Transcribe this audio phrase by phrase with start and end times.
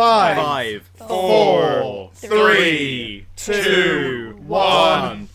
[0.00, 0.36] Five,
[0.96, 5.28] Five, four, three, two, one.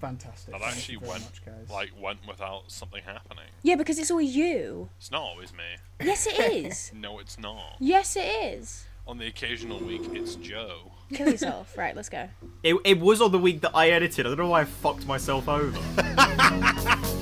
[0.00, 0.52] Fantastic.
[0.52, 3.46] That Thank actually went much, like went without something happening.
[3.64, 4.90] Yeah, because it's always you.
[4.98, 5.64] It's not always me.
[6.00, 6.92] Yes, it is.
[6.94, 7.78] No, it's not.
[7.80, 8.84] yes, it is.
[9.08, 10.92] On the occasional week, it's Joe.
[11.12, 11.76] Kill yourself.
[11.76, 12.28] right, let's go.
[12.62, 14.24] It, it was on the week that I edited.
[14.24, 17.18] I don't know why I fucked myself over.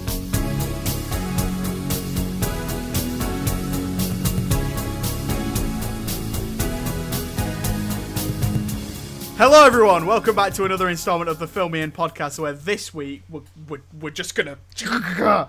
[9.40, 10.04] Hello, everyone.
[10.04, 13.40] Welcome back to another installment of the Film Me In podcast, where this week we're,
[13.66, 14.58] we're, we're just gonna.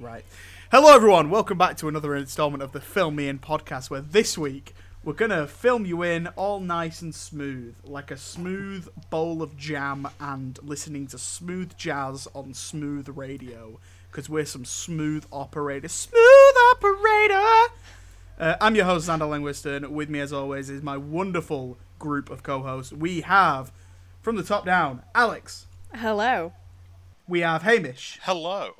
[0.00, 0.24] Right.
[0.72, 1.28] Hello, everyone.
[1.28, 5.12] Welcome back to another installment of the Film Me In podcast, where this week we're
[5.12, 10.58] gonna film you in all nice and smooth, like a smooth bowl of jam, and
[10.62, 13.78] listening to smooth jazz on smooth radio,
[14.10, 15.92] because we're some smooth operators.
[15.92, 17.74] Smooth operator.
[18.38, 19.88] Uh, I'm your host, Xander Langwiston.
[19.90, 22.92] With me, as always, is my wonderful group of co-hosts.
[22.92, 23.72] We have,
[24.20, 25.66] from the top down, Alex.
[25.94, 26.52] Hello.
[27.26, 28.20] We have Hamish.
[28.24, 28.72] Hello.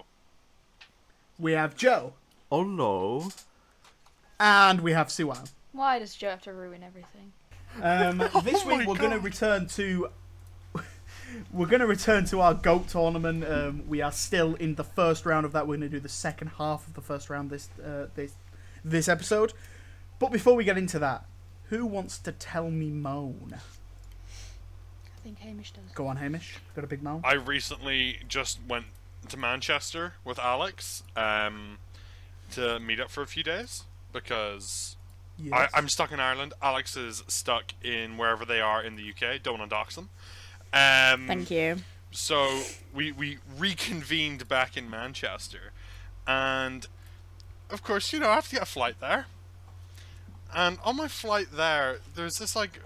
[1.39, 2.12] We have Joe.
[2.50, 3.28] Hello.
[4.39, 5.50] And we have Siwan.
[5.72, 7.33] Why does Joe have to ruin everything?
[7.80, 10.08] Um, this Oh week we're going to return to
[11.50, 13.42] we're going to return to our goat tournament.
[13.48, 15.67] Um, we are still in the first round of that.
[15.67, 18.34] We're going to do the second half of the first round this uh, this
[18.84, 19.55] this episode.
[20.19, 21.25] But before we get into that,
[21.68, 23.54] who wants to tell me moan?
[23.56, 25.84] I think Hamish does.
[25.94, 26.58] Go on, Hamish.
[26.74, 27.22] Got a big moan.
[27.24, 28.86] I recently just went
[29.28, 31.78] to Manchester with Alex um,
[32.52, 34.96] to meet up for a few days because
[35.36, 35.52] Yes.
[35.74, 36.52] I, I'm stuck in Ireland.
[36.62, 39.42] Alex is stuck in wherever they are in the UK.
[39.42, 40.08] Don't want to dox them.
[40.72, 41.78] Um, Thank you.
[42.12, 42.62] so
[42.94, 45.72] we we reconvened back in Manchester,
[46.26, 46.86] and
[47.68, 49.26] of course, you know, I have to get a flight there.
[50.54, 52.80] And on my flight there, there's this like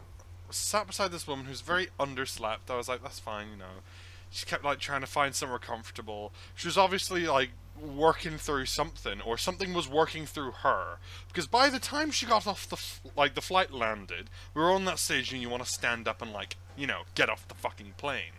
[0.51, 2.71] sat beside this woman who's very underslept.
[2.71, 3.83] I was like, that's fine, you know.
[4.31, 6.33] She kept like trying to find somewhere comfortable.
[6.55, 10.99] She was obviously like working through something, or something was working through her.
[11.29, 14.71] Because by the time she got off the f- like the flight landed, we were
[14.71, 17.49] on that stage, and you want to stand up and like you know get off
[17.49, 18.33] the fucking plane.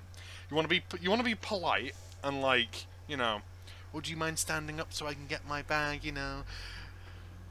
[0.50, 1.94] You want to be you want to be polite
[2.24, 3.41] and like you know,
[3.94, 6.03] would you mind standing up so I can get my bag?
[6.03, 6.44] You know,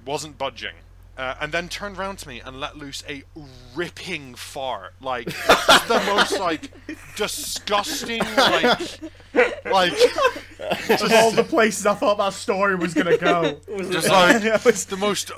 [0.04, 0.74] wasn't budging.
[1.18, 3.24] Uh, and then turned around to me and let loose a
[3.74, 6.70] ripping fart, like the most like
[7.16, 9.00] disgusting, like
[9.64, 9.92] like
[11.02, 13.58] of all the places I thought that story was going to go.
[13.90, 15.32] just like it's the most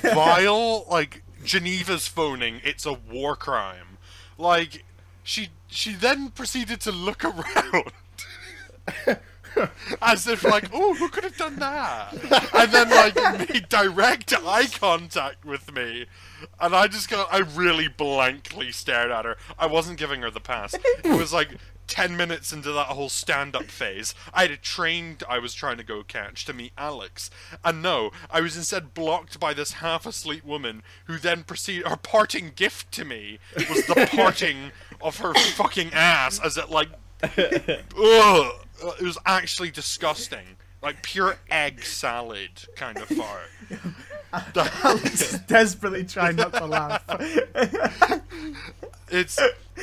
[0.00, 2.62] vile, like Geneva's phoning.
[2.64, 3.98] It's a war crime.
[4.38, 4.84] Like
[5.22, 7.22] she she then proceeded to look
[9.06, 9.18] around.
[10.02, 12.12] As if like, oh, who could have done that?
[12.54, 16.06] And then like made direct eye contact with me,
[16.60, 19.36] and I just got, I really blankly stared at her.
[19.58, 20.74] I wasn't giving her the pass.
[20.74, 21.56] It was like
[21.86, 24.14] ten minutes into that whole stand-up phase.
[24.34, 27.30] I had a train I was trying to go catch to meet Alex,
[27.64, 31.86] and no, I was instead blocked by this half-asleep woman who then proceeded.
[31.86, 36.88] Her parting gift to me was the parting of her fucking ass as it like
[37.22, 40.56] Ugh, it was actually disgusting.
[40.82, 43.50] Like pure egg salad kind of fart.
[44.52, 47.02] The- Desperately trying not to laugh.
[49.08, 49.38] it's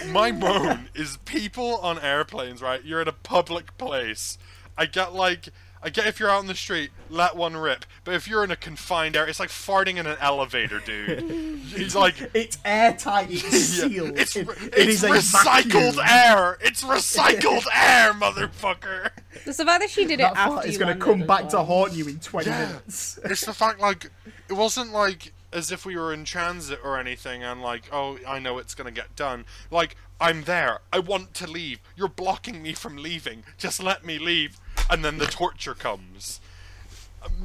[0.10, 2.84] my moan is people on airplanes, right?
[2.84, 4.38] You're in a public place.
[4.78, 5.50] I get like
[5.84, 7.86] I get if you're out in the street, let one rip.
[8.06, 11.20] But if you're in a confined area, it's like farting in an elevator, dude.
[11.76, 13.28] it's like It's airtight.
[13.30, 14.04] It's Yeah.
[14.16, 16.58] It's, It- re- it it's is a recycled air.
[16.62, 19.10] It's recycled air, motherfucker.
[19.46, 21.28] It's the fact that she did it That after fart is going to come as
[21.28, 22.66] back to haunt you in 20 Yeah.
[22.68, 23.20] minutes.
[23.26, 24.10] it's the fact like
[24.50, 28.40] it wasn't like as if we were in transit or anything and like oh i
[28.40, 32.74] know it's gonna get done like i'm there i want to leave you're blocking me
[32.74, 36.40] from leaving just let me leave and then the torture comes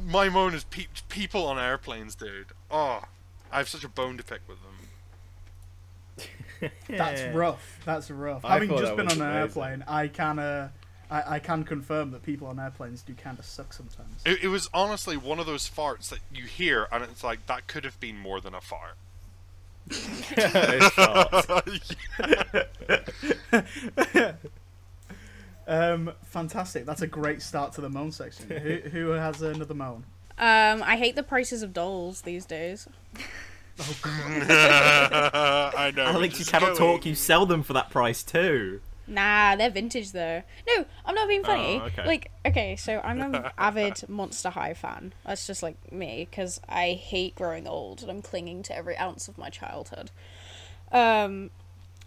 [0.05, 3.01] my moan is pe- people on airplanes dude oh
[3.51, 4.75] i have such a bone to pick with them
[6.89, 7.79] That's rough.
[7.85, 8.43] That's rough.
[8.43, 9.37] I Having just been on an amazing.
[9.39, 10.67] airplane, I can uh,
[11.09, 14.21] I, I can confirm that people on airplanes do kind of suck sometimes.
[14.25, 17.67] it, it was honestly one of those farts that you hear and it's like that
[17.67, 18.97] could have been more than a fart
[19.89, 21.69] It's fart.
[25.69, 26.85] Um, fantastic.
[26.85, 28.49] That's a great start to the moan section.
[28.49, 30.03] who, who has another moan?
[30.37, 32.87] Um, I hate the prices of dolls these days.
[34.03, 36.97] i know Alex, which you cannot going.
[36.97, 37.05] talk.
[37.05, 38.81] You sell them for that price too.
[39.07, 40.43] Nah, they're vintage though.
[40.67, 41.79] No, I'm not being funny.
[41.81, 42.05] Oh, okay.
[42.05, 45.13] Like, okay, so I'm an avid Monster High fan.
[45.25, 49.27] That's just like me because I hate growing old and I'm clinging to every ounce
[49.27, 50.11] of my childhood.
[50.91, 51.51] Um,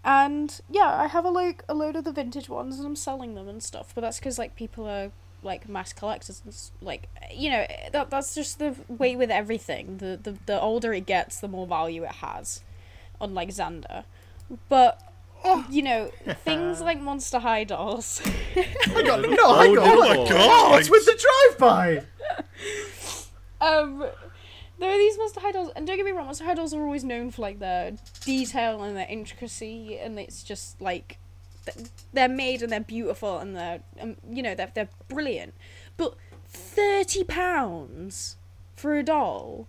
[0.04, 3.34] and yeah, I have a like a load of the vintage ones and I'm selling
[3.34, 3.92] them and stuff.
[3.94, 5.12] But that's because like people are
[5.42, 9.98] like mass collectors and like you know that that's just the way with everything.
[9.98, 12.62] The the the older it gets, the more value it has.
[13.20, 14.04] Unlike Xander,
[14.68, 15.00] but
[15.70, 16.10] you know
[16.44, 18.18] things like Monster High dolls.
[18.18, 19.88] Hang on, no, hang on.
[19.88, 20.70] Oh my my God.
[20.72, 21.26] What's with the
[21.58, 22.04] drive-by?
[23.60, 24.06] um,
[24.82, 26.82] there are these Monster High dolls, and don't get me wrong, Monster High dolls are
[26.82, 27.92] always known for like their
[28.24, 31.18] detail and their intricacy, and it's just like
[32.12, 35.54] they're made and they're beautiful and they're um, you know they're they're brilliant,
[35.96, 36.16] but
[36.48, 38.36] thirty pounds
[38.74, 39.68] for a doll.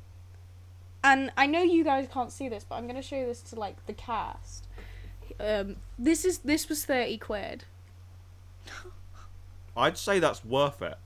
[1.03, 3.85] And I know you guys can't see this, but I'm gonna show this to like
[3.85, 4.65] the cast.
[5.39, 7.65] Um, this is this was thirty quid.
[9.77, 10.97] I'd say that's worth it.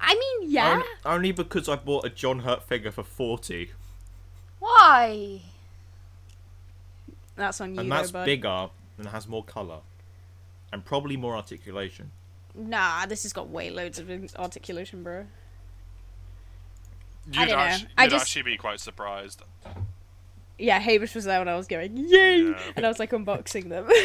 [0.00, 0.72] I mean, yeah.
[0.72, 3.70] Only, only because I bought a John Hurt figure for 40.
[4.58, 5.42] Why?
[7.36, 8.24] That's on you, And though, that's bud.
[8.26, 9.78] bigger and has more colour.
[10.72, 12.12] And probably more articulation.
[12.54, 15.26] Nah, this has got way loads of articulation, bro.
[17.30, 17.88] You'd, I don't know.
[17.98, 19.42] I you'd just- actually be quite surprised.
[20.58, 22.42] Yeah, Hamish was there when I was going, yay!
[22.42, 22.60] Yeah.
[22.76, 23.88] And I was like unboxing them.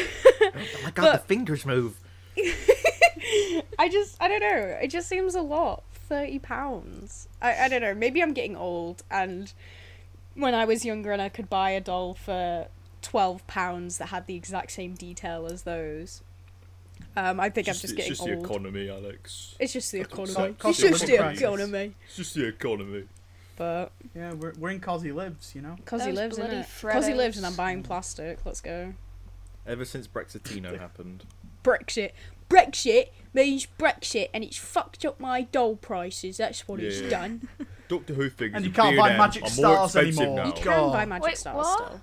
[0.48, 0.50] Oh
[0.86, 1.98] I got But- the fingers move.
[3.78, 4.78] I just, I don't know.
[4.82, 5.82] It just seems a lot.
[6.08, 7.28] Thirty pounds.
[7.42, 7.94] I, I don't know.
[7.94, 9.52] Maybe I'm getting old, and
[10.34, 12.68] when I was younger and I could buy a doll for
[13.02, 16.22] twelve pounds that had the exact same detail as those.
[17.16, 18.44] Um, I think I'm just getting old.
[18.44, 19.56] economy, Alex.
[19.58, 20.54] it's just the That's economy.
[20.54, 21.40] cost It's just the crisis.
[21.42, 21.94] economy.
[22.06, 23.04] It's just the economy.
[23.56, 25.76] But Yeah, we're, we're in Cosy Lives, you know?
[25.86, 26.66] cause he lives in bloody it.
[26.82, 28.44] Cause he lives, and I'm buying plastic.
[28.44, 28.92] Let's go.
[29.66, 31.24] Ever since Brexitino happened.
[31.66, 32.12] Brexit.
[32.48, 36.36] Brexit means Brexit, and it's fucked up my doll prices.
[36.36, 37.08] That's what it's Yeah.
[37.08, 37.48] done.
[37.88, 40.36] Doctor Who figures And you can't buy Magic are Stars anymore.
[40.36, 40.46] now.
[40.46, 40.92] You Can God.
[40.92, 41.78] buy Magic Wait, Stars what?
[41.78, 42.00] still.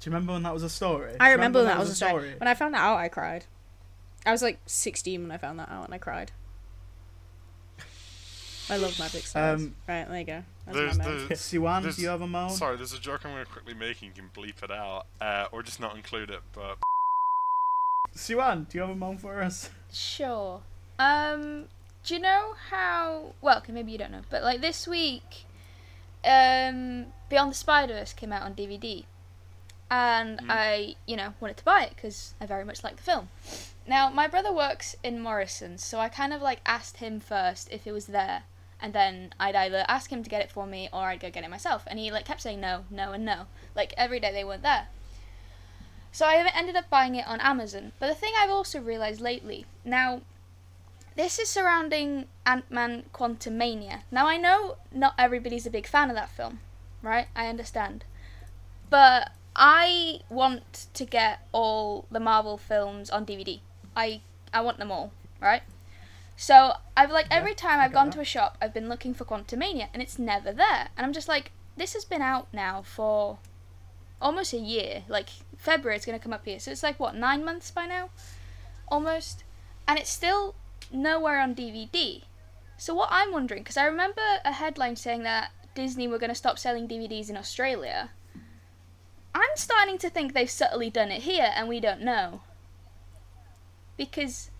[0.00, 1.14] Do you remember when that was a story?
[1.20, 2.10] I you remember when that was a story.
[2.10, 2.34] story?
[2.38, 3.46] When I found that out, I cried.
[4.26, 6.32] I was like 16 when I found that out, and I cried.
[8.70, 9.60] I love Magic Stars.
[9.60, 10.42] Um, right, there you go.
[10.64, 11.28] That's There's my man.
[11.28, 11.34] the.
[11.34, 12.50] Siwan, There's- do you have a moan?
[12.50, 15.06] Sorry, there's a joke I'm going to quickly make and you can bleep it out.
[15.20, 16.78] Uh, or just not include it, but.
[18.14, 19.70] Siwan, do you have a moan for us?
[19.92, 20.62] Sure.
[20.98, 21.64] Um,
[22.04, 23.32] do you know how?
[23.40, 25.44] Well, okay, maybe you don't know, but like this week,
[26.24, 29.04] um, Beyond the Spider Verse came out on DVD,
[29.90, 33.28] and I, you know, wanted to buy it because I very much like the film.
[33.86, 37.86] Now, my brother works in Morrison's, so I kind of like asked him first if
[37.86, 38.44] it was there,
[38.80, 41.44] and then I'd either ask him to get it for me or I'd go get
[41.44, 43.46] it myself, and he like kept saying no, no, and no.
[43.74, 44.86] Like every day they weren't there.
[46.14, 47.90] So I ended up buying it on Amazon.
[47.98, 50.20] But the thing I've also realised lately, now,
[51.16, 54.02] this is surrounding Ant Man Quantumania.
[54.12, 56.60] Now I know not everybody's a big fan of that film,
[57.02, 57.26] right?
[57.34, 58.04] I understand.
[58.90, 63.58] But I want to get all the Marvel films on DVD.
[63.96, 64.20] I
[64.52, 65.62] I want them all, right?
[66.36, 68.14] So I've like Yeah, every time I've gone that.
[68.14, 70.90] to a shop, I've been looking for Quantumania, and it's never there.
[70.96, 73.38] And I'm just like, this has been out now for
[74.24, 75.04] almost a year.
[75.06, 78.10] Like February, it's gonna come up here, so it's like what nine months by now,
[78.88, 79.44] almost,
[79.86, 80.56] and it's still
[80.90, 82.22] nowhere on DVD.
[82.76, 86.58] So what I'm wondering, because I remember a headline saying that Disney were gonna stop
[86.58, 88.10] selling DVDs in Australia.
[89.34, 92.40] I'm starting to think they've subtly done it here, and we don't know.
[93.96, 94.50] Because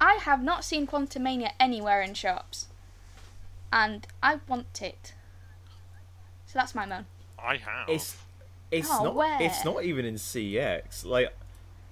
[0.00, 2.68] I have not seen Quantumania anywhere in shops,
[3.72, 5.14] and I want it.
[6.46, 7.06] So that's my moan.
[7.38, 7.88] I have.
[7.88, 8.16] It's
[8.78, 9.38] it's Oh, not where?
[9.42, 11.04] it's not even in CX.
[11.04, 11.34] Like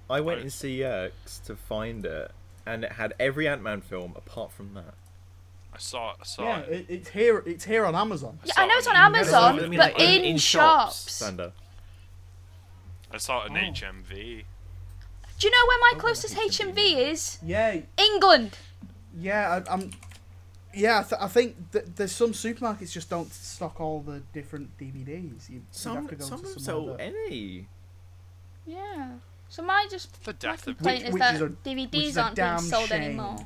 [0.09, 1.11] I went oh, in CX
[1.45, 2.31] to find it
[2.65, 4.93] and it had every Ant Man film apart from that.
[5.73, 6.17] I saw it.
[6.21, 6.69] I saw Yeah, it.
[6.71, 7.43] it, it's here.
[7.45, 8.37] It's here on Amazon.
[8.45, 11.09] Yeah, I know it's on in- Amazon, but like, in, shops.
[11.21, 11.51] Xander.
[13.11, 13.59] I saw it in Oh.
[13.61, 14.43] HMV.
[15.39, 17.37] Do you know where my Oh, closest that's HMV is?
[17.43, 18.57] Yeah, England.
[19.17, 19.61] yeah.
[19.67, 19.89] I, I'm.
[20.75, 24.75] Yeah, I, th- I think th- there's some supermarkets just don't stock all the different
[24.77, 25.47] DVDs.
[25.49, 27.67] You, you'd Some have to go some to of them somewhere sell that- any.
[28.65, 29.09] Yeah.
[29.49, 31.63] So my just The my death of complaint Which- is which that is a- which
[31.63, 33.01] DVDs is a aren't being damn sold shame.
[33.03, 33.37] anymore.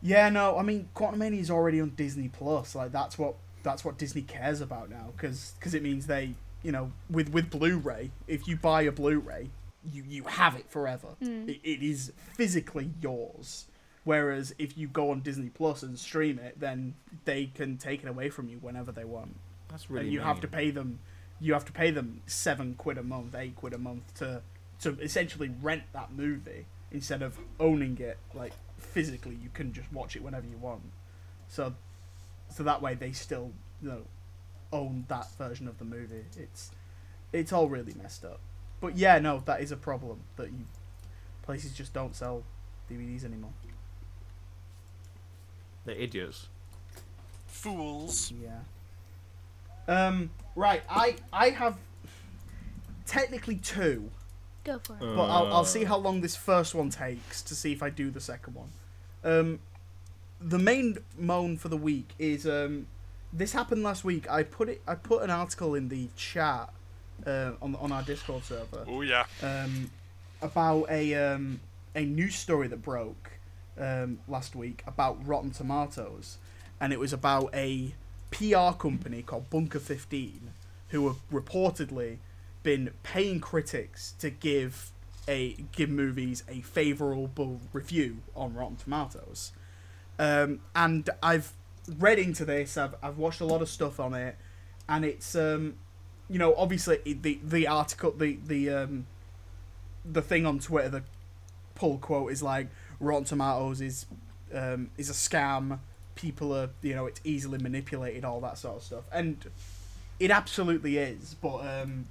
[0.00, 2.74] Yeah, no, I mean Quantumania is already on Disney Plus.
[2.74, 6.92] Like that's what that's what Disney cares about now, because it means they, you know,
[7.10, 9.50] with with Blu-ray, if you buy a Blu-ray,
[9.84, 11.08] you you have it forever.
[11.22, 11.48] Hmm.
[11.48, 13.66] It, it is physically yours.
[14.04, 16.94] Whereas if you go on Disney Plus and stream it, then
[17.24, 19.36] they can take it away from you whenever they want,
[19.68, 21.00] That's really and you have to pay them
[21.40, 24.42] you have to pay them seven quid a month, eight quid a month to
[24.80, 29.36] to essentially rent that movie instead of owning it like physically.
[29.42, 30.82] You can just watch it whenever you want.
[31.48, 31.74] So
[32.48, 34.02] so that way they still you know
[34.72, 36.24] own that version of the movie.
[36.36, 36.70] It's
[37.32, 38.40] it's all really messed up.
[38.80, 40.66] But yeah, no, that is a problem that you
[41.42, 42.42] places just don't sell
[42.90, 43.50] DVDs anymore.
[45.84, 46.48] They're idiots.
[47.46, 48.32] Fools.
[48.42, 48.60] Yeah.
[49.88, 50.30] Um.
[50.54, 50.82] Right.
[50.88, 51.76] I I have
[53.06, 54.10] technically two,
[54.64, 55.00] Go for it.
[55.00, 55.64] but I'll I'll Uh.
[55.64, 58.68] see how long this first one takes to see if I do the second one.
[59.24, 59.60] Um.
[60.40, 62.86] The main moan for the week is um.
[63.32, 64.30] This happened last week.
[64.30, 64.82] I put it.
[64.86, 66.70] I put an article in the chat,
[67.28, 68.84] uh, on on our Discord server.
[68.88, 69.26] Oh yeah.
[69.42, 69.90] um,
[70.40, 71.60] about a um,
[71.94, 73.32] a news story that broke
[73.78, 76.38] um, last week about Rotten Tomatoes,
[76.80, 77.94] and it was about a
[78.30, 80.50] PR company called Bunker Fifteen,
[80.88, 82.18] who have reportedly
[82.62, 84.90] been paying critics to give
[85.28, 89.52] a give movies a favorable review on Rotten Tomatoes.
[90.18, 91.52] Um, and I've
[91.98, 92.76] read into this.
[92.76, 94.36] I've I've watched a lot of stuff on it,
[94.88, 95.74] and it's um,
[96.30, 99.06] you know, obviously the the article the the um
[100.04, 101.02] the thing on Twitter, the
[101.74, 102.68] pull quote is like
[103.00, 104.06] Rotten Tomatoes is
[104.54, 105.78] um, is a scam.
[106.14, 109.44] People are you know it's easily manipulated, all that sort of stuff, and
[110.18, 111.36] it absolutely is.
[111.40, 112.08] But um,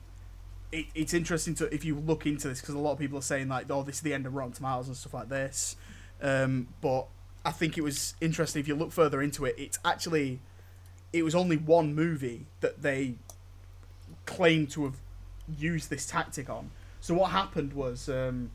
[0.72, 3.24] it, it's interesting to if you look into this because a lot of people are
[3.24, 5.76] saying like, oh, this is the end of Rotten Tomatoes and stuff like this.
[6.22, 7.08] Um, but
[7.46, 9.56] I think it was interesting if you look further into it.
[9.58, 10.40] It's actually
[11.14, 13.16] it was only one movie that they
[14.28, 14.98] claimed to have
[15.58, 16.70] used this tactic on.
[17.02, 18.52] So what happened was um,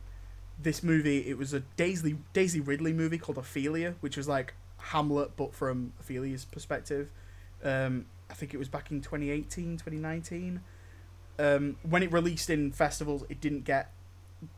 [0.60, 1.28] this movie.
[1.28, 5.92] It was a Daisy Daisy Ridley movie called Ophelia, which was like Hamlet but from
[5.98, 7.10] Ophelia's perspective.
[7.64, 10.60] Um, I think it was back in 2018, 2019.
[11.38, 13.92] Um, when it released in festivals, it didn't get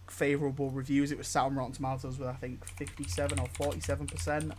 [0.09, 1.13] favorable reviews.
[1.13, 4.53] It was sat on Rotten Tomatoes with I think 57 or 47 percent.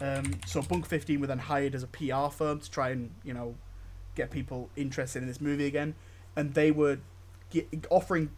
[0.00, 3.34] Um, so Bunk 15 were then hired as a PR firm to try and you
[3.34, 3.56] know
[4.18, 5.94] get people interested in this movie again,
[6.36, 6.98] and they were
[7.48, 8.30] get, offering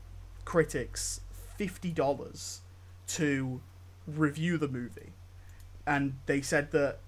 [0.45, 1.23] critics
[1.57, 2.61] fifty dollars
[3.07, 3.61] to
[4.07, 5.13] review the movie,
[5.87, 6.99] and they said that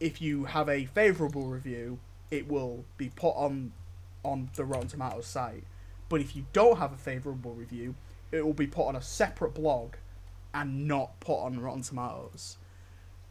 [0.00, 1.98] if you have a favorable review,
[2.30, 3.72] it will be put on
[4.24, 5.64] on the Rotten Tomatoes site.
[6.08, 7.94] But if you don't have a favorable review,
[8.32, 9.94] it will be put on a separate blog
[10.52, 12.56] and not put on Rotten Tomatoes.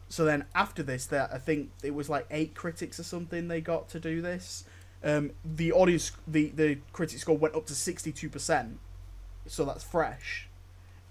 [0.08, 3.60] So then after this, that I think it was like eight critics or something they
[3.60, 4.64] got to do this.
[5.06, 8.80] Um, the audience, the the critic score went up to sixty two percent,
[9.46, 10.48] so that's fresh,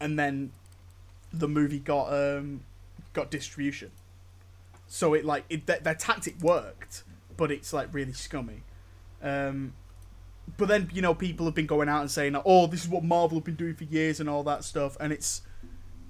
[0.01, 0.51] and then
[1.31, 2.65] the movie got um
[3.13, 3.91] got distribution.
[4.87, 7.03] So it like it their, their tactic worked,
[7.37, 8.63] but it's like really scummy.
[9.23, 9.73] Um,
[10.57, 13.05] but then you know people have been going out and saying, "Oh, this is what
[13.05, 15.41] Marvel have been doing for years" and all that stuff, and it's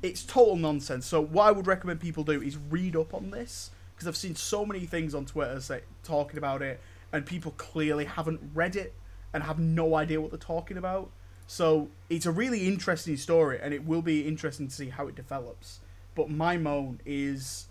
[0.01, 1.05] it's total nonsense.
[1.05, 4.35] So what I would recommend people do is read up on this because I've seen
[4.35, 6.81] so many things on Twitter say, talking about it,
[7.15, 8.93] and people clearly haven't read it
[9.33, 11.09] and have no idea what they're talking about.
[11.47, 15.15] So it's a really interesting story, and it will be interesting to see how it
[15.15, 15.79] develops.
[16.13, 17.67] But my moan is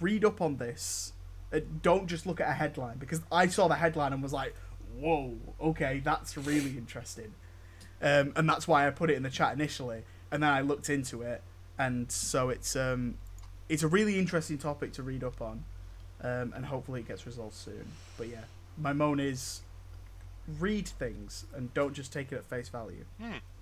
[0.00, 1.12] read up on this.
[1.82, 4.54] Don't just look at a headline because I saw the headline and was like,
[4.96, 7.34] "Whoa, okay, that's really interesting,"
[8.00, 10.04] um, and that's why I put it in the chat initially.
[10.30, 11.42] And then I looked into it,
[11.78, 13.18] and so it's um,
[13.68, 15.64] it's a really interesting topic to read up on,
[16.22, 17.84] um, and hopefully it gets resolved soon.
[18.16, 18.44] But yeah,
[18.78, 19.60] my moan is
[20.58, 23.04] read things and don't just take it at face value.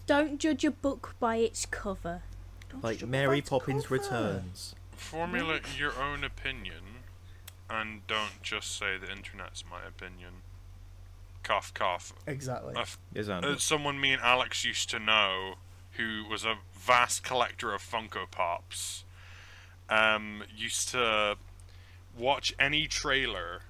[0.06, 2.22] Don't judge a book by its cover.
[2.70, 3.94] Don't Like Mary book by its Poppins cover.
[4.22, 4.74] Returns.
[4.96, 7.04] Formulate your own opinion,
[7.70, 10.42] and don't just say the internet's my opinion.
[11.42, 12.12] Cough, cough.
[12.26, 12.74] Exactly.
[12.76, 15.54] A f- Yes, uh, someone me and Alex used to know,
[15.92, 19.04] who was a vast collector of Funko Pops,
[19.88, 21.36] um, used to
[22.20, 23.62] watch any trailer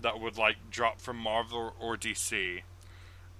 [0.00, 2.62] that would like drop from Marvel or DC,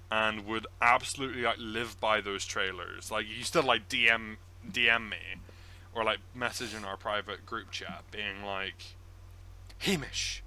[0.09, 3.11] and would absolutely like live by those trailers.
[3.11, 4.37] Like you still like DM
[4.69, 5.17] DM me,
[5.93, 8.95] or like message in our private group chat, being like,
[9.79, 10.41] "Hamish,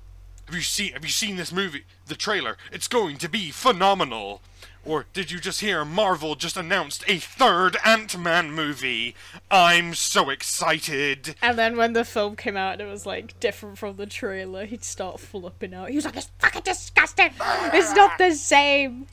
[0.46, 1.84] have you seen Have you seen this movie?
[2.06, 2.56] The trailer.
[2.72, 4.40] It's going to be phenomenal."
[4.86, 9.16] Or did you just hear Marvel just announced a third Ant-Man movie?
[9.50, 11.34] I'm so excited.
[11.42, 14.64] And then when the film came out and it was like different from the trailer,
[14.64, 15.90] he'd start flipping out.
[15.90, 17.30] He was like, "It's fucking disgusting.
[17.40, 19.06] It's not the same."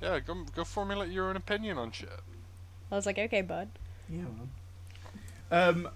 [0.00, 2.08] Yeah, go go formulate your own opinion on shit.
[2.90, 3.68] I was like, "Okay, bud."
[4.08, 4.50] Yeah, man.
[5.50, 5.88] Um,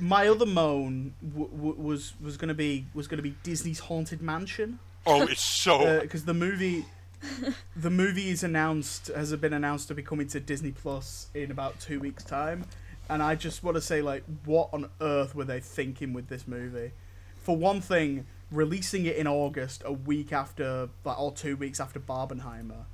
[0.00, 4.78] my other moan w- w- was was gonna be was gonna be Disney's Haunted Mansion
[5.06, 6.84] Oh, it's so because the movie
[7.76, 11.78] the movie is announced has been announced to be coming to Disney Plus in about
[11.80, 12.64] two weeks' time,
[13.08, 16.46] and I just want to say like, what on earth were they thinking with this
[16.48, 16.92] movie?
[17.36, 21.98] For one thing, releasing it in August, a week after, like, or two weeks after
[22.00, 22.84] Barbenheimer.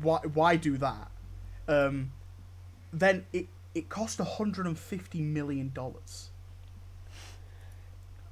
[0.00, 0.20] Why?
[0.32, 1.10] Why do that?
[1.68, 2.12] Um,
[2.92, 6.30] then it it cost 150 million dollars.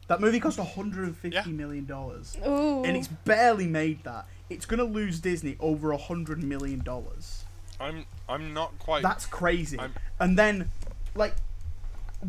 [0.09, 1.45] That movie cost 150 Yeah.
[1.45, 2.83] million dollars Ooh.
[2.85, 4.27] and it's barely made that.
[4.51, 7.45] It's gonna lose Disney over a hundred million dollars.
[7.81, 9.03] I'm I'm not quite.
[9.03, 9.79] That's crazy.
[9.79, 10.71] I'm- And then,
[11.15, 11.35] like,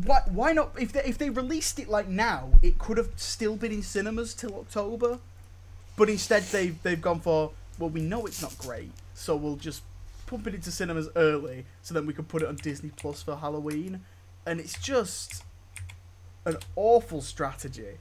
[0.04, 0.70] why why not?
[0.78, 4.34] If they if they released it like now, it could have still been in cinemas
[4.34, 5.18] till October.
[5.96, 9.82] But instead, they've they've gone for well, we know it's not great, so we'll just
[10.26, 13.36] pump it into cinemas early, so then we can put it on Disney Plus for
[13.36, 14.04] Halloween.
[14.46, 15.42] And it's just
[16.44, 17.98] an awful strategy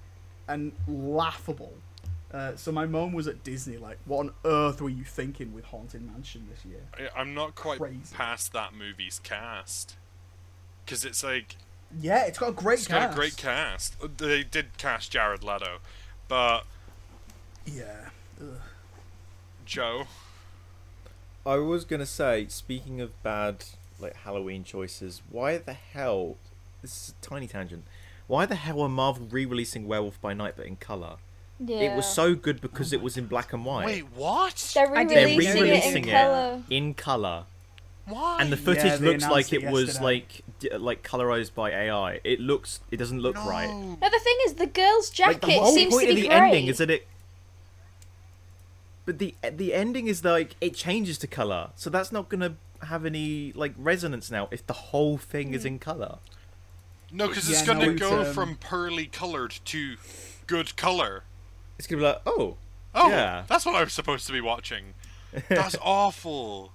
[0.48, 1.74] and laughable.
[2.32, 5.66] Uh, so my mom was at Disney, like, what on earth were you thinking with
[5.66, 6.82] Haunted Mansion this year?
[6.94, 8.14] I- I'm not quite Crazy.
[8.14, 9.96] past that movie's cast.
[10.86, 11.56] Because it's like
[12.00, 13.08] Yeah, it's got a great it's cast.
[13.08, 13.96] got a great cast.
[14.04, 15.80] Uh, They did cast Jared Leto,
[16.28, 16.66] but
[17.66, 18.10] Yeah.
[18.40, 18.62] Ugh.
[19.66, 20.08] Joe,
[21.46, 23.66] I was gonna say, speaking of bad
[24.00, 26.38] like Halloween choices, why the hell?
[26.82, 27.86] This is a tiny tangent.
[28.28, 31.18] Why the hell are Marvel re-releasing Werewolf by Night but in color?
[31.60, 31.78] Yeah.
[31.92, 33.86] It was so good because it was in black and white.
[33.86, 34.72] wait, what?
[34.74, 36.64] They're I They're re-releasing, re-releasing it it in color.
[36.70, 37.44] in color,
[38.06, 38.38] Why?
[38.40, 40.42] and the footage they looks like it it was like
[40.78, 42.22] like colorized by AI.
[42.24, 42.80] It looks.
[42.92, 43.68] It doesn't look right.
[43.70, 43.98] No.
[44.02, 46.16] No, the thing is, the girl's jacket Like jacket the whole seems point to of
[46.16, 46.38] be the great.
[46.38, 47.08] ending is that it.
[49.06, 53.06] But the the ending is like it changes to color, so that's not gonna have
[53.06, 56.20] any like resonance now if the whole thing is in color.
[57.12, 59.98] No, because Yeah, it's gonna no, go um, from pearly colored to
[60.48, 61.24] good color.
[61.80, 62.58] It's gonna be like, oh,
[62.94, 63.46] Oh, Yeah.
[63.48, 64.94] that's what I was supposed to be watching.
[65.48, 66.72] That's awful.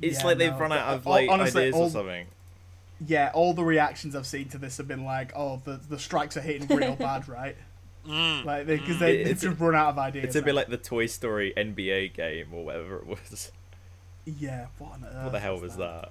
[0.00, 2.26] it's Yeah, like they've no, run out of like honestly, ideas all- or something.
[3.06, 6.36] Yeah, all the reactions I've seen to this have been like, "Oh, the the strikes
[6.36, 7.56] are hitting real bad, right?"
[8.06, 8.44] Mm.
[8.44, 10.24] Like, because they, It- they've it's just run out of ideas.
[10.24, 10.56] It's a bit now.
[10.56, 13.52] like the Toy Story NBA game or whatever it was.
[14.24, 14.66] yeah.
[14.78, 15.22] What on earth?
[15.24, 16.10] What the hell was that?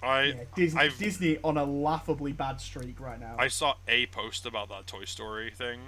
[0.00, 0.06] that?
[0.06, 3.34] I Yeah, Disney, Disney on a laughably bad streak right now.
[3.38, 5.80] I saw a post about that Toy Story thing,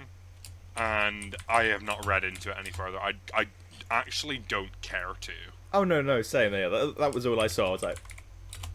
[0.75, 2.99] and I have not read into it any further.
[2.99, 3.47] I I
[3.91, 5.31] actually don't care to.
[5.73, 6.69] Oh no, no, same there.
[6.69, 7.69] That, that was all I saw.
[7.69, 8.01] I was like,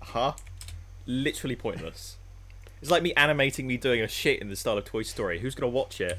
[0.00, 0.32] huh?
[1.06, 2.16] Literally pointless.
[2.80, 5.40] It's like me animating me doing a shit in the style of Toy Story.
[5.40, 6.16] Who's gonna watch it?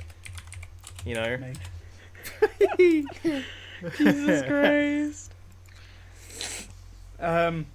[1.05, 1.37] You know?
[3.97, 5.31] Jesus Christ.
[7.17, 7.65] Um,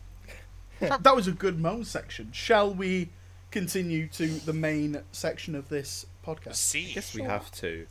[0.81, 2.31] that was a good moan section.
[2.33, 3.09] Shall we
[3.51, 6.57] continue to the main section of this podcast?
[6.57, 7.87] See, I guess we have to.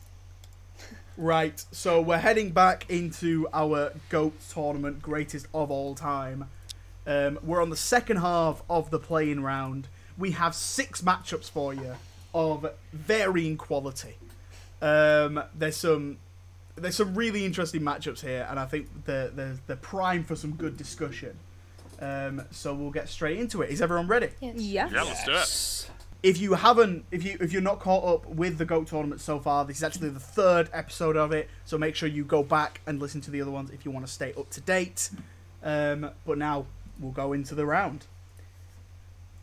[1.15, 6.49] Right, so we're heading back into our GOAT tournament, greatest of all time.
[7.06, 9.89] Um, we're on the second half of the playing round.
[10.17, 11.95] We have six matchups for you
[12.34, 14.15] of varying quality.
[14.82, 16.17] Um, there's some
[16.76, 20.54] there's some really interesting matchups here, and I think they're, they're, they're prime for some
[20.54, 21.38] good discussion.
[22.02, 23.69] Um, so we'll get straight into it.
[23.69, 24.30] Is everyone ready?
[24.41, 24.56] Yes.
[24.58, 24.89] Yeah.
[24.91, 25.91] yeah, let's do it.
[26.24, 29.40] If you haven't if you if you're not caught up with the goat tournament so
[29.40, 32.80] far this is actually the third episode of it so make sure you go back
[32.88, 35.10] and listen to the other ones if you want to stay up to date.
[35.62, 36.66] Um, but now
[37.00, 38.08] we'll go into the round.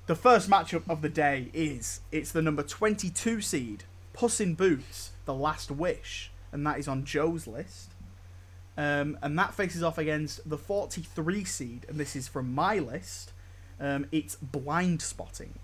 [0.07, 5.13] The first matchup of the day is it's the number 22 seed puss in boots
[5.27, 7.93] the last wish and that is on joe's list.
[8.77, 13.33] Um, and that faces off against the 43 seed and this is from my list
[13.79, 15.55] um, it's blind spotting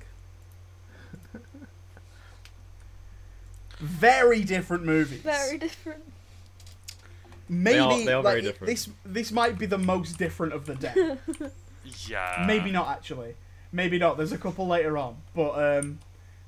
[3.78, 5.20] very different movies.
[5.20, 6.02] Very different.
[7.48, 8.66] Maybe They are- they are like, very different.
[8.66, 11.16] this this might be the most different of the day.
[12.08, 12.44] Yeah.
[12.46, 13.36] Maybe not actually.
[13.72, 14.16] Maybe not.
[14.16, 15.98] There's a couple later on, but um,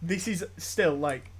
[0.03, 1.31] this is still like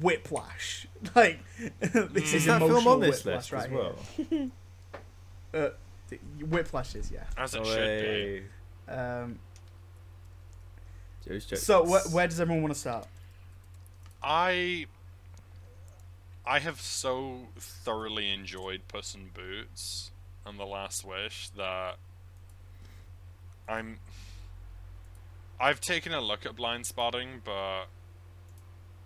[0.00, 0.86] whiplash.
[1.14, 1.38] Like
[1.80, 3.94] this Is is that film on this list right as well?
[4.16, 4.50] here.
[5.54, 5.68] Uh,
[6.40, 7.20] whiplash is yeah.
[7.36, 8.42] As it Oh, should hey.
[8.88, 9.38] Um,
[11.54, 13.06] so wh- where does everyone want to start?
[14.22, 14.86] I.
[16.46, 20.10] I have so thoroughly enjoyed Puss in Boots
[20.46, 21.96] and The Last Wish that
[23.68, 23.98] I'm.
[25.60, 27.84] I've taken a look at blind spotting, but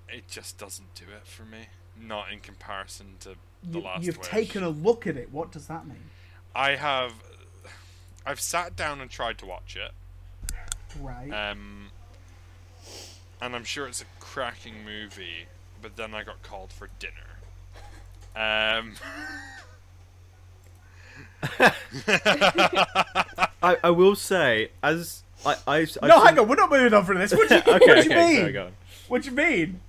[0.08, 1.68] it just doesn't do it for me.
[2.00, 3.30] Not in comparison to
[3.64, 4.28] The You, Last you've Wish.
[4.28, 5.32] taken a look at it.
[5.32, 6.10] What does that mean?
[6.54, 7.12] I have.
[8.24, 9.90] I've sat down and tried to watch it.
[11.00, 11.30] Right.
[11.30, 11.88] Um,
[13.42, 15.46] and I'm sure it's a cracking movie,
[15.82, 17.12] but then I got called for dinner.
[18.34, 18.94] Um,
[23.62, 27.04] I, I will say, as I, I, I no, hang on, we're not moving on
[27.04, 27.34] from this.
[27.34, 28.36] What do you, okay, what do you okay, mean?
[28.36, 28.72] sorry, go on.
[29.08, 29.80] What do you mean?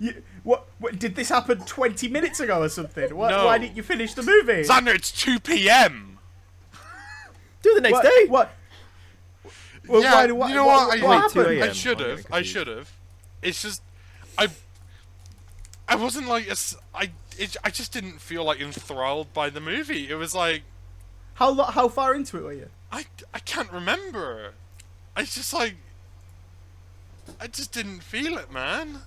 [0.00, 0.98] You, what, what?
[0.98, 3.14] Did this happen 20 minutes ago or something?
[3.14, 3.44] Why, No.
[3.44, 4.62] why didn't you finish the movie?
[4.62, 6.18] Xander, it's 2 p.m.
[7.60, 8.24] Do the next what, day.
[8.26, 8.54] What?
[9.86, 11.02] Well, yeah, why do- you know what- what?
[11.02, 11.62] what I, Wait, happened?
[11.62, 12.26] I should have.
[12.32, 12.90] I should have.
[13.42, 13.82] It's just,
[14.38, 14.48] I,
[15.88, 19.60] I wasn't like, a s- I, it, I just didn't feel like enthralled by the
[19.60, 20.08] movie.
[20.08, 20.62] It was like,
[21.34, 22.68] How lo- how far into it were you?
[22.92, 24.52] I, I can't remember.
[25.16, 25.74] I just like,
[27.40, 28.98] I just didn't feel it, man.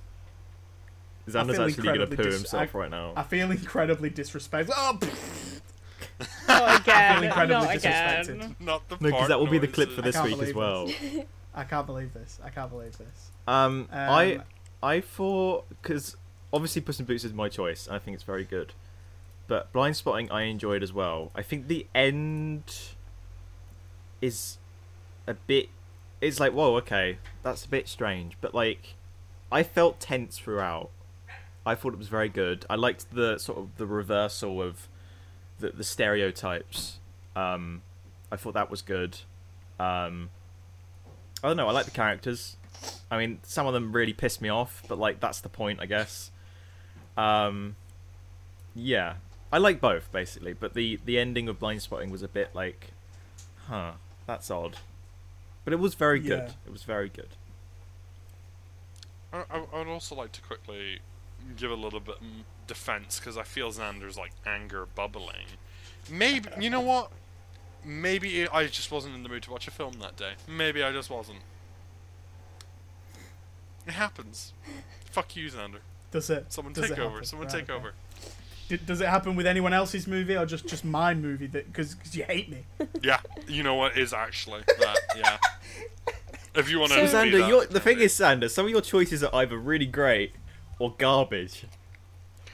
[1.28, 3.14] Xander's feel actually gonna incredibly poo dis- himself I- right now.
[3.16, 4.76] I feel incredibly disrespectful.
[4.78, 5.62] Oh, pff,
[6.48, 7.24] Not again.
[7.24, 8.30] incredibly Not disrespected.
[8.36, 8.56] again.
[8.60, 10.90] Not the no, because that will be the clip for this week as well.
[11.54, 12.40] I can't believe this.
[12.44, 13.32] I can't believe this.
[13.48, 14.44] Um, I Um,
[14.82, 16.16] I thought because
[16.54, 18.74] obviously Puss in Boots is my choice, and I think it's very good.
[19.48, 21.32] But Blind Spotting I enjoyed as well.
[21.36, 22.64] I think the end
[24.22, 24.58] is
[25.28, 25.70] a bit.
[26.22, 28.38] It's like whoa, okay, that's a bit strange.
[28.42, 28.96] But like,
[29.52, 30.90] I felt tense throughout.
[31.66, 32.66] I thought it was very good.
[32.70, 34.88] I liked the sort of the reversal of
[35.60, 37.00] the the stereotypes.
[37.36, 37.82] Um,
[38.32, 39.20] I thought that was good.
[39.80, 40.30] Um,
[41.44, 41.68] I don't know.
[41.68, 42.58] I like the characters.
[43.10, 45.86] I mean, some of them really pissed me off, but like that's the point, I
[45.86, 46.32] guess.
[47.18, 47.76] Um,
[48.74, 49.16] yeah,
[49.52, 52.92] I like both basically, but the the ending of Blind Spotting was a bit like,
[53.68, 53.94] huh,
[54.28, 54.78] that's odd.
[55.64, 56.54] But it was very good.
[56.66, 57.30] It was very good.
[59.34, 61.00] I, I I would also like to quickly
[61.56, 62.16] give a little bit
[62.68, 65.46] defense because I feel Xander's like anger bubbling.
[66.10, 67.12] Maybe you know what?
[67.84, 70.34] Maybe I just wasn't in the mood to watch a film that day.
[70.48, 71.40] Maybe I just wasn't.
[73.88, 74.54] It happens.
[75.12, 75.78] Fuck you, Xander.
[76.12, 76.46] Does it?
[76.52, 77.10] Someone does take it over.
[77.12, 77.26] happen?
[77.26, 77.74] Someone Right, take okay.
[77.74, 77.94] over.
[78.68, 81.46] D- does it happen with anyone else's movie or just just my movie?
[81.48, 82.64] That because you hate me.
[83.02, 84.98] Yeah, you know what is actually that.
[85.16, 85.38] Yeah.
[86.56, 87.08] If you want to.
[87.10, 90.32] So- Xander, your, the thing is, Xander, some of your choices are either really great
[90.80, 91.66] or garbage.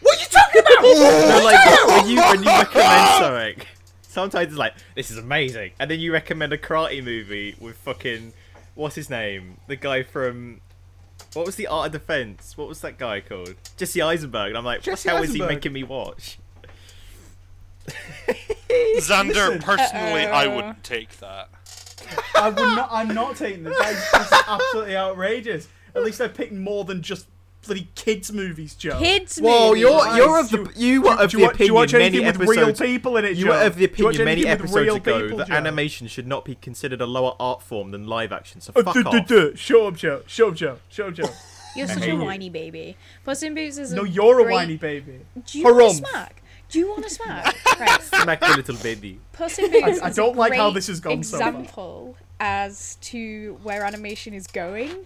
[0.01, 0.81] What are you talking about?
[0.81, 3.67] no, like when you when you recommend something,
[4.01, 8.33] sometimes it's like this is amazing, and then you recommend a karate movie with fucking
[8.73, 10.61] what's his name, the guy from
[11.33, 12.57] what was the Art of Defense?
[12.57, 13.55] What was that guy called?
[13.77, 14.49] Jesse Eisenberg.
[14.49, 16.37] And I'm like, Jesse what the hell is he making me watch?
[18.99, 19.59] Xander, Listen.
[19.61, 20.55] personally, I Uh-oh.
[20.55, 21.49] wouldn't take that.
[22.35, 22.89] I would not.
[22.91, 23.77] I'm not taking this.
[23.77, 25.67] That is, this is absolutely outrageous.
[25.95, 27.27] At least I picked more than just
[27.65, 28.97] bloody kids movies, Joe.
[28.99, 29.81] Kids Whoa, movie.
[29.81, 31.73] you're you're of the you- you were of do the you, wa- do you opinion
[31.75, 32.79] watch many anything with real episodes.
[32.79, 33.51] people in it, You Joe?
[33.51, 35.47] were of the Do you watch opinion many anything with episodes real ago people, that
[35.47, 35.53] Joe?
[35.53, 38.61] animation should not be considered a lower art form than live action.
[38.61, 39.27] So Uh, fuck duh, duh, off.
[39.27, 39.55] duh.
[39.55, 40.21] Shut up, Joe.
[40.27, 40.77] Shut up, Joe.
[40.89, 41.29] Shut up, Joe.
[41.75, 42.19] You're such hate a you.
[42.23, 42.97] whiny baby.
[43.23, 45.21] Puss in Boots is a No, you're a great- whiny baby.
[45.45, 45.89] Do you want Harumph.
[46.01, 46.43] to smack?
[46.67, 47.55] Do you want to smack?
[47.79, 48.01] right.
[48.01, 49.19] Smack the little baby.
[49.33, 51.47] Puss in Boots I is don't a like how great this has gone so far.
[51.49, 55.05] example as to where animation is going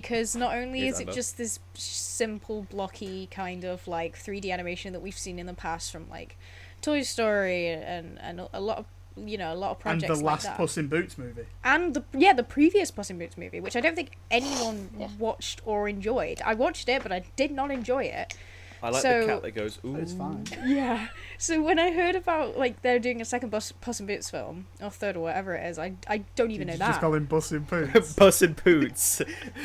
[0.00, 4.50] because not only Yes, is I it just this simple blocky kind of like 3D
[4.52, 6.36] animation that we've seen in the past from like
[6.82, 8.84] Toy Story and and a lot of
[9.16, 10.56] you know a lot of projects And projects the like last that.
[10.58, 11.46] Puss in Boots movie.
[11.64, 15.08] and the yeah the previous Puss in Boots movie, which I don't think anyone Yeah.
[15.18, 16.42] watched or enjoyed.
[16.44, 18.36] I watched it, but I did not enjoy it.
[18.82, 19.96] I like So- the cat that goes ooh.
[19.96, 20.44] It's fine.
[20.64, 21.08] Yeah.
[21.38, 24.66] So when I heard about like they're doing a second Puss, Puss in Boots film
[24.80, 26.88] or third or whatever it is, I I don't even Did know you that.
[26.88, 28.12] just call him Puss in Boots?
[28.14, 29.22] Puss in Boots.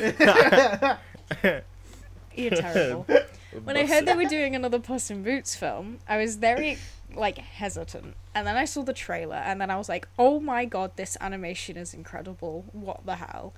[2.34, 3.06] You're terrible.
[3.64, 6.78] when I heard they were doing another Puss in Boots film, I was very
[7.14, 8.14] like hesitant.
[8.34, 11.16] And then I saw the trailer and then I was like, "Oh my god, this
[11.20, 12.64] animation is incredible.
[12.72, 13.52] What the hell?"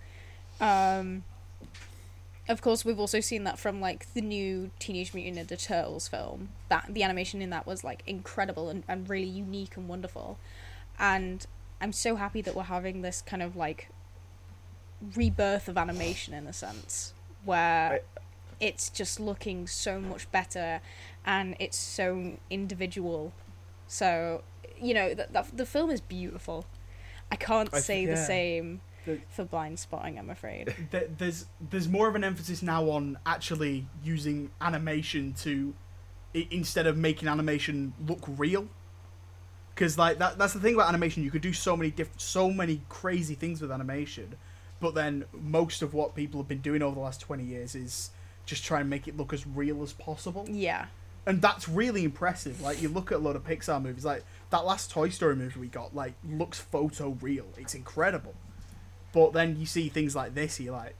[0.60, 1.22] Um
[2.48, 6.50] of course, we've also seen that from like the new Teenage Mutant Ninja Turtles film.
[6.68, 10.38] That the animation in that was like incredible and, and really unique and wonderful.
[10.98, 11.46] And
[11.80, 13.88] I'm so happy that we're having this kind of like
[15.14, 17.12] rebirth of animation in a sense
[17.44, 18.00] where
[18.60, 20.80] it's just looking so much better
[21.26, 23.32] and it's so individual
[23.86, 24.42] so
[24.80, 26.64] you know the, the, the film is beautiful
[27.30, 31.46] i can't I say think- the same The- for blind spotting i'm afraid Th- there's
[31.70, 35.74] there's more of an emphasis now on actually using animation to
[36.34, 38.66] i- instead of making animation look real
[39.74, 42.50] because like that that's the thing about animation you could do so many diff- so
[42.50, 44.36] many crazy things with animation
[44.80, 48.10] but then most of what people have been doing over the last 20 years is
[48.46, 50.86] just try and make it look as real as possible yeah
[51.26, 52.60] and that's really impressive.
[52.60, 55.58] Like you look at a lot of Pixar movies, like that last Toy Story movie
[55.58, 57.46] we got, like looks photo real.
[57.56, 58.34] It's incredible.
[59.14, 60.96] But then you see things like this, you're like,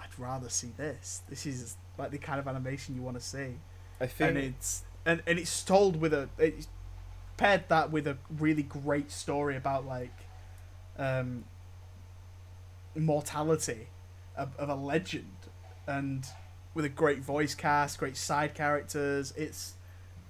[0.00, 1.20] I'd rather see this.
[1.28, 3.58] This is like the kind of animation you want to see,
[4.00, 6.66] I think and it's and, and it's told with a it's
[7.36, 10.14] paired that with a really great story about like
[10.98, 11.44] um,
[12.96, 13.88] mortality
[14.34, 15.36] of, of a legend,
[15.86, 16.26] and
[16.72, 19.34] with a great voice cast, great side characters.
[19.36, 19.74] It's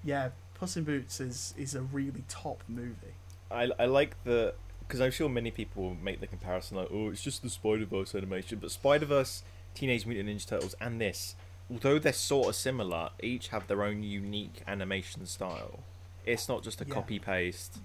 [0.03, 3.15] yeah, Puss in Boots is is a really top movie.
[3.49, 4.55] I, I like the
[4.93, 7.87] because I'm sure many people will make the comparison like, oh, it's just the Spider
[7.87, 9.43] Verse animation, but Spider Verse,
[9.75, 11.35] Teenage Mutant Ninja Turtles, and this,
[11.71, 15.79] although they're sort of similar, each have their own unique animation style.
[16.27, 16.93] It's not just a Yeah.
[16.93, 17.79] copy paste.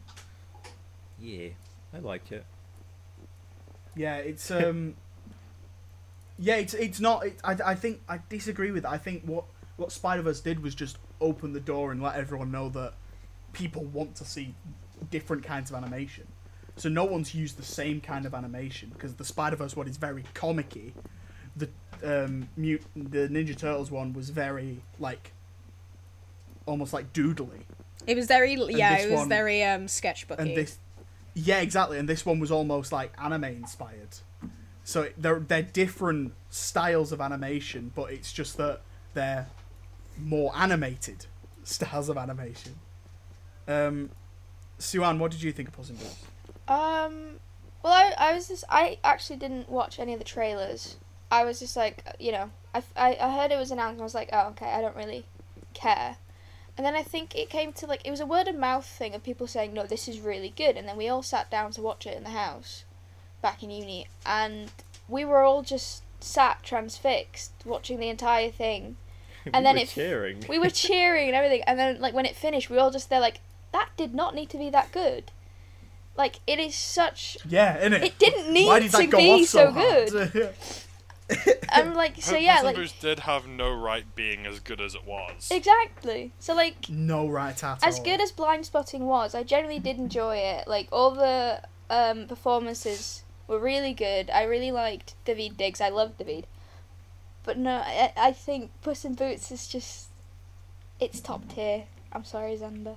[1.17, 1.52] Yeah,
[1.93, 2.46] I like it.
[3.96, 4.96] Yeah, it's um,
[6.38, 7.26] yeah, it's it's not.
[7.26, 8.84] It, I I think I disagree with.
[8.84, 8.91] That.
[8.91, 9.46] I think what
[9.78, 12.96] what Spider Verse did was just open the door and let everyone know that
[13.54, 14.56] people want to see
[15.10, 16.28] different kinds of animation.
[16.78, 19.98] So no one's used the same kind of animation because the Spider Verse one is
[19.98, 20.94] very comicky.
[21.56, 21.70] The
[22.04, 25.34] um, mute the Ninja Turtles one was very like
[26.66, 27.62] almost like doodly.
[28.06, 30.38] It was very yeah, it was one- very um sketchbooky.
[30.40, 30.80] and this
[31.34, 34.18] yeah exactly and this one was almost like anime inspired
[34.84, 38.82] so they're they're different styles of animation but it's just that
[39.13, 39.46] they're
[40.20, 41.28] more animated
[41.63, 42.74] styles of animation
[43.68, 44.10] um
[44.80, 46.24] Siwan, what did you think of Puss in Boots?
[46.67, 47.39] Um,
[47.84, 50.97] well, I, I was just I actually didn't watch any of the trailers.
[51.32, 54.03] I was just like, you know, I, I, I heard it was announced and I
[54.03, 55.25] was like, oh, okay, I don't really
[55.73, 56.17] care.
[56.77, 59.13] And then I think it came to like, it was a word of mouth thing
[59.15, 60.77] of people saying, no, this is really good.
[60.77, 62.86] And then we all sat down to watch it in the house
[63.41, 64.08] back in uni.
[64.25, 64.71] And
[65.10, 68.97] we were all just sat transfixed watching the entire thing.
[69.53, 70.45] And then we were it- cheering.
[70.49, 71.62] We were cheering and everything.
[71.65, 73.39] And then, like, when it finished, we all just, they're like,
[73.71, 75.32] that did not need to be that good.
[76.17, 78.01] Like, it is such Yeah, innit?
[78.03, 80.53] It didn't need Why did to that go be off so, so hard?
[81.69, 84.80] I'm like, so Puss yeah, in like Boots did have no right being as good
[84.82, 85.49] as it was.
[85.51, 86.32] exactly.
[86.39, 88.06] So like, no right at as all.
[88.06, 90.67] good as Blind Spotting was, I generally did enjoy it.
[90.67, 94.30] Like all the um, performances were really good.
[94.30, 95.82] I really liked Daveed Diggs.
[95.82, 96.45] I love Daveed.
[97.43, 100.10] But no, I, I think Puss in Boots is just,
[100.99, 101.84] it's top tier.
[102.12, 102.95] I'm sorry, Xander.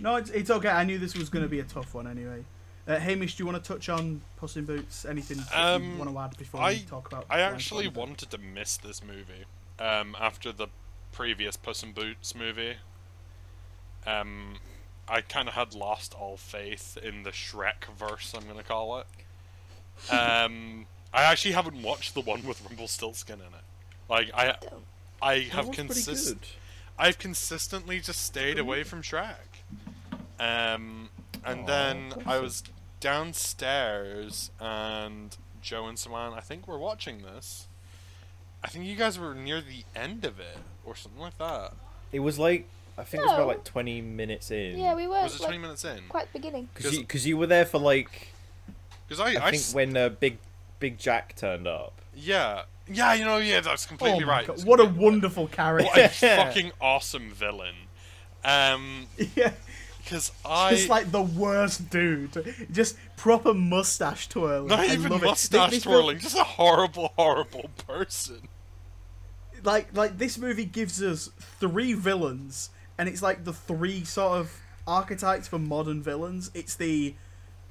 [0.00, 0.68] No, it's, it's okay.
[0.68, 2.44] I knew this was going to be a tough one anyway.
[2.88, 5.04] Uh, Hamish, do you want to touch on Puss in Boots?
[5.04, 7.26] Anything Um, you want to add before I- we talk about?
[7.30, 8.00] I actually Spotting?
[8.08, 9.44] wanted to miss this movie
[9.78, 10.68] um, after the
[11.12, 12.76] previous Puss in Boots movie.
[14.06, 14.56] Um,
[15.08, 18.32] I kind of had lost all faith in the Shrek verse.
[18.34, 19.06] I'm gonna call it.
[20.10, 23.64] Um, I actually haven't watched the one with Rumpelstiltskin in it.
[24.08, 24.56] Like I,
[25.20, 26.36] I have was pretty consist-
[26.98, 29.34] I've consistently just stayed away from Shrek.
[30.40, 31.10] Um,
[31.44, 32.62] and Aw, then I was
[33.00, 37.66] downstairs, and Joe and Saman, I think, were watching this.
[38.62, 41.72] I think you guys were near the end of it, or something like that.
[42.12, 42.66] It was like
[42.98, 44.78] I think it was about like 20 minutes in.
[44.78, 46.00] Yeah, we were Was it 20 minutes in?
[46.08, 46.68] quite beginning.
[46.74, 48.28] Because you, 'cause you were there for like
[49.08, 50.38] Because I, I, I think s- when uh, Big
[50.78, 51.92] Big Jack turned up.
[52.14, 54.46] yeah, yeah, you know, yeah, that's Oh completely my right.
[54.46, 55.12] God, That's what a completely right.
[55.12, 55.86] wonderful character!
[55.88, 57.74] What a fucking awesome villain.
[58.44, 59.52] Um, yeah,
[60.02, 62.54] because I just like the worst dude.
[62.72, 64.68] Just proper mustache twirling.
[64.68, 68.48] not I even mustache twirling, just a horrible, horrible person.
[69.64, 74.60] like, like this movie gives us three villains, and it's like the three sort of
[74.86, 76.50] archetypes for modern villains.
[76.54, 77.14] It's the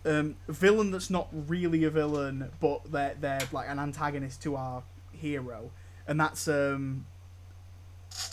[0.06, 4.84] um, villain that's not really a villain, but they're they're like an antagonist to our
[5.12, 5.72] hero,
[6.08, 7.06] and that's um,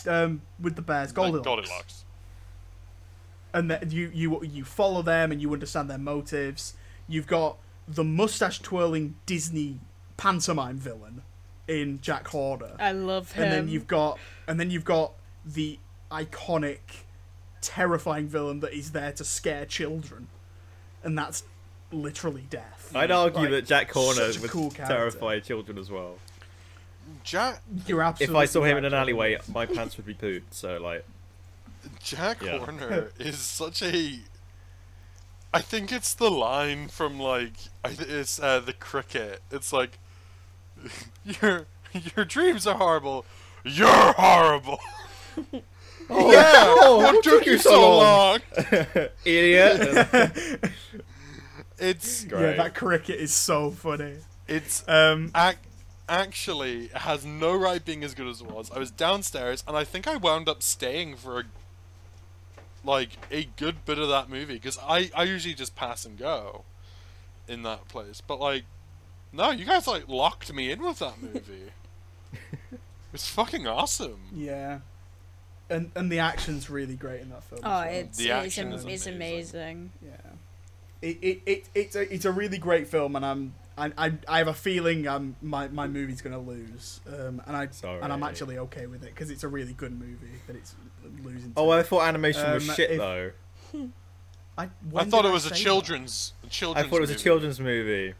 [0.06, 2.04] um with the bears, Like Goldilocks.
[3.52, 3.82] Goldilocks.
[3.82, 6.74] and that you you you follow them and you understand their motives.
[7.08, 9.78] You've got the mustache twirling Disney
[10.16, 11.22] pantomime villain
[11.68, 13.44] in Jack Horner, I love him.
[13.44, 15.12] and then you've got and then you've got
[15.44, 15.78] the
[16.10, 16.78] iconic,
[17.60, 20.28] terrifying villain that is there to scare children,
[21.02, 21.42] and that's
[21.92, 22.90] literally death.
[22.94, 26.16] I'd argue Like, that Jack Horner such a would cool terrify children as well.
[27.22, 28.40] Jack You're absolutely If.
[28.42, 31.04] I saw him in an alleyway, my pants would be pooped, So like,
[32.02, 32.58] Jack Yeah.
[32.58, 34.20] Horner is such a.
[35.54, 37.52] I think it's the line from like
[37.84, 39.40] I th- it's uh, the cricket.
[39.50, 39.98] It's like
[41.24, 41.66] your
[42.16, 43.24] your dreams are horrible.
[43.64, 44.78] You're horrible.
[46.10, 46.52] oh yeah.
[46.80, 48.40] oh, what took you so long?
[49.24, 50.70] idiot?
[51.78, 54.14] It's Yeah, that cricket is so funny.
[54.48, 55.58] it's Um, ac-
[56.08, 58.70] actually has no right being as good as it was.
[58.70, 61.44] I was downstairs and I think I wound up staying for a
[62.86, 66.64] like a good bit of that movie because I I usually just pass and go
[67.48, 68.64] in that place, but like
[69.32, 71.70] no, you guys like locked me in with that movie.
[73.12, 74.20] it's fucking awesome.
[74.34, 74.78] yeah.
[75.70, 77.60] and and the action's really great in that film.
[77.64, 77.82] Oh, well.
[77.88, 79.90] it's The it's, action am- is it's amazing.
[80.04, 80.10] yeah.
[81.02, 84.38] It, it, it it's a it's a really great film, and I'm I, I, I
[84.38, 88.00] have a feeling um my, my movie's gonna lose, um and I Sorry.
[88.00, 90.74] and I'm actually okay with it because it's a really good movie but it's
[91.22, 91.52] losing.
[91.54, 91.60] To.
[91.60, 93.30] Oh, I thought animation was Um, shit if- though.
[94.58, 95.60] I, I thought did it was a say that?
[95.60, 96.88] children's a I children's.
[96.88, 97.22] thought it was a movie.
[97.22, 98.14] children's movie.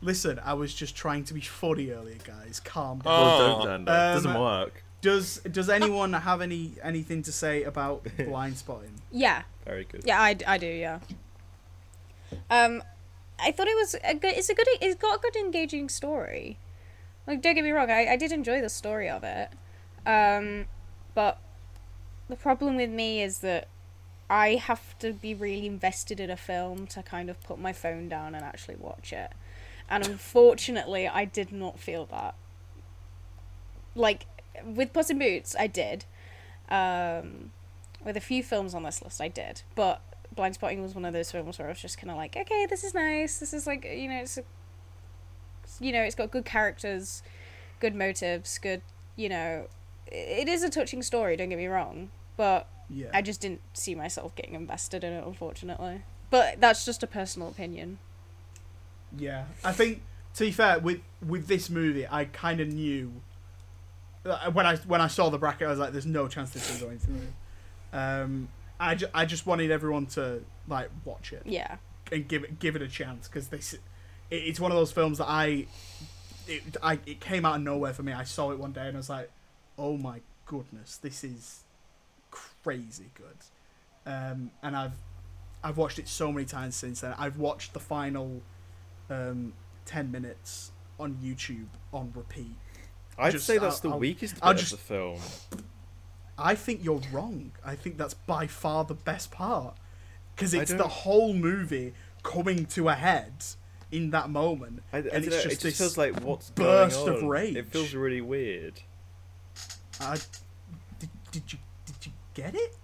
[0.00, 2.58] Listen, I was just trying to be funny earlier, guys.
[2.64, 3.12] Calm down.
[3.14, 3.36] Oh.
[3.36, 4.82] Well, don't Um, doesn't work.
[5.02, 8.94] Does does anyone have any anything to say about blind spotting?
[9.10, 10.02] Yeah, Very good.
[10.06, 10.66] yeah, I, I do.
[10.66, 11.00] Yeah.
[12.50, 12.82] Um,
[13.38, 14.34] I thought it was a good.
[14.34, 14.66] It's a good.
[14.80, 16.58] It's got a good engaging story.
[17.26, 17.90] Like, don't get me wrong.
[17.90, 19.48] I, I did enjoy the story of it.
[20.06, 20.66] Um,
[21.14, 21.38] but
[22.28, 23.68] the problem with me is that
[24.30, 28.08] I have to be really invested in a film to kind of put my phone
[28.08, 29.32] down and actually watch it.
[29.90, 32.34] And unfortunately, I did not feel that.
[33.94, 34.26] Like
[34.64, 36.06] with Puss in Boots, I did.
[36.70, 37.50] Um,
[38.02, 39.62] with a few films on this list, I did.
[39.74, 40.00] But
[40.34, 42.66] Blind Spotting was one of those films where I was just kind of like, okay,
[42.66, 43.38] this is nice.
[43.38, 44.44] This is like, you know, it's a,
[45.78, 47.22] you know, it's got good characters,
[47.80, 48.82] good motives, good,
[49.16, 49.66] you know,
[50.14, 51.36] it is a touching story.
[51.36, 53.08] Don't get me wrong, but Yeah.
[53.14, 56.02] I just didn't see myself getting invested in it, unfortunately.
[56.30, 57.98] But that's just a personal opinion.
[59.16, 60.02] Yeah, I think
[60.34, 63.12] to be fair with with this movie, I kind of knew
[64.24, 66.70] uh, when I when I saw the bracket, I was like, "There's no chance this
[66.74, 67.26] is going through."
[67.92, 68.48] Um,
[68.80, 71.76] I, ju- I just wanted everyone to like watch it Yeah.
[72.10, 73.80] and give it give it a chance because this it,
[74.30, 75.66] it's one of those films that I
[76.48, 78.12] it I it came out of nowhere for me.
[78.12, 79.30] I saw it one day and I was like,
[79.78, 81.64] "Oh my goodness, this is
[82.30, 83.36] crazy good."
[84.06, 84.92] Um, and I've
[85.64, 87.14] I've watched it so many times since then.
[87.18, 88.42] I've watched the final
[89.10, 89.52] um,
[89.84, 92.56] ten minutes on YouTube on repeat.
[93.18, 95.18] I'd just- say that's I'll- the I'll- weakest bit I'll of the film.
[96.38, 97.52] I think you're wrong.
[97.64, 99.76] I think that's by far the best part
[100.34, 103.44] because it's the whole movie coming to a head
[103.92, 106.48] in that moment, I, I and it's know, just it just this feels like what's
[106.50, 107.54] burst of rage.
[107.56, 108.80] It feels really weird.
[110.02, 110.16] I,
[110.98, 112.76] did, did you did you get it?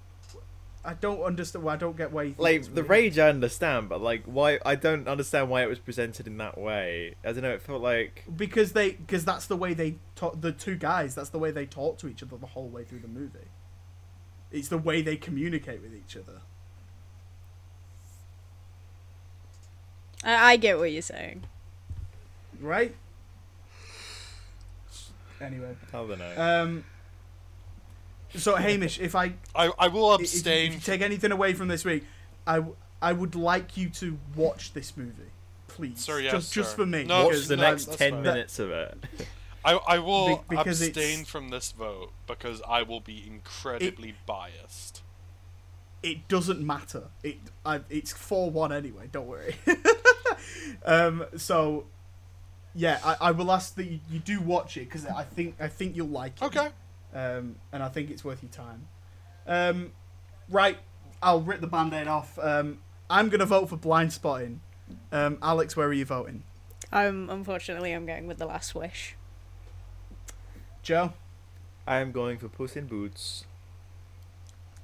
[0.85, 1.65] I don't understand.
[1.65, 2.23] Well, I don't get why.
[2.23, 2.89] You think Like it's the weird.
[2.91, 4.59] rage, I understand, but like why?
[4.65, 7.15] I don't understand why it was presented in that way.
[7.25, 7.51] I don't know.
[7.53, 10.41] It felt like because they because that's the way they talk.
[10.41, 11.15] The two guys.
[11.15, 13.49] That's the way they talk to each other the whole way through the movie.
[14.51, 16.41] It's the way they communicate with each other.
[20.25, 21.45] I, I get what you're saying.
[22.61, 22.95] Right.
[25.41, 26.35] Anyway, I don't know.
[26.37, 26.85] um.
[28.37, 30.73] So Hamish, if I I, I will if- if abstain.
[30.75, 32.05] you take anything away from this week,
[32.47, 32.63] I,
[33.01, 35.31] I would like you to watch this movie,
[35.69, 36.01] please.
[36.05, 37.05] Sir, yes, just just for me.
[37.05, 38.23] No, Watch the no, next ten fine.
[38.23, 38.99] minutes of it.
[39.65, 45.03] I, I will Be- abstain from this vote because I will be incredibly biased.
[46.03, 47.05] it doesn't matter.
[47.23, 49.09] It I, it's four one anyway.
[49.11, 49.57] Don't worry.
[50.85, 51.25] um.
[51.37, 51.87] So,
[52.75, 55.69] yeah, I, I will ask that you, you do watch it because I think I
[55.69, 56.45] think you'll like it.
[56.45, 56.69] Okay.
[57.15, 57.57] Um.
[57.73, 58.87] And I think it's worth your time.
[59.47, 59.93] Um.
[60.49, 60.79] Right.
[61.23, 62.39] I'll rip the band-aid off.
[62.39, 62.79] Um.
[63.11, 64.61] I'm gonna vote for blind spotting.
[65.13, 65.39] Um.
[65.43, 66.43] Alex, where are you voting?
[66.91, 69.15] Um, unfortunately, I'm going with the last wish.
[70.83, 71.13] Joe.
[71.87, 73.45] I am going for Puss in Boots.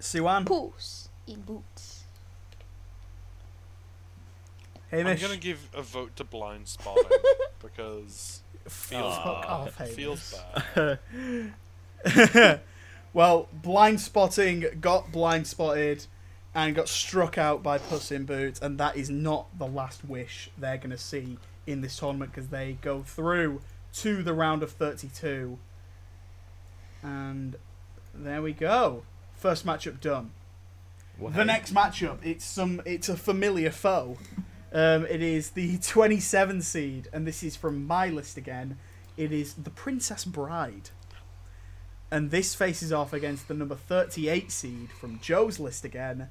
[0.01, 0.45] Siwan.
[0.45, 2.05] Puss in boots.
[4.91, 5.23] Hamish.
[5.23, 7.05] I'm gonna give a vote to Blind Spotting
[7.63, 9.51] because feels Fuck bad.
[9.51, 10.35] off, feels
[10.75, 10.99] bad.
[13.13, 16.07] well, blind spotting got blind spotted
[16.55, 20.51] and got struck out by Puss in Boots, and that is not the last wish
[20.57, 23.61] they're going to see in this tournament because they go through
[23.95, 25.59] to the round of 32.
[27.03, 27.57] And
[28.15, 29.03] there we go.
[29.37, 30.31] First matchup done.
[31.21, 34.19] The next matchup, it's some, it's a familiar foe.
[34.73, 38.79] Um, it is the 27 seed, and this is from my list again.
[39.17, 40.91] It is the Princess Bride.
[42.15, 46.29] And this faces off against the number 38 seed from Joe's list again.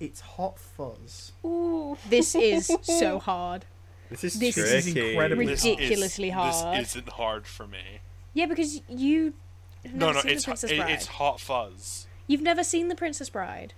[0.00, 1.32] It's Hot Fuzz.
[1.44, 1.98] Ooh.
[2.08, 3.66] This is so hard.
[4.08, 4.70] This is This tricky.
[4.76, 6.80] is incredibly Ridiculously is, hard.
[6.80, 8.00] This isn't hard for me.
[8.32, 9.34] Yeah, because you.
[9.84, 12.06] have No, never no, seen it's the Princess it- it's Hot Fuzz.
[12.26, 13.74] You've never seen the Princess Bride.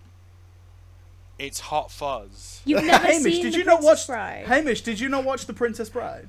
[1.41, 2.63] It's Hot Fuzz.
[2.67, 4.07] You've never Hamish, seen did the you not watch?
[4.07, 4.45] Bride.
[4.47, 6.29] Hamish, did you not watch the Princess Bride?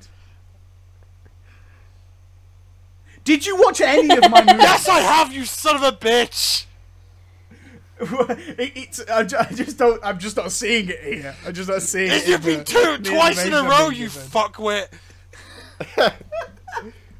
[3.24, 4.62] Did you watch any of my movies?
[4.62, 6.66] yes, I have, you son of a bitch.
[8.00, 10.00] it, it's I, I just don't.
[10.02, 11.34] I'm just not seeing it here.
[11.46, 12.26] I'm just not seeing it.
[12.26, 14.22] you've been two twice in a row, you given.
[14.22, 14.88] fuckwit.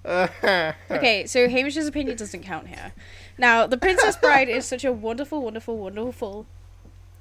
[0.05, 2.93] Okay, so Hamish's opinion doesn't count here.
[3.37, 6.47] Now, The Princess Bride is such a wonderful, wonderful, wonderful,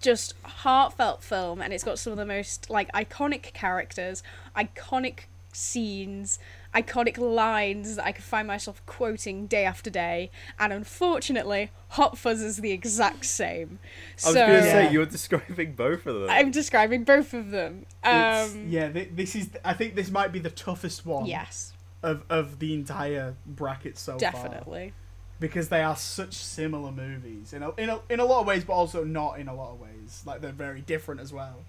[0.02, 4.24] just heartfelt film, and it's got some of the most like iconic characters,
[4.56, 5.22] iconic
[5.52, 6.40] scenes,
[6.76, 10.30] iconic lines that I could find myself quoting day after day.
[10.60, 13.80] And unfortunately, Hot Fuzz is the exact same.
[14.24, 14.72] I was so going to Yeah.
[14.88, 16.30] say you're describing both of them.
[16.30, 17.86] I'm describing both of them.
[18.04, 19.50] Um, yeah, thi- this is.
[19.66, 21.26] I think this might be the toughest one.
[21.26, 24.20] yes, Of of the entire bracket so far.
[24.20, 24.94] definitely.
[25.40, 28.64] because they are such similar movies in a, in a in a lot of ways,
[28.66, 30.22] but also not in a lot of ways.
[30.26, 31.62] Like they're very different as well.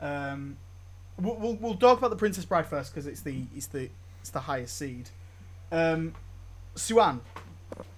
[0.00, 0.56] Um,
[1.18, 3.88] we'll we'll, we'll talk about the Princess Bride first because it's the it's the
[4.22, 5.10] it's the highest seed.
[5.72, 6.14] Um,
[6.76, 7.20] Siwan,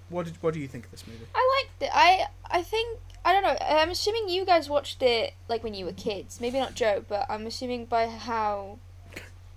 [0.08, 1.26] what did what do you think of this movie?
[1.34, 1.90] I liked it.
[1.92, 3.56] I I think I don't know.
[3.60, 6.40] I'm assuming you guys watched it like when you were kids.
[6.40, 8.78] Maybe not Joe, but I'm assuming by how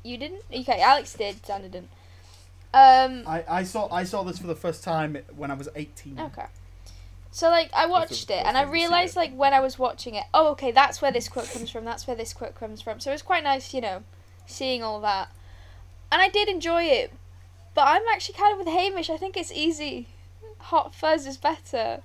[0.03, 0.43] you didn't.
[0.53, 1.41] Okay, Alex did.
[1.41, 1.89] Xander didn't.
[2.73, 3.23] Um.
[3.25, 6.19] I, I saw I saw this for the first time when I was eighteen.
[6.19, 6.45] Okay.
[7.31, 9.79] So like I watched it and I time you see realized like when I was
[9.79, 11.85] watching it, oh okay, that's where this quote comes from.
[11.85, 12.99] That's where this quote comes from.
[12.99, 14.03] So it was quite nice, you know,
[14.45, 15.29] seeing all that.
[16.11, 17.11] And I did enjoy it.
[17.73, 19.09] But I'm actually kind of with Hamish.
[19.09, 20.07] I think it's easy.
[20.59, 22.01] Hot Fuzz is better.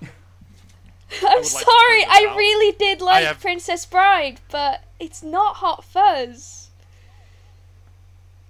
[0.02, 5.84] I'm like sorry, this I really did like have- Princess Bride, but it's not Hot
[5.84, 6.70] Fuzz.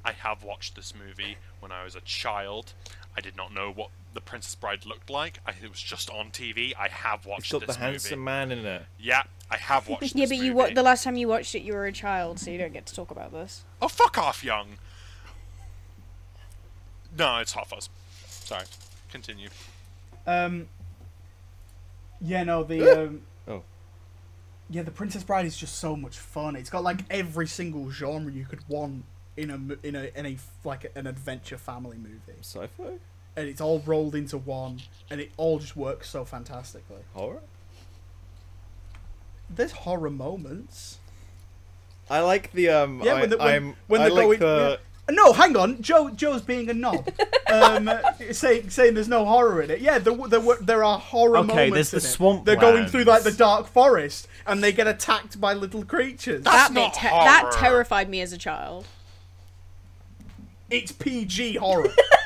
[0.05, 2.73] I have watched this movie when I was a child.
[3.17, 5.39] I did not know what the Princess Bride looked like.
[5.47, 6.73] I, it was just on TV.
[6.77, 8.25] I have it's watched got the this handsome movie.
[8.25, 8.83] man in it.
[8.99, 10.03] Yeah, I have watched.
[10.03, 10.15] It.
[10.17, 10.71] Yeah, this but you movie.
[10.71, 12.87] wa- the last time you watched it, you were a child, so you don't get
[12.87, 13.65] to talk about this.
[13.81, 14.71] Oh, fuck off, young.
[17.17, 17.89] No, it's Hot Fuzz.
[18.27, 18.65] Sorry.
[19.11, 19.49] Continue.
[20.27, 20.69] Um.
[22.21, 23.63] Yeah, no, the um, Oh.
[24.69, 26.57] yeah, the Princess Bride is just so much fun.
[26.57, 29.05] It's got like every single genre you could want
[29.37, 32.99] in a in a in a f- like an adventure family movie, Sci-fi?
[33.39, 34.81] And it's all rolled into one,
[35.11, 37.03] and it all just works so fantastically.
[37.15, 37.41] Horror?
[39.49, 40.99] There's horror moments.
[42.11, 43.03] I like the um.
[43.05, 43.75] Yeah, I, when the- when- I'm.
[43.87, 44.81] when they're like going- the.
[45.11, 45.81] No, hang on.
[45.81, 47.09] Joe Joe's being a knob,
[47.51, 47.91] um,
[48.31, 49.81] saying saying there's no horror in it.
[49.81, 51.93] Yeah, there there, were- there are horror Okay, moments.
[51.93, 52.11] there's in the it.
[52.11, 56.43] swamp They're going through like the dark forest, and they get attacked by little creatures.
[56.45, 58.85] That's that not bit te- that terrified me as a child.
[60.71, 61.89] It's PG horror.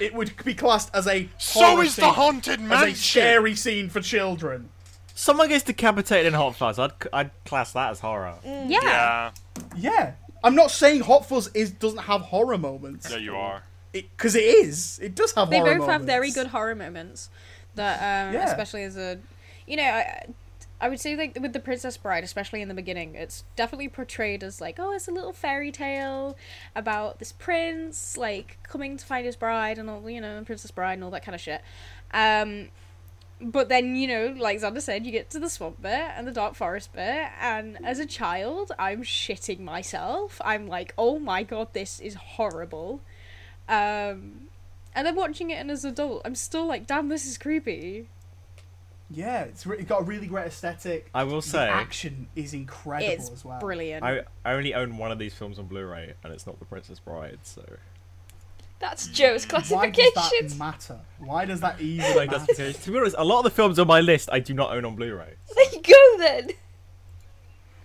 [0.00, 2.88] it would be classed as a So horror is the scene, haunted as mansion.
[2.90, 4.68] a scary scene for children.
[5.14, 6.78] Someone gets decapitated in Hot Fuzz.
[6.78, 8.34] I'd I'd class that as horror.
[8.44, 8.64] Yeah.
[8.68, 9.30] Yeah,
[9.76, 13.10] Yeah, I'm not saying Hot Fuzz is doesn't have horror moments.
[13.10, 13.62] yeah, you are.
[13.92, 14.98] because it, is.
[15.02, 15.64] It does have horror moments.
[15.64, 17.30] They horror both have very good horror moments.
[17.76, 18.46] That um, Yeah.
[18.48, 19.18] especially as a,
[19.66, 20.26] you know, I,
[20.80, 24.42] I would say like with the Princess Bride, especially in the beginning, it's definitely portrayed
[24.42, 26.36] as like, oh, it's a little fairy tale
[26.74, 30.94] about this prince like coming to find his bride and all, you know, Princess Bride
[30.94, 31.62] and all that kind of shit.
[32.12, 32.68] Um,
[33.40, 36.32] but then you know, like Xander said, you get to the swamp bit and the
[36.32, 40.40] dark forest bit, and as a child, I'm shitting myself.
[40.44, 43.00] I'm like, oh my god, this is horrible.
[43.68, 44.48] Um,
[44.94, 48.06] and then watching it and as an adult, I'm still like, damn, this is creepy.
[49.10, 51.10] Yeah, it's re- it got a really great aesthetic.
[51.14, 53.60] I will The say, action is incredible It's as well.
[53.60, 54.02] brilliant.
[54.04, 56.98] I I only own one of these films on Blu-ray, and it's not The Princess
[57.00, 57.38] Bride.
[57.42, 57.62] So
[58.80, 59.78] That's Joe's classification.
[59.78, 60.48] Why does classification.
[60.48, 61.00] that matter?
[61.18, 62.72] Why does that even Like, matter?
[62.72, 64.84] to be honest, a lot of the films on my list I do not own
[64.84, 65.34] on Blu-ray.
[65.54, 66.50] There you go then.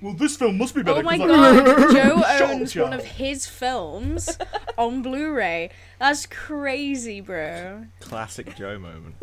[0.01, 0.99] Well, this film must be better.
[0.99, 1.93] Oh my 'cause god, I-
[2.39, 4.37] Joe owns one of his films
[4.77, 5.69] on Blu-ray.
[5.99, 7.85] That's crazy, bro.
[7.99, 9.15] Classic Joe moment.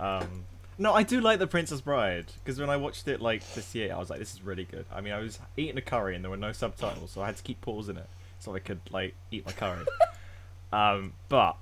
[0.00, 0.44] Um,
[0.78, 3.94] no, I do like The Princess Bride because when I watched it like this year,
[3.94, 4.84] I was like, this is really good.
[4.92, 7.36] I mean, I was eating a curry and there were no subtitles, so I had
[7.36, 8.08] to keep pausing it
[8.38, 9.84] so I could like eat my curry.
[10.72, 11.56] um, but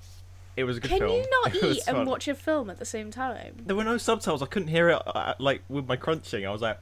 [0.56, 1.12] it was a good Can film.
[1.12, 2.06] you not eat and fun.
[2.06, 3.62] watch a film at the same time?
[3.66, 4.42] There were no subtitles.
[4.42, 6.46] I couldn't hear it uh, like with my crunching.
[6.46, 6.78] I was like,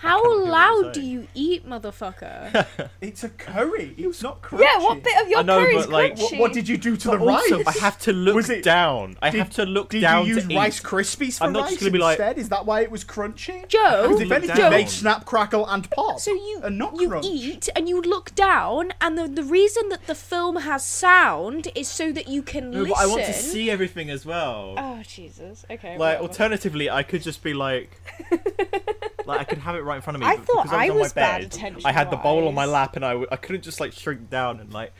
[0.00, 2.66] How cannot hear what you're loud do you eat, motherfucker?
[3.00, 3.94] It's a curry.
[3.96, 4.60] It's not crunchy.
[4.62, 5.42] Yeah, what bit of your curry?
[5.42, 6.20] I know, curry's but, like, crunchy?
[6.32, 7.52] What, what did you do to but the rice?
[7.52, 9.16] also I have to look Was it- down.
[9.22, 10.84] I Did- have to look Did down you use to Rice eat.
[10.84, 12.38] Krispies for I'm not rice just gonna be like- instead?
[12.38, 13.66] Is that why it was crunchy?
[13.68, 14.70] Joe, Because if Look anything, down.
[14.72, 16.20] they snap, crackle, and pop.
[16.20, 17.26] So you and not you crunch.
[17.26, 21.88] eat and you look down, and the the reason that the film has sound is
[21.88, 22.94] so that you can No, listen.
[22.94, 24.74] but I want to see everything as well.
[24.76, 25.64] Oh Jesus!
[25.70, 25.90] Okay.
[25.90, 26.22] like whatever.
[26.22, 27.90] alternatively, I could just be like,
[29.26, 30.26] like I could have it right in front of me.
[30.26, 31.82] I but thought because I I was on was bad bed.
[31.84, 34.30] I had the bowl on my lap, and I, w- I couldn't just like shrink
[34.30, 34.92] down and like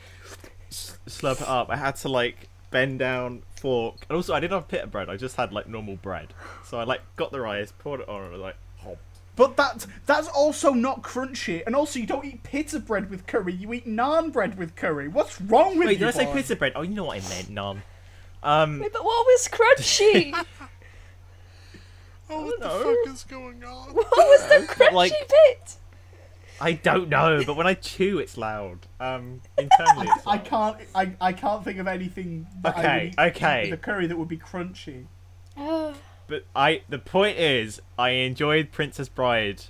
[0.69, 1.69] s- slurp it up.
[1.69, 5.09] I had to like bend down, fork, and also I didn't have pita bread.
[5.09, 6.33] I just had like normal bread.
[6.65, 8.97] So I like got the rice, poured it on, and was like, oh.
[9.35, 11.63] But that that's also not crunchy.
[11.65, 13.53] And also, you don't eat pita bread with curry.
[13.53, 15.07] You eat naan bread with curry.
[15.07, 15.99] What's wrong with Wait, you?
[15.99, 16.33] did I say boy?
[16.41, 16.73] pita bread?
[16.75, 17.83] Oh, you know what I meant, none.
[18.43, 20.33] Um, Wait, but what was crunchy?
[22.29, 23.93] Oh, what the fuck is going on?
[23.93, 25.75] what was the crunchy like- bit?
[26.61, 28.79] I don't know, but when I chew, it's loud.
[28.99, 30.75] Um, internally, it's I can't.
[30.93, 32.47] I, I can't think of anything.
[32.63, 33.61] That I Okay, would eat okay.
[33.69, 35.05] with a curry that would be crunchy.
[35.55, 35.93] Oh,
[36.27, 39.63] But I, the point is, I enjoyed Princess Bride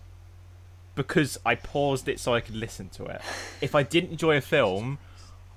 [0.96, 3.22] because I paused it so I could listen to it.
[3.62, 4.98] If I didn't enjoy a film,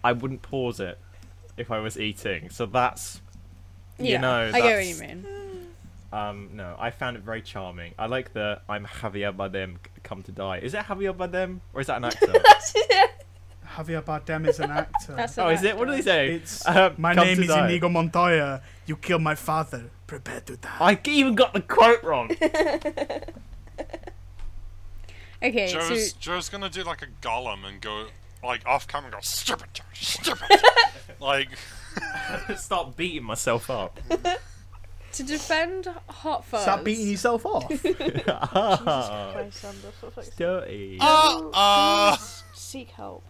[0.04, 0.98] I wouldn't pause it
[1.56, 2.50] if I was eating.
[2.50, 3.22] So that's,
[3.98, 5.26] you yeah, know, I get what that's- you mean.
[6.12, 7.94] Um, no, I found it very charming.
[7.98, 10.58] I like the I'm Javier Bardem come to die.
[10.58, 12.32] Is it Javier Bardem or is that an actor?
[12.44, 13.10] that's it.
[13.76, 15.14] Javier Bardem is an actor.
[15.14, 15.76] That's oh, is it?
[15.76, 16.34] What do they say?
[16.34, 17.66] It's Um, my name is die.
[17.66, 18.62] Inigo Montoya.
[18.86, 19.90] You killed my father.
[20.06, 20.76] Prepare to die.
[20.78, 22.30] I even got the quote wrong.
[25.44, 28.06] Okay, Joe's, so Joe's gonna do like a golem and go
[28.44, 30.60] like off camera and go stupid, Joe, stupid.
[31.18, 31.48] like
[32.56, 33.98] Start beating myself up.
[35.12, 36.62] To defend Hot Fuzz.
[36.62, 37.70] Stop beating yourself off.
[38.28, 40.98] Ah, Christ, Amber, for fuck's dirty.
[41.00, 42.16] uh, uh,
[42.54, 43.24] Seek help.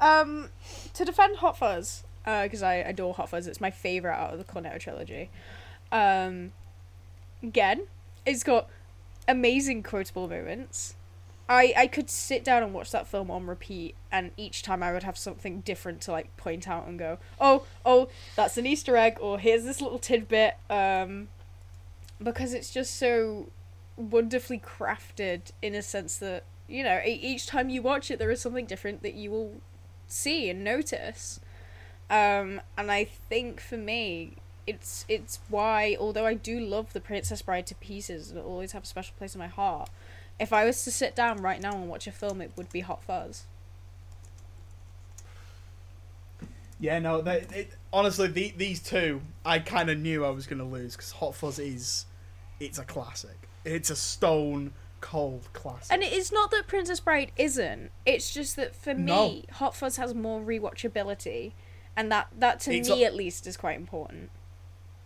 [0.00, 0.48] Um,
[0.94, 3.46] to defend Hot Fuzz, because I adore Hot Fuzz.
[3.46, 5.30] It's my favorite out of the Cornetto trilogy.
[5.92, 6.52] Um,
[7.42, 7.86] again,
[8.24, 8.68] it's got
[9.28, 10.94] amazing quotable moments.
[11.50, 14.92] I I could sit down and watch that film on repeat, and each time I
[14.92, 18.96] would have something different to like point out and go, oh oh, that's an Easter
[18.96, 20.54] egg, or here's this little tidbit.
[20.70, 21.28] Um,
[22.22, 23.48] because it's just so
[23.96, 28.40] wonderfully crafted in a sense that you know each time you watch it there is
[28.40, 29.60] something different that you will
[30.06, 31.40] see and notice
[32.08, 34.34] um and i think for me
[34.66, 38.72] it's it's why although i do love the princess bride to pieces and it'll always
[38.72, 39.90] have a special place in my heart
[40.40, 42.80] if i was to sit down right now and watch a film it would be
[42.80, 43.44] hot fuzz
[46.82, 47.20] yeah, no.
[47.20, 51.12] They, it, honestly, the, these two, I kind of knew I was gonna lose because
[51.12, 52.06] Hot Fuzz is,
[52.58, 53.36] it's a classic.
[53.66, 54.72] It's a stone
[55.02, 55.92] cold classic.
[55.92, 59.96] and it is not that princess bride isn't it's just that for me hot fuzz
[59.96, 61.52] has more rewatchability
[61.96, 64.28] and that that to It's me a- at least is quite important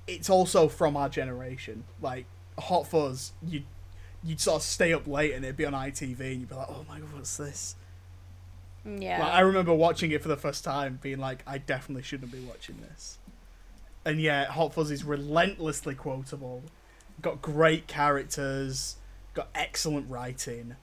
[0.09, 1.85] it's also from our generation.
[2.01, 2.26] Like
[2.59, 3.62] Hot Fuzz, you
[4.25, 6.68] you'd sort of stay up late and it'd be on ITV and you'd be like,
[6.68, 7.77] oh my god, what's this?
[8.85, 12.33] yeah Like, I remember watching it for the first time, being like, I definitely shouldn't
[12.33, 13.18] be watching this.
[14.05, 16.62] And yeah, Hot Fuzz is relentlessly quotable.
[17.22, 18.97] Got great characters,
[19.35, 20.77] got excellent writing.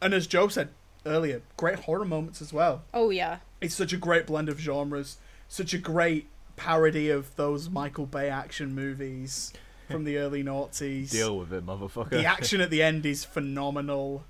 [0.00, 0.70] And as Joe said
[1.06, 2.82] earlier, great horror moments as well.
[2.94, 5.18] oh yeah It's such a great blend of genres,
[5.48, 9.52] such a great parody of those Michael Bay action movies
[9.92, 11.10] from the early noughties.
[11.10, 12.10] Deal with it, motherfucker.
[12.10, 14.24] The action at the end is phenomenal.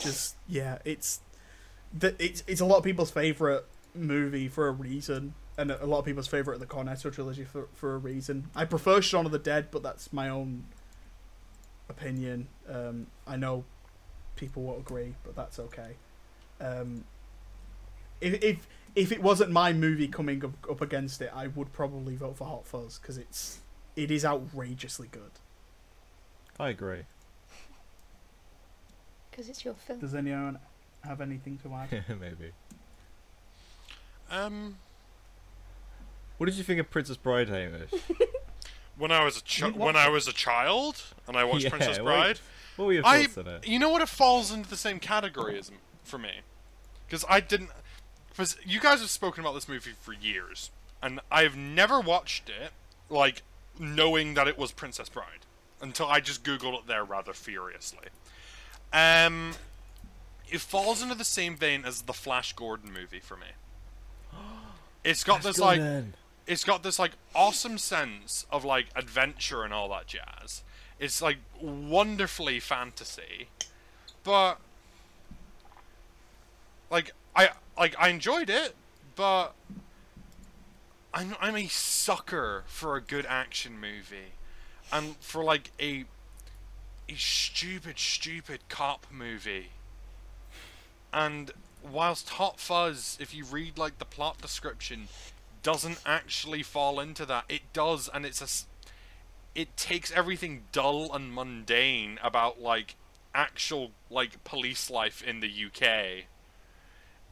[0.00, 1.20] Just yeah, it's
[1.96, 6.00] the, it's it's a lot of people's favorite movie for a reason, and a lot
[6.00, 8.50] of people's favorite of the Cornetto trilogy for for a reason.
[8.54, 10.64] I prefer Shaun of the Dead, but that's my own
[11.88, 12.48] opinion.
[12.68, 13.64] Um, I know
[14.36, 15.96] people won't agree, but that's okay.
[16.60, 17.04] Um,
[18.20, 22.16] if if if it wasn't my movie coming up, up against it, I would probably
[22.16, 23.60] vote for Hot Fuzz because it's
[23.96, 25.30] it is outrageously good.
[26.60, 27.02] I agree.
[29.30, 29.98] Because it's your film.
[30.00, 30.58] Does anyone
[31.04, 32.04] have anything to add?
[32.20, 32.52] Maybe.
[34.30, 34.76] um,
[36.38, 37.90] What did you think of Princess Bride, Hamish?
[38.98, 41.98] when I was a chi- when I was a child and I watched Yeah, Princess.
[41.98, 42.40] Bride,
[42.76, 43.66] What were your I thoughts on it?
[43.68, 46.40] you know what it falls into the same category as m- for me,
[47.06, 47.70] because I didn't.
[48.30, 50.70] Because you guys have spoken about this movie for years,
[51.02, 52.72] and I've never watched it
[53.10, 53.42] like
[53.78, 55.46] knowing that it was Princess Bride
[55.80, 58.08] until I just googled it there rather furiously.
[58.92, 59.52] Um,
[60.50, 63.48] it falls into the same vein as the Flash Gordon movie for me.
[65.04, 65.80] It's got this like
[66.48, 70.64] it's got this like awesome sense of like adventure and all that jazz.
[70.98, 73.48] It's like wonderfully fantasy,
[74.24, 74.58] but
[76.90, 78.74] like I like I enjoyed it,
[79.14, 79.54] but
[81.16, 84.34] I'm I'm a sucker for a good action movie,
[84.92, 86.04] and for like a
[87.08, 89.70] a stupid stupid cop movie.
[91.14, 91.52] And
[91.82, 95.08] whilst Hot Fuzz, if you read like the plot description,
[95.62, 97.46] doesn't actually fall into that.
[97.48, 98.48] It does, and it's a
[99.58, 102.94] It takes everything dull and mundane about like
[103.34, 106.26] actual like police life in the UK,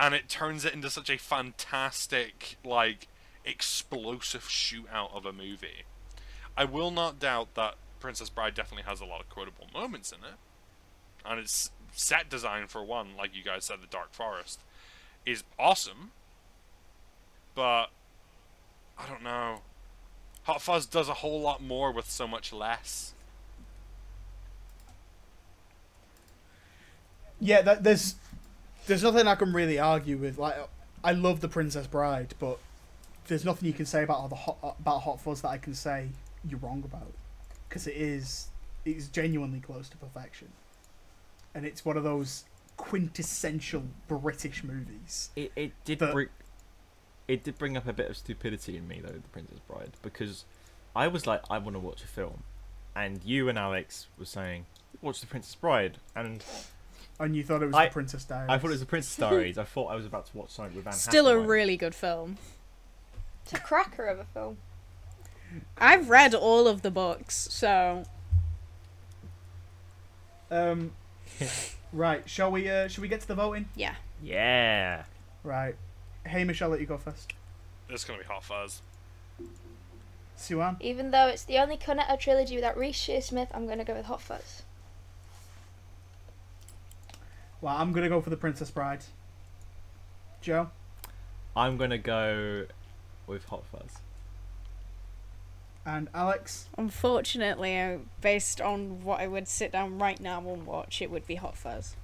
[0.01, 3.09] and it turns it into such a fantastic like
[3.45, 5.84] explosive shootout of a movie.
[6.57, 10.18] I will not doubt that Princess Bride definitely has a lot of quotable moments in
[10.18, 10.36] it,
[11.24, 14.61] and its set design for one, like you guys said, the Dark Forest,
[15.24, 16.11] is awesome.
[17.55, 17.86] But
[18.99, 19.61] I don't know.
[20.45, 23.14] Hot Fuzz does a whole lot more with so much less.
[27.40, 28.16] Yeah, that, there's
[28.86, 30.38] there's nothing I can really argue with.
[30.38, 30.57] Like,
[31.03, 32.59] I love the Princess Bride, but
[33.26, 36.08] there's nothing you can say about the hot about Hot Fuzz that I can say
[36.48, 37.12] you're wrong about,
[37.68, 38.48] because it is
[38.84, 40.48] it's genuinely close to perfection,
[41.54, 42.44] and it's one of those
[42.76, 45.30] quintessential British movies.
[45.36, 46.28] It it did But- bring
[47.26, 50.44] it did bring up a bit of stupidity in me though, The Princess Bride, because
[50.94, 52.42] I was like, I want to watch a film,
[52.94, 54.66] and you and Alex were saying,
[55.00, 56.44] watch The Princess Bride, and
[57.18, 58.50] And you thought it was I- the Princess Diaries.
[58.50, 59.56] I thought it was The Princess Diaries.
[59.56, 62.36] I thought I was about to watch something with Anne Still a really good film.
[63.45, 64.57] It's a cracker of a film.
[65.78, 68.05] I've read all of the books, so
[70.51, 70.92] Um,
[71.92, 72.68] right, shall we?
[72.68, 73.68] Uh, shall we get to the voting?
[73.76, 73.95] yeah.
[74.22, 75.05] Yeah.
[75.42, 75.76] Right,
[76.24, 77.34] Hamish, I'll let you go first.
[77.90, 78.80] It's gonna be Hot Fuzz.
[80.38, 83.95] Siwan, Even though it's the only Cornetto trilogy without Reece Shearsmith, I'm going to go
[83.95, 84.62] with Hot Fuzz.
[87.61, 89.05] well, I'm gonna go for the Princess Bride.
[90.40, 90.70] Joe,
[91.57, 92.66] I'm gonna go
[93.26, 93.98] with Hot Fuzz.
[95.86, 96.68] and Alex.
[96.78, 101.26] Unfortunately, uh, based on what I would sit down right now and watch, it would
[101.26, 101.94] be Hot Fuzz.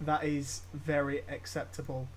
[0.00, 2.08] That is very acceptable.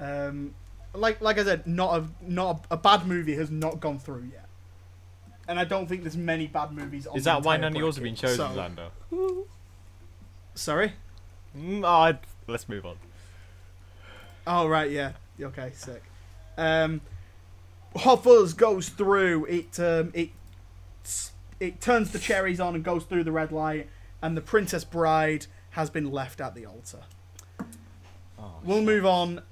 [0.00, 0.54] Um,
[0.92, 4.28] like like I said, not a not a, a bad movie has not gone through
[4.32, 4.48] yet,
[5.46, 7.06] and I don't think there's many bad movies.
[7.06, 9.44] On Is the that why none of yours have been chosen, so- Xander?
[10.56, 10.92] Sorry.
[11.56, 12.96] Mm, oh, let's move on.
[14.48, 15.12] Oh right, yeah.
[15.40, 16.02] Okay, sick.
[16.58, 17.00] Um,
[17.96, 19.44] Hot Fuzz goes through.
[19.46, 20.30] It um, it
[21.58, 23.88] it turns the cherries on and goes through the red light,
[24.22, 27.00] and the Princess Bride has been left at the altar.
[28.38, 29.42] Oh, We'll move on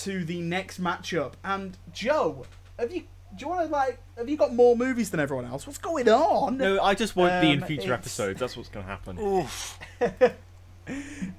[0.00, 1.34] to the next matchup.
[1.44, 2.46] And Joe,
[2.78, 3.02] have you?
[3.36, 3.98] Do you want to like?
[4.18, 5.66] Have you got more movies than everyone else?
[5.66, 6.58] What's going on?
[6.58, 8.40] No, I just won't be in Um, future it's- episodes.
[8.40, 9.18] That's what's gonna happen.
[9.18, 9.78] Oof.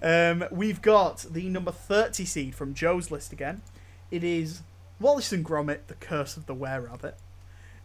[0.02, 3.62] Um, we've got the number 30 seed from Joe's list again.
[4.10, 4.62] It is
[5.04, 7.18] Wallace and Gromit, The Curse of the Were Rabbit.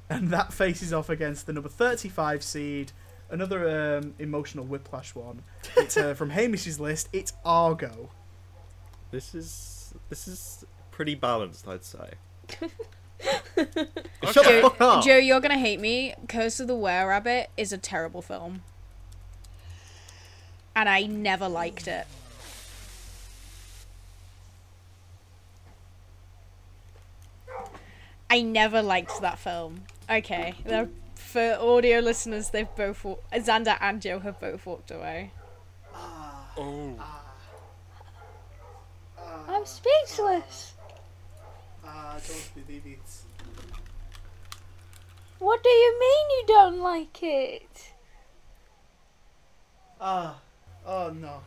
[0.08, 2.92] And that faces off against the number 35 seed,
[3.28, 5.42] another um, emotional whiplash one.
[5.76, 7.08] It's uh, from Hamish's list.
[7.12, 8.10] It's Argo.
[9.10, 12.12] This is this is pretty balanced, I'd say.
[12.44, 12.68] Okay.
[14.32, 15.04] Shut the fuck up.
[15.04, 16.14] Joe, you're gonna hate me.
[16.28, 18.62] Curse of the Were Rabbit is a terrible film,
[20.76, 22.06] and I never liked it.
[28.30, 29.84] I never liked that film.
[30.10, 35.32] Okay, they're- for audio listeners, they've both wa- Xander and Joe have both walked away.
[35.94, 36.94] Oh.
[39.48, 40.74] I'm speechless.
[41.84, 42.98] Uh, don't believe it.
[45.38, 47.92] What do you mean you don't like it?
[50.00, 50.38] Ah,
[50.86, 51.40] oh no.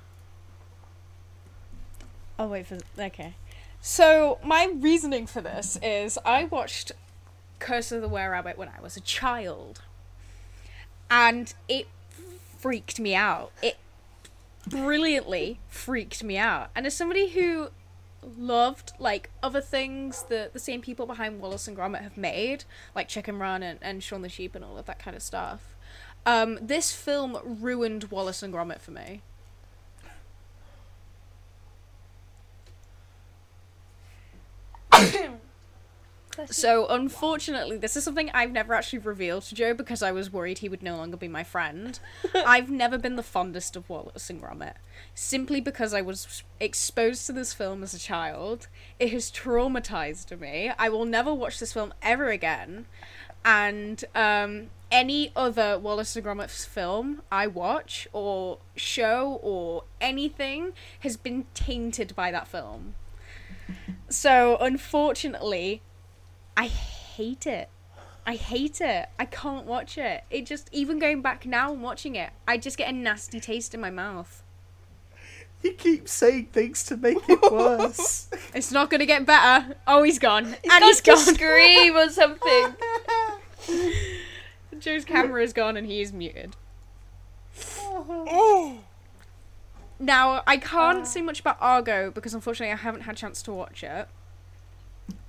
[2.40, 3.36] I'll wait for okay.
[3.84, 6.92] So my reasoning for this is I watched
[7.58, 9.82] Curse of the Were Rabbit when I was a child,
[11.10, 11.88] and it
[12.60, 13.52] freaked me out.
[13.64, 13.78] It
[14.68, 16.70] brilliantly freaked me out.
[16.76, 17.70] And as somebody who
[18.38, 22.66] loved like other things that the same people behind Wallace and Gromit have made,
[22.96, 25.76] like Chicken Run and, and Shaun the Sheep and all of that kind of stuff,
[26.28, 29.24] um, this film ruined Wallace and Gromit for me.
[36.46, 40.60] So unfortunately, this is something I've never actually revealed to Joe because I was worried
[40.60, 42.00] he would no longer be my friend.
[42.36, 44.76] I've never been the fondest of Wallace and Gromit,
[45.14, 48.68] simply because I was exposed to this film as a child.
[49.00, 50.72] It has traumatized me.
[50.78, 52.86] I will never watch this film ever again,
[53.44, 61.18] and um, any other Wallace and Gromit film I watch or show or anything has
[61.18, 62.96] been tainted by that film.
[64.10, 65.82] So unfortunately,
[66.56, 67.70] I hate it.
[68.26, 69.10] I hate it.
[69.18, 70.24] I can't watch it.
[70.30, 73.74] It just even going back now and watching it, I just get a nasty taste
[73.74, 74.44] in my mouth.
[75.64, 78.30] You keep saying things to make it worse.
[78.54, 79.76] It's not gonna get better.
[79.88, 81.36] Oh, he's gone, and got he's to gone.
[81.36, 82.76] scream or something.
[84.80, 86.56] Joe's camera is gone and he is muted.
[87.88, 88.80] Oh.
[90.00, 91.04] Now I can't ah.
[91.04, 94.08] say much about Argo because unfortunately I haven't had a chance to watch it.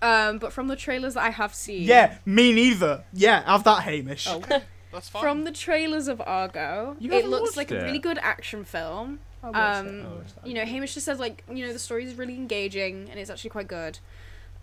[0.03, 3.05] Um, but from the trailers that I have seen, yeah, me neither.
[3.15, 4.27] Yeah, have that, Hamish.
[4.29, 4.43] Oh.
[4.93, 5.23] That's fine.
[5.23, 8.63] from the trailers of Argo, You it haven't looks watched like a really good action
[8.65, 9.21] film.
[9.43, 9.89] I'll watch it.
[9.89, 10.47] Um, I'll watch that.
[10.47, 13.31] you know, Hamish just says like, you know, the story is really engaging and it's
[13.31, 14.01] actually quite good.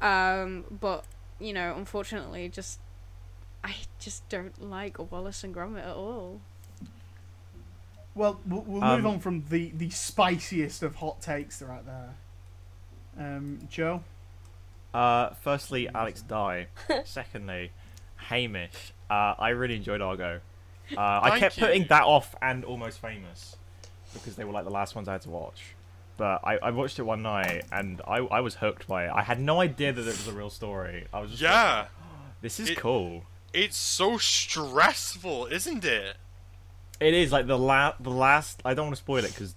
[0.01, 1.05] Um, but
[1.39, 2.79] you know, unfortunately, just
[3.63, 6.41] I just don't like Wallace and Gromit at all.
[8.13, 12.13] Well, we'll, we'll Um, move on from the, the spiciest of hot takes right there.
[13.17, 14.03] Um, Joe?
[14.93, 16.67] Uh, firstly, Alex Die.
[17.05, 17.71] Secondly,
[18.17, 18.93] Hamish.
[19.09, 20.39] Uh, I really enjoyed Argo.
[20.95, 21.65] Uh, I kept you.
[21.65, 23.55] putting that off and Almost Famous
[24.13, 25.61] because they were like the last ones I had to watch.
[26.17, 29.11] But I, I watched it one night and I, I was hooked by it.
[29.13, 31.05] I had no idea that it was a real story.
[31.13, 31.85] I was just like, Yeah,
[32.41, 33.23] this is It- cool.
[33.53, 36.17] it's so stressful, isn't it?
[36.99, 38.61] It is like the la- the last.
[38.65, 39.55] I don't want to spoil it because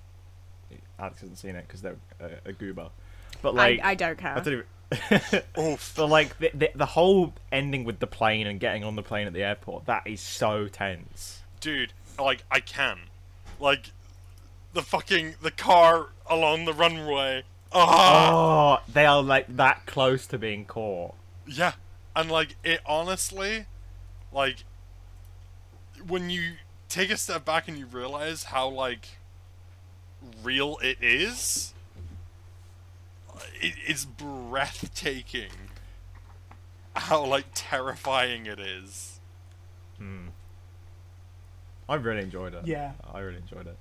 [0.98, 2.90] Alex hasn't seen it because they're a, a goober.
[3.40, 4.36] But like, I, I don't care.
[4.36, 4.64] I don't even.
[5.58, 5.92] Oof.
[5.96, 9.26] But like the, the the whole ending with the plane and getting on the plane
[9.26, 11.42] at the airport, that is so tense.
[11.60, 12.98] dude like i can
[13.58, 13.90] like
[14.74, 20.38] the fucking the car along the runway ah Oh, they are like that close to
[20.38, 21.14] being caught.
[21.46, 21.72] yeah
[22.14, 23.64] and like it honestly
[24.30, 24.64] like
[26.06, 26.54] when you
[26.90, 29.06] take a step back and you realize how like
[30.42, 31.72] real it is
[33.60, 35.50] it, it's breathtaking
[36.94, 39.12] how like terrifying it is
[40.02, 40.28] Hmm.
[41.88, 42.66] I really enjoyed it.
[42.66, 42.92] Yeah.
[43.12, 43.76] I really enjoyed it.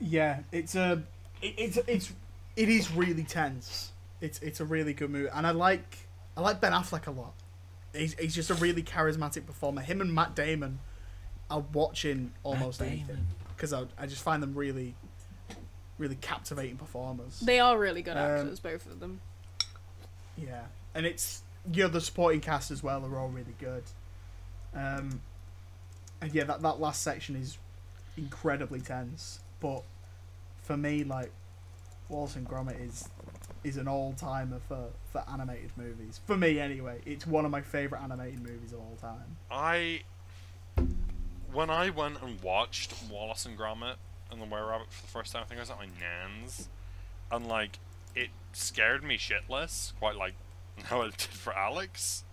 [0.00, 1.02] Yeah, it's a,
[1.40, 2.12] it, it's it's
[2.56, 3.92] it is really tense.
[4.20, 5.98] It's it's a really good movie, and I like
[6.36, 7.34] I like Ben Affleck a lot.
[7.94, 9.82] He's he's just a really charismatic performer.
[9.82, 10.80] Him and Matt Damon
[11.48, 14.94] are watching almost anything because I I just find them really,
[15.98, 17.40] really captivating performers.
[17.40, 19.20] They are really good Um, actors, both of them.
[20.36, 21.42] Yeah, and it's
[21.72, 23.84] you know the supporting cast as well are all really good.
[24.74, 25.20] Um,
[26.20, 27.58] and yeah, that that last section is
[28.16, 29.40] incredibly tense.
[29.60, 29.82] But
[30.62, 31.32] for me, like
[32.08, 33.08] Wallace and Gromit is
[33.64, 36.20] is an all timer for for animated movies.
[36.26, 39.36] For me, anyway, it's one of my favorite animated movies of all time.
[39.50, 40.02] I
[41.52, 43.94] when I went and watched Wallace and Gromit
[44.30, 46.68] and the Were Rabbit for the first time, I think I was at my nan's,
[47.30, 47.78] and like
[48.14, 50.34] it scared me shitless, quite like
[50.84, 52.24] how it did for Alex.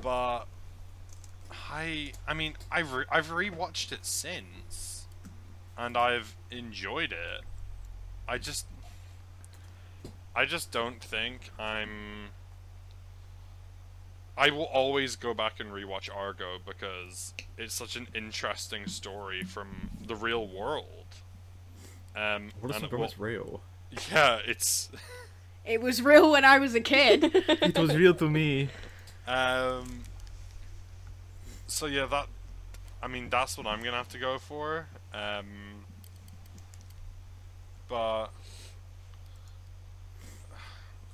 [0.00, 0.46] But
[1.70, 5.06] I, I mean, I've re- I've rewatched it since,
[5.76, 7.44] and I've enjoyed it.
[8.26, 8.66] I just,
[10.34, 12.30] I just don't think I'm.
[14.38, 19.90] I will always go back and rewatch Argo because it's such an interesting story from
[20.06, 21.06] the real world.
[22.16, 23.60] Um, What and if it will- it's real?
[24.12, 24.90] yeah, it's
[25.64, 27.24] It was real when I was a kid.
[27.34, 28.70] it was real to me.
[29.26, 30.04] um.
[31.66, 32.26] So yeah, that.
[33.02, 34.86] I mean, that's what I'm gonna have to go for.
[35.12, 35.84] Um.
[37.88, 38.28] But.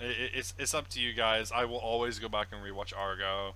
[0.00, 1.52] I- i- It's it's up to you guys.
[1.52, 3.54] I will always go back and rewatch Argo.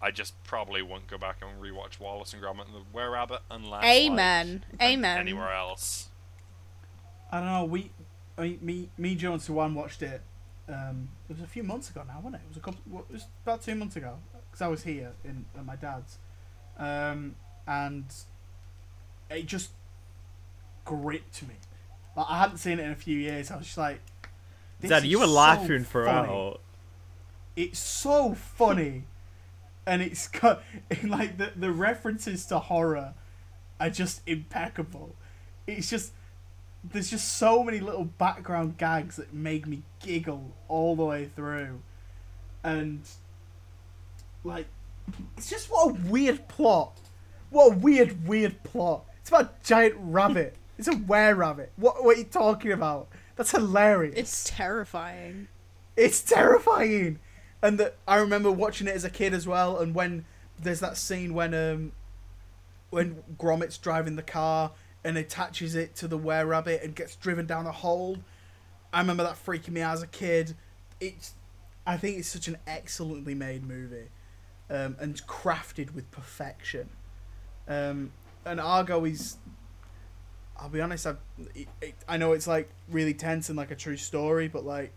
[0.00, 3.40] I just probably won't go back and rewatch Wallace and Gromit and the Were Rabbit
[3.50, 4.64] unless like, Amen.
[4.80, 5.18] Amen.
[5.18, 6.08] anywhere else.
[7.32, 7.64] I don't know.
[7.64, 7.90] We,
[8.38, 10.22] I mean, me, me, Joe, and Siwan watched it.
[10.68, 12.42] Um, it was a few months ago now, wasn't it?
[12.44, 13.00] It was a couple.
[13.10, 14.18] It was about two months ago
[14.50, 16.18] because I was here in at my dad's,
[16.78, 17.34] um,
[17.66, 18.04] and
[19.30, 19.70] it just
[20.84, 21.54] gripped me.
[22.16, 23.50] Like, I hadn't seen it in a few years.
[23.50, 24.00] I was just like,
[24.80, 26.60] this Dad, you were so laughing throughout.
[27.56, 29.04] It's so funny,
[29.86, 30.62] and it's got
[31.04, 33.14] like the the references to horror
[33.80, 35.14] are just impeccable.
[35.66, 36.12] It's just
[36.84, 41.80] there's just so many little background gags that make me giggle all the way through,
[42.62, 43.00] and
[44.44, 44.66] like
[45.36, 46.96] it's just what a weird plot.
[47.50, 49.04] What a weird weird plot.
[49.20, 50.56] It's about a giant rabbit.
[50.78, 51.72] It's a were rabbit.
[51.76, 53.08] What what are you talking about?
[53.38, 54.14] That's hilarious.
[54.16, 55.46] It's terrifying.
[55.96, 57.20] It's terrifying.
[57.62, 59.78] And that I remember watching it as a kid as well.
[59.78, 60.26] And when
[60.60, 61.92] there's that scene when um
[62.90, 64.72] when Gromit's driving the car
[65.04, 68.18] and attaches it to the were rabbit and gets driven down a hole.
[68.92, 70.56] I remember that freaking me out as a kid.
[71.00, 71.34] It's
[71.86, 74.08] I think it's such an excellently made movie,
[74.68, 76.90] um, and crafted with perfection.
[77.68, 78.12] Um,
[78.44, 79.36] and Argo is.
[80.58, 81.06] I'll be honest.
[81.06, 81.14] I,
[81.54, 84.92] it, it, I know it's like really tense and like a true story, but like,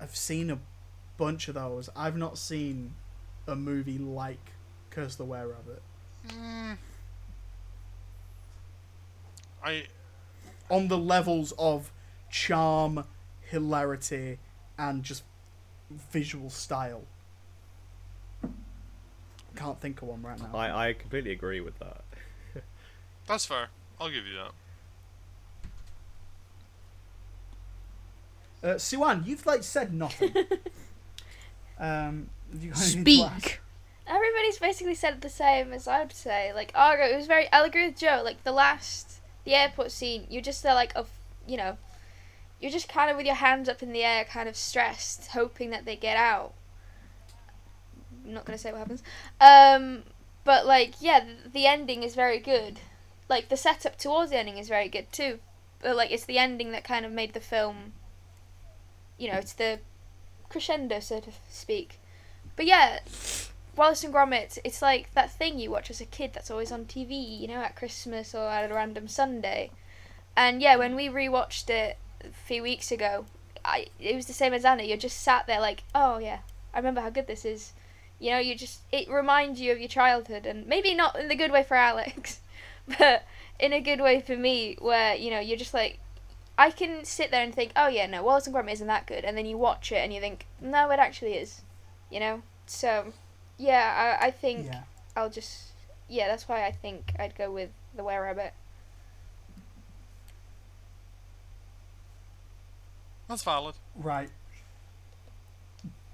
[0.00, 0.58] I've seen a
[1.16, 1.90] bunch of those.
[1.94, 2.94] I've not seen
[3.46, 4.52] a movie like
[4.90, 5.82] Curse the Were Rabbit
[6.26, 6.76] mm.
[9.62, 9.84] I
[10.70, 11.92] on the levels of
[12.30, 13.04] charm,
[13.40, 14.38] hilarity,
[14.78, 15.24] and just
[15.90, 17.04] visual style.
[19.56, 20.50] Can't think of one right now.
[20.54, 22.04] I, I completely agree with that.
[23.26, 23.68] that's fair.
[24.00, 24.52] I'll give you that.
[28.60, 30.34] Uh, Siwan, you've like said nothing.
[31.80, 33.42] Um, have you got anything to add?
[33.42, 33.60] Speak.
[34.06, 36.52] Everybody's basically said the same as I'd say.
[36.52, 37.50] Like Argo, it was very.
[37.52, 38.22] I'll agree with Joe.
[38.24, 41.10] Like the last, the airport scene, you're just there, like of,
[41.46, 41.76] you know,
[42.60, 45.70] you're just kind of with your hands up in the air, kind of stressed, hoping
[45.70, 46.52] that they get out.
[48.26, 49.02] I'm not gonna say what happens.
[49.40, 50.02] Um,
[50.44, 52.80] but like, yeah, the, the ending is very good.
[53.28, 55.40] Like the setup towards the ending is very good too.
[55.80, 57.92] But like, it's the ending that kind of made the film.
[59.16, 59.80] You know, it's the
[60.48, 61.98] crescendo, so to speak.
[62.56, 63.00] But yeah,
[63.76, 66.86] Wallace and Gromit, it's like that thing you watch as a kid that's always on
[66.86, 69.70] TV, you know, at Christmas or at a random Sunday.
[70.36, 73.26] And yeah, when we rewatched it a few weeks ago,
[73.64, 74.82] I it was the same as Anna.
[74.82, 76.40] You're just sat there like, oh yeah,
[76.74, 77.72] I remember how good this is.
[78.18, 81.36] You know, you just it reminds you of your childhood, and maybe not in the
[81.36, 82.40] good way for Alex,
[82.98, 83.24] but
[83.60, 85.98] in a good way for me, where you know you're just like,
[86.56, 89.24] I can sit there and think, oh yeah, no, Wallace and Gromit isn't that good,
[89.24, 91.62] and then you watch it and you think, no, it actually is.
[92.10, 93.12] You know, so
[93.58, 94.82] yeah, I, I think Yeah.
[95.16, 95.72] I'll just
[96.08, 98.54] yeah, that's why I think I'd go with the Were Rabbit.
[103.28, 103.74] That's valid.
[103.94, 104.30] Right.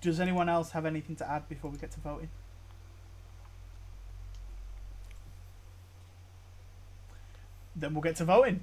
[0.01, 2.29] Does anyone else have anything to add before we get to voting?
[7.77, 8.63] Then we'll get to voting.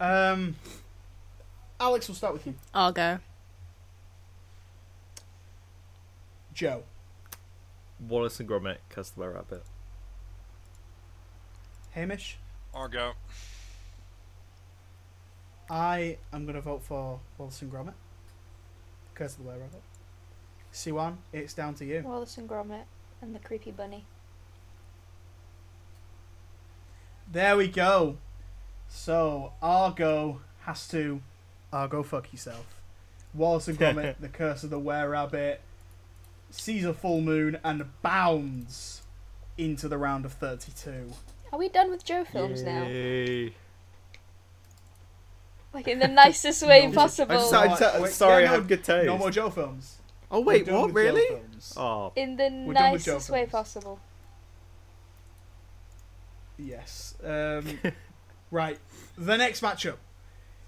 [0.00, 0.56] Um,
[1.80, 2.54] Alex, we'll start with you.
[2.72, 3.18] I'll go.
[6.52, 6.84] Joe.
[8.00, 9.64] Wallace and Gromit, Curse the Were Rabbit.
[11.92, 12.38] Hamish.
[12.72, 13.12] Argo.
[15.70, 17.94] I am going to vote for Wallace and Gromit.
[19.14, 19.82] Curse of the Were Rabbit.
[20.72, 22.02] Siwan, it's down to you.
[22.04, 22.84] Wallace and Gromit
[23.22, 24.04] and the creepy bunny.
[27.30, 28.18] There we go.
[28.94, 31.20] So Argo has to
[31.72, 32.64] Argo fuck yourself.
[33.34, 35.60] Wallace and Gromit, the curse of the were rabbit,
[36.50, 39.02] sees a full moon and bounds
[39.58, 41.10] into the round of thirty-two.
[41.52, 42.84] Are we done with Joe films now?
[45.74, 47.36] Like in the nicest way No, possible.
[47.36, 49.06] I'm sorry, I'm so- Wait, sorry, yeah, I no, have good taste.
[49.06, 49.98] No more Joe films.
[50.30, 50.92] Oh wait, what?
[50.94, 51.26] Really?
[51.28, 51.74] films.
[51.76, 53.98] Oh, in the We're done with Joe nicest way possible.
[56.56, 57.16] Yes.
[57.24, 57.80] Um,
[58.54, 58.78] right.
[59.18, 59.96] The next matchup.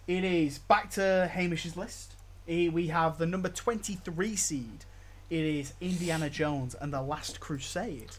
[0.07, 2.15] It is back to Hamish's list.
[2.47, 4.85] We have the number 23 seed.
[5.31, 8.11] It is Indiana Jones and the Last Crusade.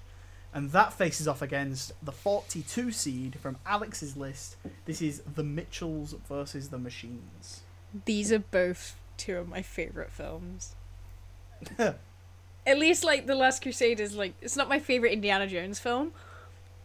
[0.53, 4.55] And that faces off against the 42 seed from Alex's list.
[4.85, 7.61] This is The Mitchells versus the Machines.
[8.05, 10.75] These are both two of my favorite films.
[11.77, 16.11] At least, like the Last Crusade is like it's not my favorite Indiana Jones film.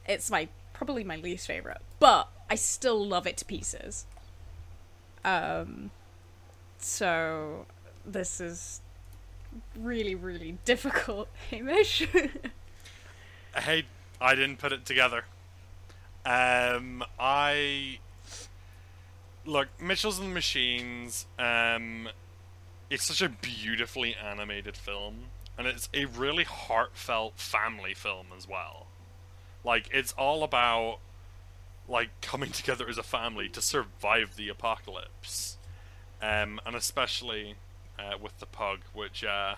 [0.06, 4.05] It's my probably my least favorite, but I still love it to pieces.
[5.24, 5.90] Um,
[6.76, 7.64] so
[8.05, 8.82] this is
[9.78, 12.07] really really difficult, Hamish.
[13.55, 13.84] Hey,
[14.18, 15.24] I didn't put it together.
[16.24, 17.98] Um, I
[19.44, 21.26] look Mitchell's and the Machines.
[21.38, 22.09] Um,
[22.88, 25.24] it's such a beautifully animated film,
[25.59, 28.86] and it's a really heartfelt family film as well.
[29.64, 31.00] Like it's all about
[31.88, 35.56] like coming together as a family to survive the apocalypse,
[36.20, 37.56] um, and especially
[37.98, 39.56] uh, with the pug, which, uh,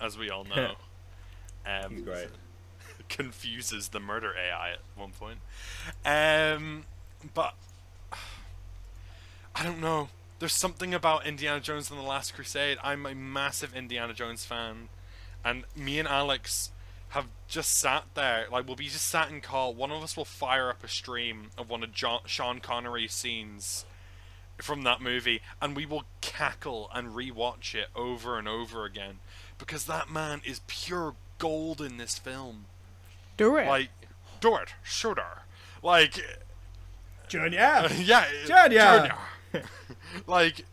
[0.00, 0.74] as we all know,
[1.66, 2.28] um, great.
[3.08, 5.38] confuses the murder AI at one point.
[6.04, 6.84] Um,
[7.34, 7.54] but
[9.54, 10.08] I don't know.
[10.40, 12.76] There's something about Indiana Jones and the Last Crusade.
[12.82, 14.88] I'm a massive Indiana Jones fan,
[15.44, 16.70] and me and Alex
[17.14, 18.46] have just sat there.
[18.50, 19.72] Like we'll be just sat in call.
[19.72, 23.84] One of us will fire up a stream of one of John, Sean Connery scenes
[24.58, 29.18] from that movie, and we will cackle and rewatch it over and over again
[29.58, 32.66] because that man is pure gold in this film.
[33.36, 33.68] Do it.
[33.68, 33.90] Like,
[34.40, 35.42] do it, shooter.
[35.84, 36.20] Like,
[37.28, 37.88] Junior!
[38.00, 39.14] yeah, Junior!
[39.52, 39.66] Junior.
[40.26, 40.64] like,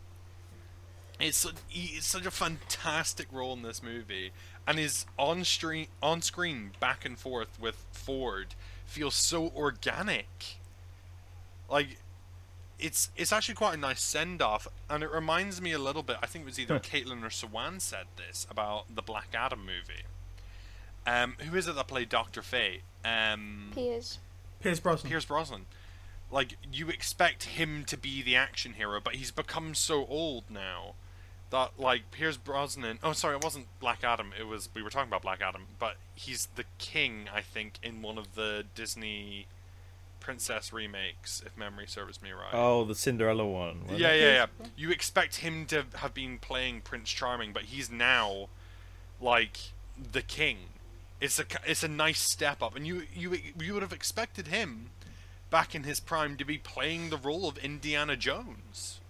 [1.19, 4.31] it's it's such a fantastic role in this movie,
[4.67, 8.55] and his on screen on screen back and forth with Ford
[8.85, 10.57] feels so organic.
[11.69, 11.99] Like,
[12.79, 16.17] it's it's actually quite a nice send off, and it reminds me a little bit.
[16.21, 20.03] I think it was either Caitlin or Siwan said this about the Black Adam movie.
[21.05, 22.81] Um, who is it that played Doctor Fate?
[23.03, 24.19] Um, Piers.
[24.59, 25.09] Pierce Brosnan.
[25.09, 25.65] Pierce Brosnan.
[26.31, 30.93] Like you expect him to be the action hero, but he's become so old now
[31.51, 32.99] that like Pierce Brosnan.
[33.03, 34.33] Oh, sorry, it wasn't Black Adam.
[34.37, 38.01] It was we were talking about Black Adam, but he's the king, I think, in
[38.01, 39.47] one of the Disney
[40.19, 42.53] princess remakes, if memory serves me right.
[42.53, 43.81] Oh, the Cinderella one.
[43.83, 44.45] wasn't yeah, yeah, yeah.
[44.77, 48.47] You expect him to have been playing Prince Charming, but he's now
[49.19, 49.57] like
[50.11, 50.57] the king.
[51.19, 54.91] It's a it's a nice step up, and you you you would have expected him
[55.49, 59.00] back in his prime to be playing the role of Indiana Jones.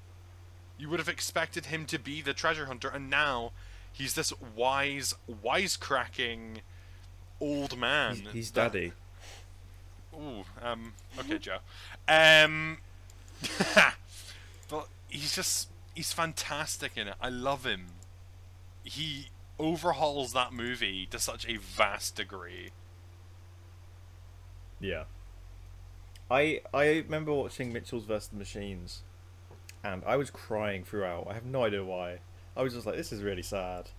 [0.82, 3.52] You would have expected him to be the treasure hunter, and now
[3.94, 6.62] he's this wise, wisecracking
[7.40, 8.16] old man.
[8.16, 8.92] He's, he's that- daddy.
[10.16, 11.60] Ooh, um, okay, Joe.
[12.08, 12.80] Um,
[14.70, 17.16] but he's just, he's fantastic in it.
[17.22, 17.86] I love him.
[18.84, 19.28] He
[19.60, 22.72] overhauls that movie to such a vast degree.
[24.80, 25.04] Yeah.
[26.32, 29.04] I I remember watching Mitchell's vs the Machines,
[29.84, 31.28] and I was crying throughout.
[31.30, 32.20] I have no idea why.
[32.56, 33.90] I was just like, this is really sad.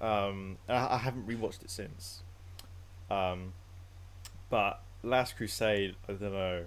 [0.00, 2.22] Um, I, I haven't rewatched it since.
[3.10, 3.52] Um,
[4.50, 6.64] but Last Crusade, I don't know.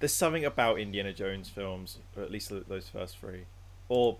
[0.00, 3.44] There's something about Indiana Jones films, or at least those first three,
[3.88, 4.18] or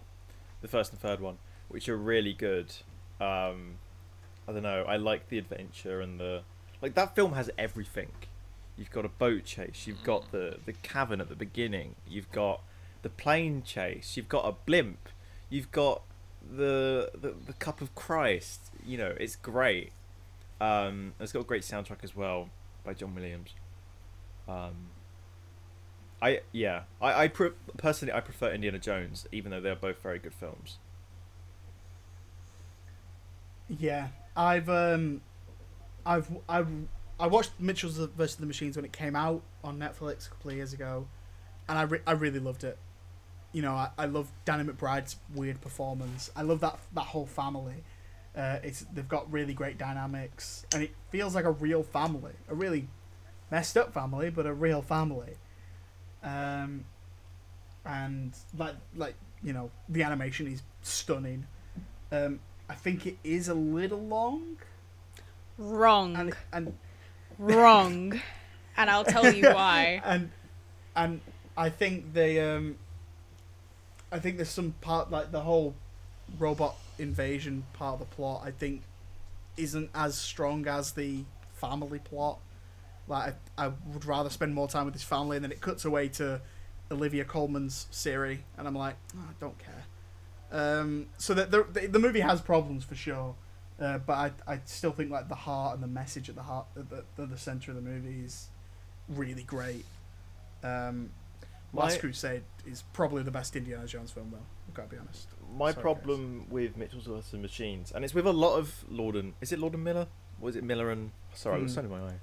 [0.63, 2.73] the first and third one, which are really good.
[3.21, 3.77] Um,
[4.49, 4.85] I don't know.
[4.87, 6.43] I like the adventure and the
[6.81, 6.95] like.
[6.95, 8.09] That film has everything.
[8.77, 9.87] You've got a boat chase.
[9.87, 11.97] You've got the the cavern at the beginning.
[12.09, 12.63] You've got
[13.05, 14.17] the plane chase.
[14.17, 15.09] You've got a blimp.
[15.49, 16.03] You've got
[16.43, 18.73] the the, the cup of Christ.
[18.85, 19.93] You know, it's great.
[20.61, 22.49] Um, it's got a great soundtrack as well
[22.83, 23.51] by John Williams.
[24.49, 24.91] Um,
[26.21, 30.19] I yeah, I I pre- personally I prefer Indiana Jones, even though they're both very
[30.19, 30.79] good films.
[33.69, 35.21] Yeah, I've um,
[36.07, 36.69] I've I've
[37.21, 40.57] I watched Mitchell's versus the Machines when it came out on Netflix a couple of
[40.57, 41.07] years ago,
[41.69, 42.79] and I re- I really loved it.
[43.55, 46.31] You know, I, I love Danny McBride's weird performance.
[46.37, 47.85] I love that that whole family.
[48.37, 52.55] Uh, it's they've got really great dynamics, and it feels like a real family, a
[52.55, 52.89] really
[53.51, 55.37] messed up family, but a real family.
[56.23, 56.85] Um,
[57.87, 61.47] and like like you know, the animation is stunning.
[62.11, 64.57] Um, I think it is a little long,
[65.59, 66.17] Wrong.
[66.17, 66.75] and and
[67.39, 68.21] Wrong.
[68.77, 70.01] and I'll tell you why.
[70.05, 70.31] and
[70.97, 71.21] and
[71.57, 72.77] I think the um
[74.15, 75.75] I think there's some part like the whole
[76.39, 78.83] robot invasion part of the plot I think
[79.57, 82.39] isn't as strong as the family plot.
[83.09, 85.85] Like I, I would rather spend more time with his family and then it cuts
[85.85, 86.41] away to
[86.93, 89.85] Olivia Colman's Siri and I'm like, oh, I don't care.
[90.53, 93.35] Um, so that the, the the movie has problems for sure.
[93.81, 94.13] Uh, but
[94.47, 97.27] I, I still think like the heart and the message at the heart at the,
[97.27, 98.47] the, center of the movie is
[99.09, 99.85] really great.
[100.63, 101.11] Um,
[101.75, 104.39] Last My- Crusade is probably the best Indiana Jones film, though.
[104.69, 105.29] I've got to be honest.
[105.57, 109.15] My Sorry, problem with Mitchell's vs the Machines, and it's with a lot of Lord
[109.17, 110.07] and is it Lord and Miller?
[110.41, 111.65] Or is it Miller and sorry, I Hmm.
[111.65, 112.19] was in my eye.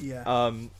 [0.00, 0.22] Yeah.
[0.24, 0.70] Um,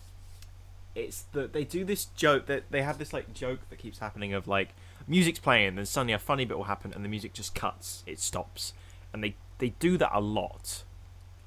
[0.95, 4.33] it's that they do this joke that they have this like joke that keeps happening
[4.35, 4.71] of like
[5.07, 8.19] music's playing, then suddenly a funny bit will happen, and the music just cuts, it
[8.19, 8.73] stops,
[9.13, 10.83] and they they do that a lot.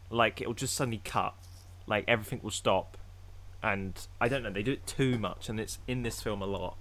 [0.10, 1.34] Like it'll just suddenly cut,
[1.88, 2.98] like everything will stop,
[3.64, 6.46] and I don't know, they do it too much, and it's in this film a
[6.46, 6.78] lot.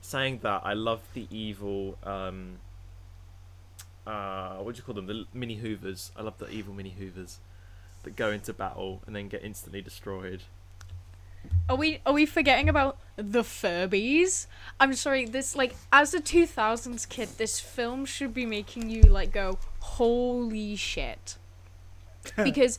[0.00, 1.98] Saying that, I love the evil.
[2.04, 2.58] Um,
[4.06, 5.06] uh, what do you call them?
[5.06, 6.12] The mini Hoovers.
[6.16, 7.38] I love the evil mini Hoovers
[8.04, 10.42] that go into battle and then get instantly destroyed.
[11.68, 14.46] Are we are we forgetting about the Furbies?
[14.80, 19.32] I'm sorry, this like as a 2000s kid, this film should be making you like
[19.32, 21.36] go, "Holy shit."
[22.42, 22.78] because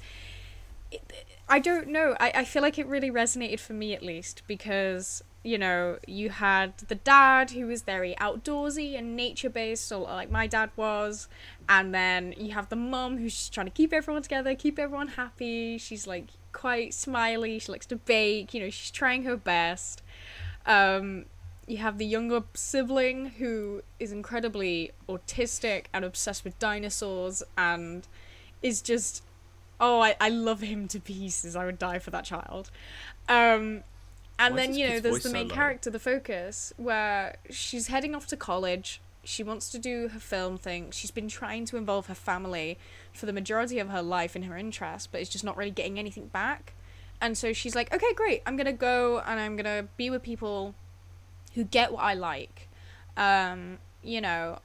[0.91, 1.01] it,
[1.49, 2.15] I don't know.
[2.19, 6.29] I, I feel like it really resonated for me at least because you know you
[6.29, 11.27] had the dad who was very outdoorsy and nature based, so like my dad was,
[11.67, 15.07] and then you have the mum who's just trying to keep everyone together, keep everyone
[15.09, 15.79] happy.
[15.79, 17.57] She's like quite smiley.
[17.57, 18.53] She likes to bake.
[18.53, 20.03] You know, she's trying her best.
[20.67, 21.25] Um,
[21.65, 28.07] you have the younger sibling who is incredibly autistic and obsessed with dinosaurs and
[28.61, 29.23] is just
[29.79, 31.55] oh I, I love him to pieces.
[31.55, 32.71] I would die for that child.
[33.27, 33.83] Um
[34.37, 38.27] and Why then you know there's the main character the focus where she's heading off
[38.27, 39.01] to college.
[39.23, 40.91] She wants to do her film thing.
[40.91, 42.77] She's been trying to involve her family
[43.13, 45.99] for the majority of her life in her interest but is just not really getting
[45.99, 46.73] anything back.
[47.21, 48.41] And so she's like okay great.
[48.45, 50.75] I'm gonna go and i'm gonna be with people
[51.55, 52.69] who get what i like.
[53.17, 54.59] Um you know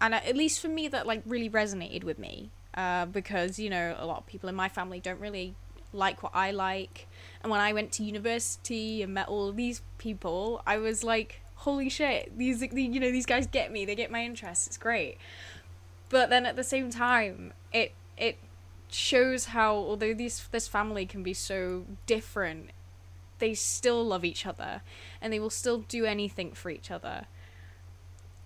[0.00, 3.96] and at least for me that like really resonated with me uh, because you know
[3.98, 5.54] a lot of people in my family don't really
[5.92, 7.06] like what I like.
[7.42, 11.88] And when I went to university and met all these people I was like holy
[11.88, 15.18] shit these you know these guys get me they get my interests it's great.
[16.08, 18.38] But then at the same time it it
[18.90, 22.70] shows how although these this family can be so different
[23.38, 24.82] they still love each other
[25.20, 27.26] and they will still do anything for each other.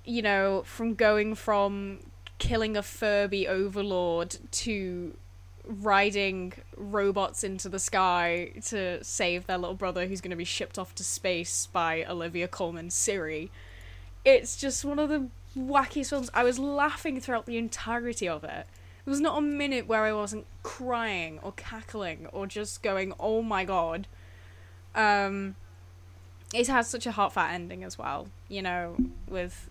[0.04, 2.00] You know, from going from
[2.42, 5.16] killing a Furby overlord to
[5.64, 10.76] riding robots into the sky to save their little brother who's going to be shipped
[10.76, 13.48] off to space by Olivia Colman Siri.
[14.24, 16.30] It's just one of the wackiest films.
[16.34, 18.66] I was laughing throughout the entirety of it.
[19.04, 23.40] There was not a minute where I wasn't crying or cackling or just going, "Oh
[23.40, 24.08] my god."
[24.96, 25.54] Um
[26.52, 28.96] it has such a heartfelt ending as well, you know,
[29.28, 29.70] with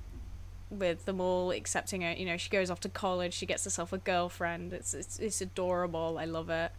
[0.72, 2.18] with them all accepting it.
[2.18, 4.74] You know, she goes off to college, she gets herself a girlfriend.
[4.74, 6.18] It's it's it's adorable.
[6.20, 6.72] I love it.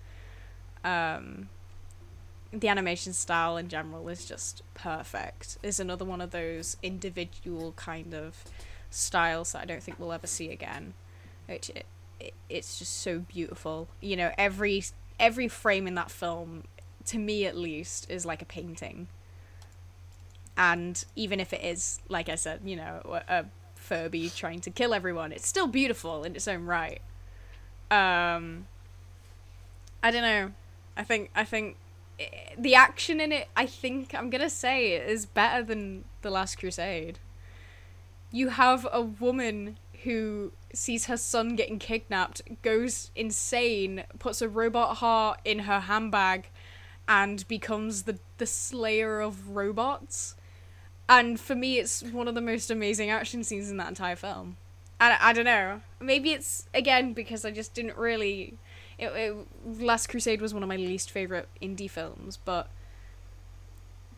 [0.85, 1.49] Um,
[2.53, 5.59] the animation style in general is just perfect.
[5.63, 8.45] Is another one of those individual kind of
[8.91, 10.95] styles that I don't think we'll ever see again.
[11.47, 11.87] Which it,
[12.19, 13.89] it, it's just so beautiful.
[14.01, 14.85] You know, every
[15.21, 16.65] every frame in that film,
[17.07, 19.09] to me at least, is like a painting.
[20.57, 23.47] And even if it is, like I said, you know, a
[23.93, 25.33] Furby trying to kill everyone.
[25.33, 27.03] It's still beautiful in its own right.
[27.91, 28.67] Um,
[30.03, 30.53] I don't know.
[30.97, 31.77] I think I think
[32.19, 33.49] i the action in it.
[33.55, 37.19] I think I'm gonna say is better than the Last Crusade.
[38.31, 44.97] You have a woman who sees her son getting kidnapped, goes insane, puts a robot
[44.97, 46.49] heart in her handbag,
[47.07, 50.35] and becomes the the slayer of robots
[51.19, 54.57] and for me it's one of the most amazing action scenes in that entire film
[55.01, 58.55] I, I don't know maybe it's again because i just didn't really
[58.99, 59.37] it, it,
[59.81, 62.69] last crusade was one of my least favorite indie films but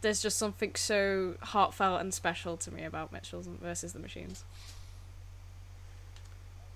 [0.02, 4.44] there's just something so heartfelt and special to me about mitchell's versus the machines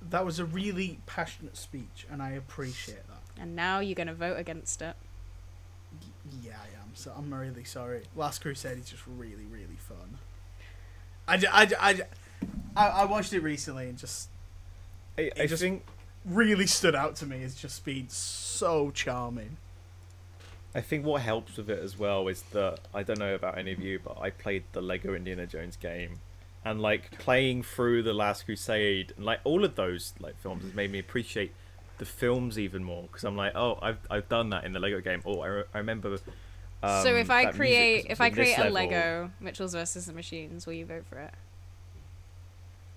[0.00, 3.20] That was a really passionate speech, and I appreciate that.
[3.42, 4.94] and now you're going to vote against it
[5.92, 6.77] Y- Yeah, I am.
[6.94, 8.02] So I'm really sorry.
[8.16, 10.18] Last Crusade is just really, really fun.
[11.26, 12.02] I I
[12.76, 14.28] I I watched it recently and just
[15.18, 15.84] I, I just- think
[16.24, 19.56] really stood out to me as just being so charming.
[20.74, 23.72] I think what helps with it as well is that I don't know about any
[23.72, 26.20] of you, but I played the Lego Indiana Jones game,
[26.64, 30.74] and like playing through the Last Crusade and like all of those like films has
[30.74, 31.52] made me appreciate
[31.96, 35.00] the films even more because I'm like, oh, I've I've done that in the Lego
[35.00, 35.22] game.
[35.24, 36.18] Oh, I, re- I remember.
[36.82, 38.72] Um, so if i create if i create a level.
[38.72, 41.34] lego mitchell's versus the machines will you vote for it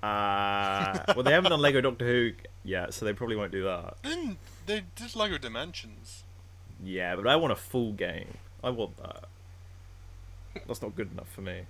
[0.03, 2.31] Uh, well, they haven't done Lego Doctor Who
[2.63, 3.97] yet, so they probably won't do that.
[4.01, 6.23] Then they did Lego Dimensions.
[6.83, 8.37] Yeah, but I want a full game.
[8.63, 9.25] I want that.
[10.67, 11.61] That's not good enough for me.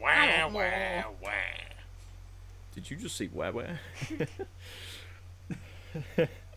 [0.00, 1.30] Wow, want wow, wow.
[2.74, 3.80] Did you just see where where?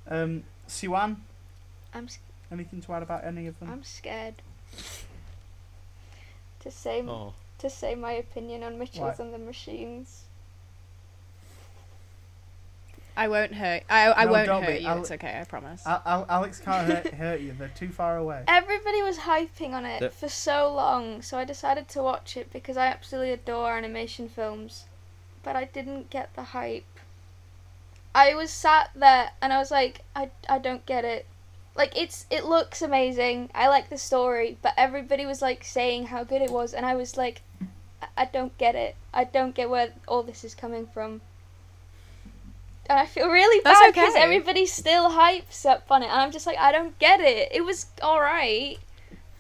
[0.08, 1.18] Um, Siwan,
[1.94, 2.20] I'm s-
[2.52, 3.70] anything to add about any of them?
[3.70, 4.36] I'm scared
[6.62, 9.26] to say Oh, to say my opinion on Mitchell's Why?
[9.26, 10.24] and the Machines.
[13.18, 13.84] I won't hurt.
[13.90, 14.84] I I No, won't hurt be.
[14.84, 14.88] you.
[14.90, 15.40] I'll- It's okay.
[15.42, 15.86] I promise.
[15.86, 17.52] Al- Al- Alex can't hurt, hurt you.
[17.52, 18.46] They're too far away.
[18.48, 22.52] Everybody was hyping on it The- for so long, so I decided to watch it
[22.54, 24.86] because I absolutely adore animation films,
[25.44, 26.86] but I didn't get the hype.
[28.16, 31.26] I was sat there and I was like, I, I don't get it.
[31.80, 33.50] Like it's it looks amazing.
[33.56, 36.94] I like the story, but everybody was like saying how good it was, and I
[36.96, 37.42] was like,
[38.02, 38.98] I, I don't get it.
[39.14, 41.22] I don't get where all this is coming from.
[42.90, 44.22] And I feel really That's bad because okay.
[44.22, 47.48] everybody still hypes up on it, and I'm just like, I don't get it.
[47.54, 48.78] It was all right,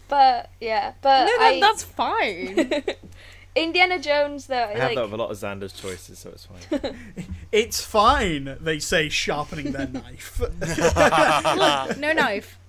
[0.07, 2.83] but yeah, but no, that, I, that's fine.
[3.63, 4.55] Indiana Jones though.
[4.55, 6.95] I have that with a lot of Xander's choices, so it's fine.
[7.51, 10.39] It's fine, they say, sharpening their knife.
[10.39, 12.59] Look, no knife.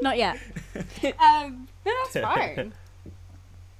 [0.00, 0.38] Not yet.
[1.04, 2.72] Um, no, that's fine.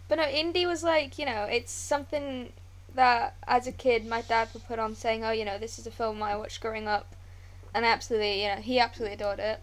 [0.08, 2.52] But no, indie was like, you know, it's something
[2.94, 5.86] that as a kid my dad would put on saying, oh, you know, this is
[5.86, 7.14] a film I watched growing up.
[7.74, 9.60] And I absolutely, you know, he absolutely adored it.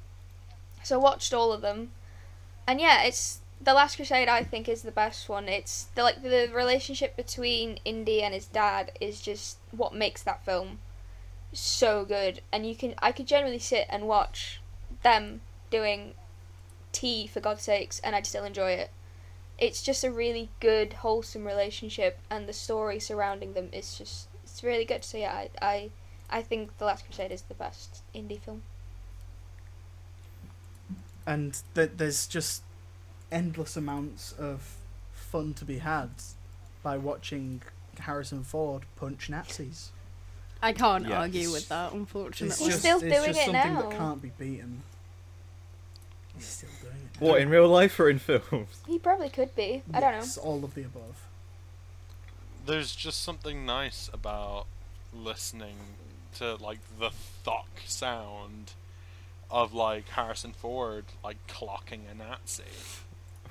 [0.83, 1.91] So I watched all of them.
[2.67, 5.49] And yeah, it's The Last Crusade I think is the best one.
[5.49, 10.45] It's the like the relationship between Indy and his dad is just what makes that
[10.45, 10.79] film
[11.51, 12.41] so good.
[12.51, 14.61] And you can I could generally sit and watch
[15.03, 16.13] them doing
[16.91, 18.91] tea for God's sakes and I'd still enjoy it
[19.59, 24.63] it's just a really good wholesome relationship and the story surrounding them is just it's
[24.63, 25.89] really good so yeah i i,
[26.29, 28.63] I think the last crusade is the best indie film
[31.27, 32.63] and th- there's just
[33.31, 34.75] endless amounts of
[35.13, 36.09] fun to be had
[36.83, 37.61] by watching
[37.99, 39.91] Harrison Ford punch Nazis.
[40.61, 41.19] I can't Yeah.
[41.21, 42.65] argue with that, It's unfortunately.
[42.65, 43.81] He's just, still it's just it something now.
[43.89, 44.83] that can't be beaten.
[46.35, 47.21] He's still doing it.
[47.21, 48.81] what in real life or in films?
[48.87, 51.25] he probably could be i don't know Yes, all of the above.
[52.65, 54.65] There's just something nice about
[55.13, 55.75] listening
[56.37, 58.73] to like the thuck sound
[59.49, 62.63] of like Harrison Ford like clocking a Nazi.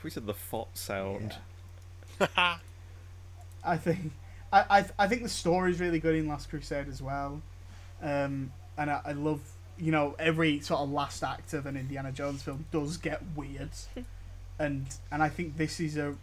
[0.02, 1.36] We said the fot sound.
[3.64, 4.12] I think
[4.52, 7.42] I, I I think the story's really good in Last Crusade as well,
[8.02, 9.40] um, and I, I love
[9.78, 13.70] you know every sort of last act of an Indiana Jones film does get weird,
[14.58, 16.14] and and I think this is a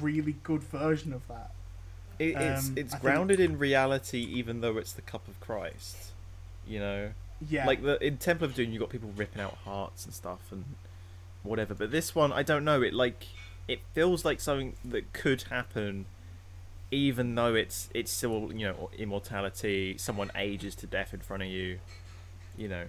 [0.00, 1.50] really good version of that.
[2.18, 5.38] It, it's Um, it's I think- grounded in reality, even though it's the cup of
[5.40, 5.96] Christ.
[6.66, 7.10] You know,
[7.48, 10.40] Yeah, like the in Temple of Doom, you got people ripping out hearts and stuff
[10.50, 10.64] and
[11.46, 11.74] whatever.
[11.74, 12.82] But this one, I don't know.
[12.82, 13.26] It like
[13.68, 16.06] it feels like something that could happen,
[16.90, 19.96] even though it's it's still you know immortality.
[19.98, 21.78] Someone ages to death in front of you.
[22.56, 22.84] You know,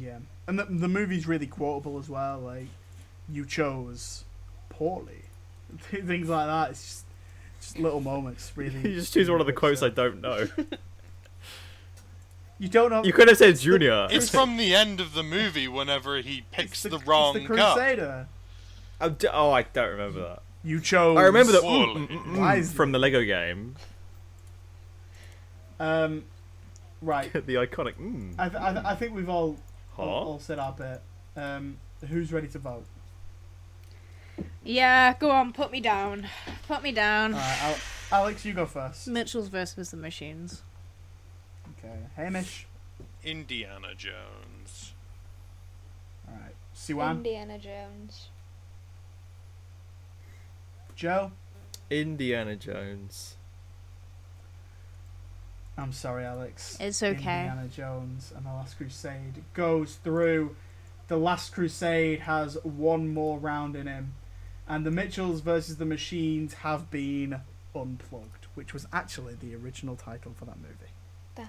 [0.00, 2.40] yeah, and the the movie's really quotable as well.
[2.40, 2.66] Like
[3.28, 4.24] you chose
[4.68, 5.22] poorly,
[5.78, 6.70] things like that.
[6.70, 7.04] It's just
[7.60, 8.52] just little moments.
[8.56, 10.46] Really, you just choose one of the really quotes I don't know.
[12.56, 12.62] stuff.
[12.62, 13.04] You don't know.
[13.04, 14.08] You could have said Junior.
[14.10, 17.46] It's from the end of the movie whenever he it's picks the, it's wrong the
[17.46, 17.74] cup.
[17.76, 18.28] Crusader.
[19.00, 20.42] Oh, d- oh, I don't remember that.
[20.64, 21.16] You chose.
[21.18, 21.86] I remember the Wally.
[21.94, 23.76] mm, mm, mm, from the Lego game.
[25.78, 26.24] Um,
[27.02, 27.32] right.
[27.46, 27.94] the iconic.
[28.00, 28.34] Mm.
[28.38, 29.56] I, th- I, th- I think we've all,
[29.96, 30.10] all Huh?
[30.10, 31.02] all said our bit.
[31.36, 31.76] Um,
[32.08, 32.84] who's ready to vote?
[34.64, 36.26] Yeah, go on, put me down.
[36.66, 37.34] Put me down.
[37.34, 37.76] Alright, Al-
[38.12, 39.08] Alex, you go first.
[39.08, 40.62] Mitchell's versus the machines.
[41.86, 41.98] Okay.
[42.16, 42.66] Hamish.
[43.24, 44.92] Indiana Jones.
[46.28, 46.54] Alright.
[46.74, 47.18] Siwan.
[47.18, 48.28] Indiana Jones.
[50.94, 51.32] Joe.
[51.90, 53.36] Indiana Jones.
[55.78, 56.78] I'm sorry, Alex.
[56.80, 57.14] It's okay.
[57.14, 60.56] Indiana Jones and the Last Crusade goes through.
[61.08, 64.14] The Last Crusade has one more round in him,
[64.66, 67.42] and the Mitchells versus the Machines have been
[67.74, 70.90] unplugged, which was actually the original title for that movie,
[71.36, 71.46] Damn.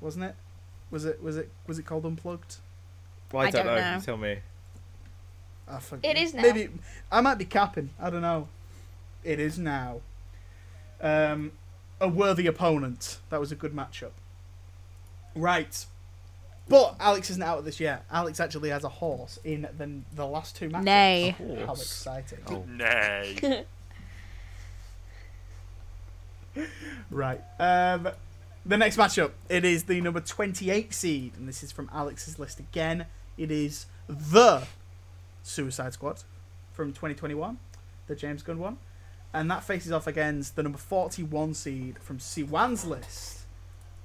[0.00, 0.34] wasn't it?
[0.90, 1.22] Was it?
[1.22, 1.50] Was it?
[1.66, 2.56] Was it called Unplugged?
[3.32, 3.80] Well, I, I don't, don't know.
[3.80, 3.96] know.
[3.96, 4.38] You tell me.
[5.68, 6.16] I forget.
[6.16, 6.42] It is now.
[6.42, 6.68] Maybe
[7.10, 7.90] I might be capping.
[8.00, 8.48] I don't know.
[9.24, 10.00] It is now.
[11.00, 11.52] Um,
[12.00, 13.18] a worthy opponent.
[13.30, 14.12] That was a good matchup.
[15.34, 15.84] Right.
[16.68, 18.04] But Alex isn't out of this yet.
[18.10, 20.84] Alex actually has a horse in the, the last two matches.
[20.86, 21.36] Nay.
[21.66, 22.38] How exciting.
[22.48, 22.64] Oh.
[22.68, 23.64] Nay.
[27.10, 27.40] Right.
[27.58, 28.08] Um,
[28.66, 29.32] the next matchup.
[29.48, 31.32] It is the number 28 seed.
[31.36, 33.06] And this is from Alex's list again.
[33.36, 34.66] It is the
[35.42, 36.22] Suicide Squad
[36.72, 37.58] from 2021.
[38.06, 38.78] The James Gunn one.
[39.32, 43.40] And that faces off against the number 41 seed from Siwan's list.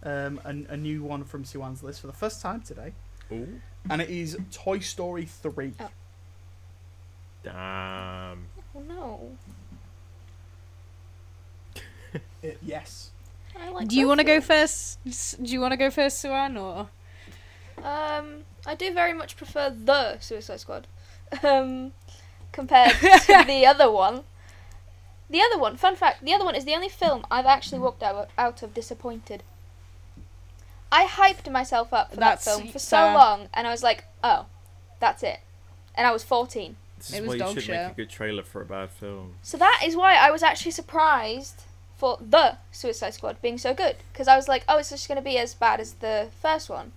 [0.01, 2.93] Um, a, a new one from Siwan's list for the first time today.
[3.31, 3.59] Ooh.
[3.89, 5.73] And it is Toy Story 3.
[5.79, 5.89] Oh.
[7.43, 8.47] Damn.
[8.75, 9.37] Oh no.
[12.41, 13.11] It- yes.
[13.61, 14.99] I like Do you want to go first?
[15.43, 16.89] Do you want to go first, Siwan, or
[17.83, 20.87] Um, I do very much prefer the Suicide Squad,
[21.43, 21.93] um,
[22.51, 24.23] compared to the other one.
[25.29, 28.01] The other one, fun fact, the other one is the only film I've actually walked
[28.01, 29.43] out out of disappointed.
[30.91, 33.13] I hyped myself up for That's that film for so fair.
[33.13, 34.47] long, and I was like, oh,
[34.99, 35.39] that's it.
[35.93, 36.75] And I was 14.
[36.97, 37.75] This It is was why you dog should shit.
[37.75, 39.35] make a good trailer for a bad film.
[39.43, 41.61] So that is why I was actually surprised
[41.99, 43.97] for the Suicide Squad being so good.
[44.11, 46.69] Because I was like, oh, it's just going to be as bad as the first
[46.69, 46.93] one.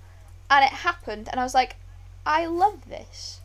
[0.48, 1.76] And it happened, and I was like,
[2.24, 3.40] I love this.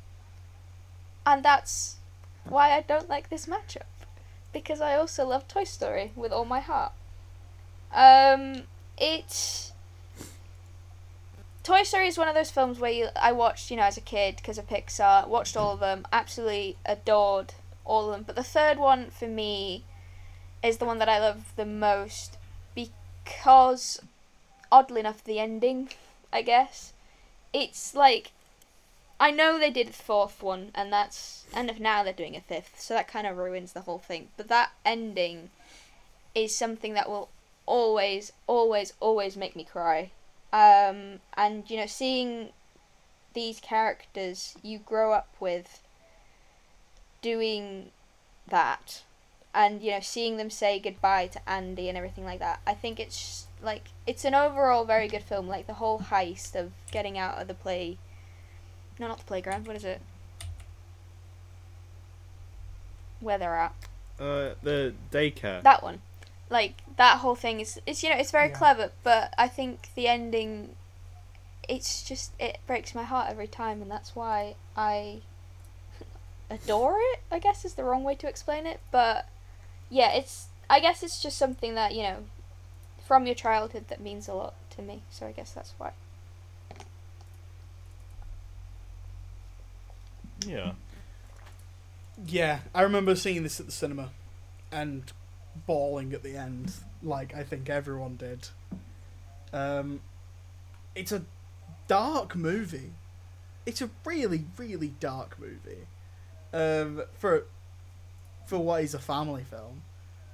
[1.26, 1.96] And that's
[2.44, 3.90] why I don't like this matchup.
[4.54, 6.94] Because I also love Toy Story with all my heart.
[7.92, 8.64] Um,
[8.98, 9.72] it.
[11.64, 14.02] Toy Story is one of those films where you, I watched, you know, as a
[14.02, 18.24] kid because of Pixar, watched all of them, absolutely adored all of them.
[18.28, 19.84] But the third one for me
[20.64, 22.38] is the one that I love the most
[22.76, 24.02] because,
[24.72, 25.90] oddly enough, the ending,
[26.32, 26.94] I guess.
[27.54, 28.32] It's like,
[29.20, 32.42] I know they did the fourth one, and that's, and if now they're doing a
[32.42, 34.30] fifth, so that kind of ruins the whole thing.
[34.38, 35.50] But that ending
[36.36, 37.30] is something that will
[37.66, 40.12] always, always, always make me cry.
[40.54, 42.50] Um, and you know, seeing
[43.34, 45.82] these characters you grow up with
[47.22, 47.92] doing
[48.48, 49.04] that
[49.54, 53.00] and you know seeing them say goodbye to Andy and everything like that I think
[53.00, 57.42] it's like it's an overall very good film like the whole heist of getting out
[57.42, 57.98] of the play
[59.00, 60.02] no not the playground what is it
[63.20, 63.74] where they're at
[64.20, 65.62] Uh, the daycare.
[65.64, 66.02] that one
[66.50, 68.56] like that whole thing is it's you know it's very Yeah.
[68.56, 70.76] clever but i think the ending
[71.68, 75.22] it's just it breaks my heart every time and that's why i
[76.50, 79.28] adore it i guess is the wrong way to explain it but
[79.90, 82.18] yeah it's i guess it's just something that you know
[83.08, 85.02] from your childhood that means a lot to me.
[85.10, 85.92] So I guess that's why.
[90.46, 90.74] Yeah.
[92.26, 94.10] Yeah, I remember seeing this at the cinema
[94.72, 95.04] and
[95.66, 98.50] bawling at the end, like I think everyone did.
[99.54, 100.02] Um,
[100.96, 101.24] it's a
[101.88, 102.92] dark movie.
[103.66, 105.88] It's a really, really dark movie.
[106.54, 107.46] Um, for
[108.48, 109.84] for what is a family film.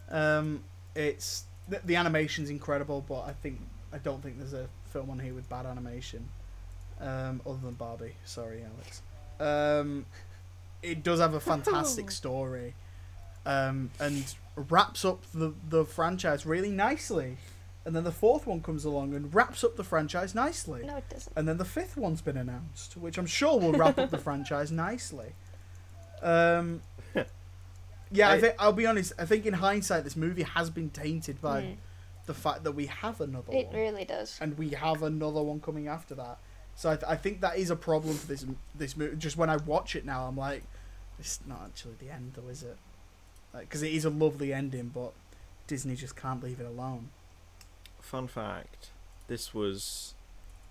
[0.10, 0.64] Um,
[0.95, 3.60] it's the, the animation's incredible, but I think
[3.91, 6.30] I don't think there's a film on here with bad animation.
[7.02, 9.02] Um, other than Barbie, sorry, Alex.
[9.40, 10.06] Um,
[10.81, 12.76] it does have a fantastic story,
[13.45, 17.38] um, and wraps up the the franchise really nicely.
[17.85, 20.85] And then the fourth one comes along and wraps up the franchise nicely.
[20.85, 21.34] No, it doesn't.
[21.35, 24.72] And then the fifth one's been announced, which I'm sure will wrap up the franchise
[24.72, 25.34] nicely.
[26.22, 26.81] Um,
[28.14, 29.14] yeah, I, I- think I'll be honest.
[29.19, 31.76] I think in hindsight, this movie has been tainted by Mm.
[32.26, 33.57] the fact that we have another one.
[33.57, 34.38] It one, really does.
[34.41, 36.38] and we have another one coming after that.
[36.76, 39.15] So I, th- I think that is a problem for this this movie.
[39.18, 40.64] Just when I watch it now, I'm like,
[41.19, 42.77] it's not actually the end, though, is it?
[43.57, 45.14] Because it is a lovely ending, but
[45.68, 47.10] Disney just can't leave it alone.
[48.02, 48.90] Fun fact:
[49.27, 50.15] This was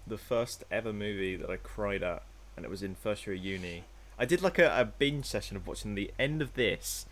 [0.07, 2.23] the first ever movie that I cried at,
[2.57, 3.85] and it was in first year of uni.
[4.19, 7.07] I did like a, a binge session of watching the end of this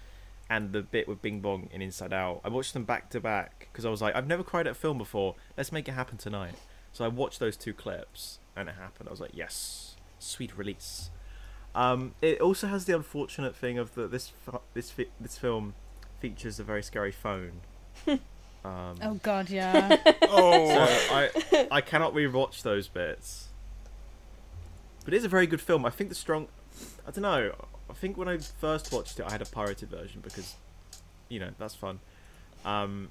[0.51, 2.41] and the bit with Bing Bong in Inside Out.
[2.45, 4.75] I watched them back to back because I was like, I've never cried at a
[4.75, 5.37] film before.
[5.57, 6.57] Let's make it happen tonight.
[6.93, 9.09] So I watched those two clips, and it happened.
[9.09, 11.11] I was like, yes, sweet release.
[11.73, 15.75] Um, it also has the unfortunate thing of that this fi- this fi- this film
[16.19, 17.61] features a very scary phone.
[18.09, 18.19] um,
[19.01, 19.97] Oh god, yeah.
[20.23, 23.51] Oh, so I I cannot rewatch those bits.
[25.05, 25.87] But it is a very good film.
[25.87, 26.49] I think the strong
[27.07, 27.53] I don't know.
[27.91, 30.55] I think when I first watched it I had a pirated version because
[31.29, 32.01] you know, that's fun.
[32.65, 33.09] Um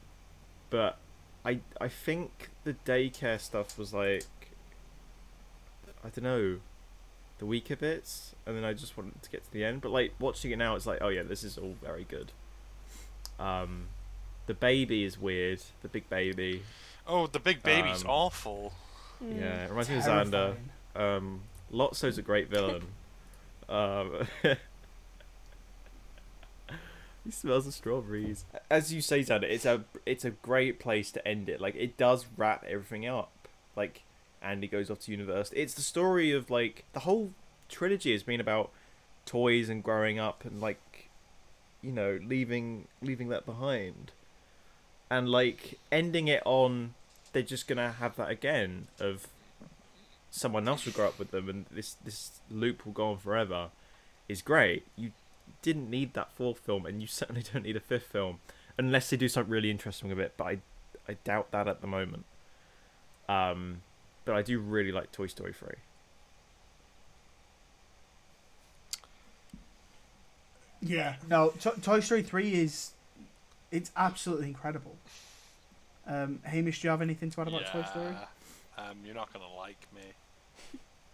[0.69, 0.97] but
[1.45, 4.25] I I think the daycare stuff was like
[6.03, 6.57] I don't know
[7.39, 10.13] the weaker bits and then I just wanted to get to the end but like
[10.19, 12.31] watching it now it's like oh yeah this is all very good.
[13.39, 13.87] Um
[14.47, 16.63] the baby is weird, the big baby.
[17.05, 18.73] oh, the big baby's Um, awful.
[19.23, 19.39] Mm.
[19.39, 20.31] Yeah, it reminds me of Xander.
[20.31, 20.69] Terrifying.
[20.95, 21.41] Um,
[21.71, 22.81] Lotso's a great villain.
[23.69, 24.27] um,
[27.25, 28.45] he smells the strawberries.
[28.69, 31.59] As you say, Xander, it's a it's a great place to end it.
[31.61, 33.47] Like it does wrap everything up.
[33.75, 34.03] Like
[34.41, 35.61] Andy goes off to university.
[35.61, 37.31] It's the story of like the whole
[37.67, 38.71] trilogy has been about
[39.25, 41.09] toys and growing up and like
[41.81, 44.11] you know leaving leaving that behind,
[45.09, 46.93] and like ending it on
[47.33, 49.27] they're just gonna have that again of
[50.31, 53.69] someone else will grow up with them and this this loop will go on forever
[54.27, 55.11] is great you
[55.61, 58.39] didn't need that fourth film and you certainly don't need a fifth film
[58.77, 60.57] unless they do something really interesting with it but i
[61.07, 62.25] i doubt that at the moment
[63.27, 63.81] um
[64.25, 65.69] but i do really like toy story 3
[70.81, 71.15] Yeah.
[71.27, 72.91] No, to- Toy Story 3 is
[73.71, 74.95] it's absolutely incredible.
[76.07, 78.15] Um, Hamish, do you have anything to add about Toy Story?
[78.77, 80.01] Um, you're not gonna like me.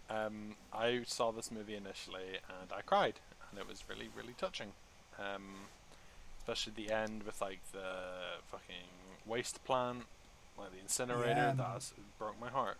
[0.08, 3.14] Um, I saw this movie initially and I cried,
[3.56, 4.72] and it was really, really touching.
[5.18, 5.42] Um,
[6.38, 8.88] especially the end with like the fucking
[9.24, 10.02] waste plant,
[10.58, 11.30] like the incinerator.
[11.30, 11.54] Yeah.
[11.56, 11.82] That
[12.18, 12.76] broke my heart.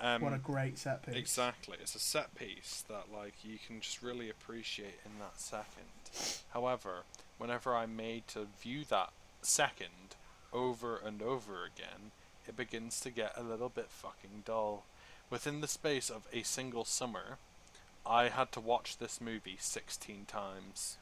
[0.00, 1.14] Um, what a great set piece.
[1.14, 1.76] Exactly.
[1.80, 6.44] It's a set piece that like you can just really appreciate in that second.
[6.52, 7.04] However,
[7.38, 9.10] whenever I'm made to view that
[9.42, 10.16] second
[10.52, 12.10] over and over again,
[12.48, 14.84] it begins to get a little bit fucking dull.
[15.28, 17.38] Within the space of a single summer,
[18.06, 20.98] I had to watch this movie 16 times.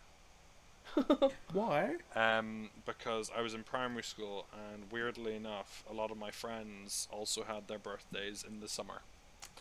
[1.53, 6.31] why Um, because I was in primary school, and weirdly enough, a lot of my
[6.31, 9.03] friends also had their birthdays in the summer.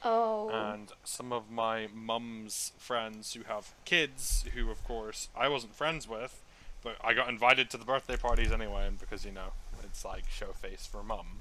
[0.04, 0.50] Oh.
[0.50, 6.08] And some of my mum's friends who have kids, who of course I wasn't friends
[6.08, 6.42] with,
[6.84, 9.54] but I got invited to the birthday parties anyway, and because you know
[9.84, 11.40] it's like show face for mum.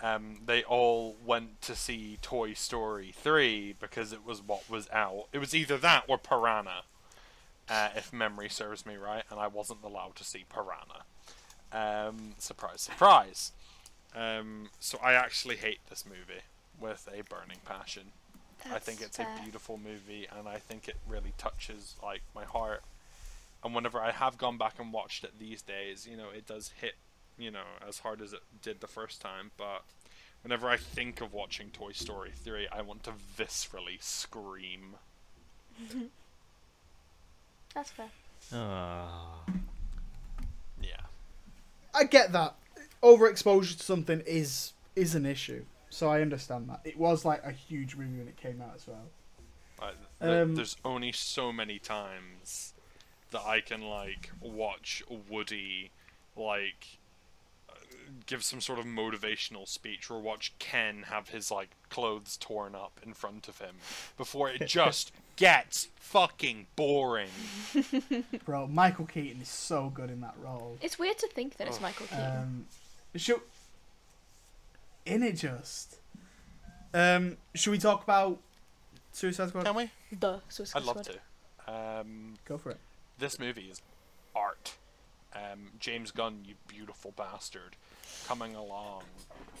[0.00, 5.26] Um, they all went to see Toy Story 3 because it was what was out.
[5.32, 6.82] It was either that or Piranha,
[7.68, 11.04] uh, if memory serves me right, and I wasn't allowed to see Piranha.
[11.72, 13.52] Um, surprise, surprise.
[14.14, 16.42] Um, so I actually hate this movie
[16.80, 18.12] with a burning passion.
[18.70, 19.26] I think it's fair.
[19.38, 22.82] a beautiful movie, and I think it really touches like my heart.
[23.64, 26.72] And whenever I have gone back and watched it these days, you know, it does
[26.80, 26.94] hit,
[27.38, 29.50] you know, as hard as it did the first time.
[29.56, 29.82] But
[30.42, 34.96] whenever I think of watching Toy Story 3, I want to viscerally scream.
[37.74, 38.08] That's fair.
[38.52, 39.44] ah
[40.82, 41.00] Yeah.
[41.94, 42.54] I get that.
[43.02, 45.64] overexposure to something is is an issue.
[45.90, 46.80] So I understand that.
[46.84, 49.04] It was like a huge movie when it came out as well.
[49.80, 52.74] Like, th- Um, there's only so many times
[53.30, 55.90] that I can like watch Woody
[56.36, 57.07] like uh,
[58.26, 63.00] give some sort of motivational speech or watch Ken have his like clothes torn up
[63.04, 63.76] in front of him
[64.16, 67.30] before it just gets fucking boring.
[68.44, 70.78] Bro, Michael Keaton is so good in that role.
[70.80, 72.26] It's weird to think that it's Michael Keaton.
[72.26, 72.66] Um,
[73.16, 73.40] should
[75.06, 75.96] in it just.
[76.94, 78.38] Um, should we talk about
[79.12, 79.64] Suicide Squad?
[79.64, 79.90] Can we?
[80.18, 81.18] the Suicide I'd love to.
[82.00, 82.78] Um, Go for it.
[83.18, 83.82] this movie is
[84.34, 84.74] art.
[85.34, 87.76] Um, James Gunn, you beautiful bastard,
[88.28, 89.02] coming along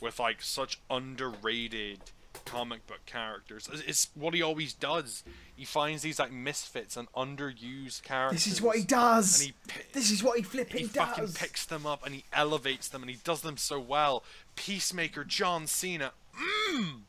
[0.00, 1.98] with like such underrated
[2.44, 3.66] comic book characters.
[3.68, 5.24] It's- It's what he always does.
[5.56, 8.44] He finds these like misfits and underused characters.
[8.44, 9.40] This is what he does.
[9.40, 12.88] And he This is what he he flipping fucking picks them up and he elevates
[12.88, 14.22] them and he does them so well.
[14.54, 17.00] Peacemaker John Cena, mmm,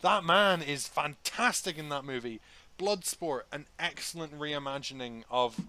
[0.00, 2.40] that man is fantastic in that movie.
[2.78, 5.60] Bloodsport, an excellent reimagining of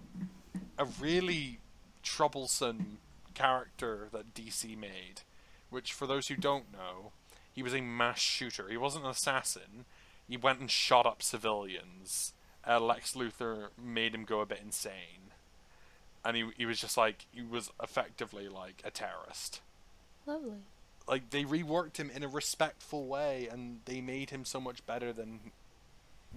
[0.78, 1.58] a really
[2.04, 2.98] troublesome
[3.34, 5.22] character that DC made.
[5.70, 7.12] Which, for those who don't know,
[7.52, 8.68] he was a mass shooter.
[8.68, 9.86] He wasn't an assassin.
[10.28, 12.32] He went and shot up civilians.
[12.66, 15.30] Uh, Lex Luthor made him go a bit insane
[16.24, 19.60] and he he was just like he was effectively like a terrorist.
[20.26, 20.58] Lovely.
[21.08, 25.12] Like they reworked him in a respectful way, and they made him so much better
[25.12, 25.40] than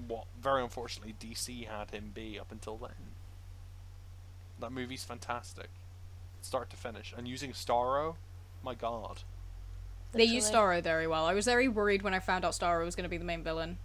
[0.08, 3.14] what very unfortunately DC had him be up until then.
[4.60, 5.70] That movie's fantastic,
[6.42, 8.16] start to finish, and using Starro,
[8.64, 9.24] my god.
[10.14, 10.82] They used Literally.
[10.82, 11.26] Starro very well.
[11.26, 13.44] I was very worried when I found out Starro was going to be the main
[13.44, 13.78] villain,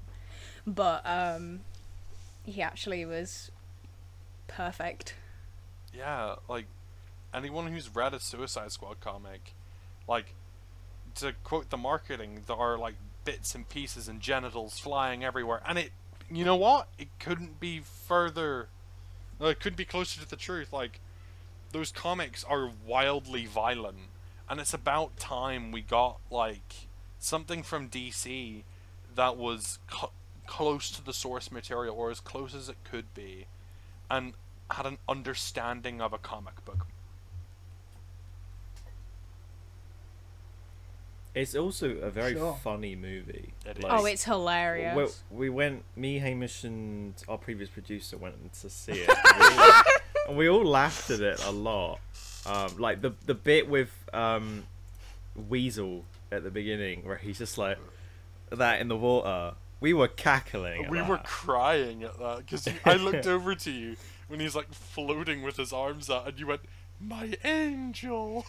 [0.66, 1.60] but um,
[2.44, 3.50] he actually was
[4.46, 5.14] perfect.
[5.94, 6.66] Yeah, like
[7.32, 9.54] anyone who's read a Suicide Squad comic,
[10.06, 10.34] like
[11.16, 12.94] to quote the marketing, there are like
[13.24, 15.92] bits and pieces and genitals flying everywhere, and it,
[16.30, 16.88] you know what?
[16.98, 18.68] It couldn't be further.
[19.40, 20.72] It couldn't be closer to the truth.
[20.72, 21.00] Like
[21.72, 23.98] those comics are wildly violent,
[24.50, 26.88] and it's about time we got like
[27.18, 28.62] something from DC
[29.14, 30.12] that was cl-
[30.46, 33.46] close to the source material, or as close as it could be,
[34.10, 34.34] and
[34.70, 36.86] had an understanding of a comic book.
[41.34, 42.58] It's also a very Sure.
[42.64, 43.52] funny movie.
[43.64, 43.84] It is.
[43.86, 44.96] oh, it's hilarious.
[44.96, 49.08] Well, we went, me, Hamish, and our previous producer went to see it.
[49.38, 49.82] We all-
[50.28, 52.00] and we all laughed at it a lot.
[52.46, 54.64] Um, like the the bit with um,
[55.48, 57.78] Weasel at the beginning, where he's just like
[58.50, 59.54] that in the water.
[59.80, 60.84] We were cackling.
[60.86, 61.08] At we that.
[61.08, 63.96] were crying at that because I looked over to you
[64.28, 66.62] when he's like floating with his arms out, and you went,
[67.00, 68.44] "My angel."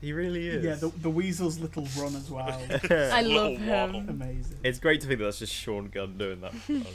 [0.00, 0.64] He really is.
[0.64, 2.48] Yeah, the, the Weasel's little run as well.
[2.90, 4.00] I Little love waddle.
[4.00, 4.08] him.
[4.08, 4.56] Amazing.
[4.64, 6.52] It's great to think that that's just Sean Gunn doing that.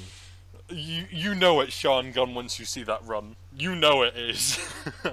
[0.70, 3.36] You you know it's Sean Gunn once you see that run.
[3.56, 4.60] You know it is.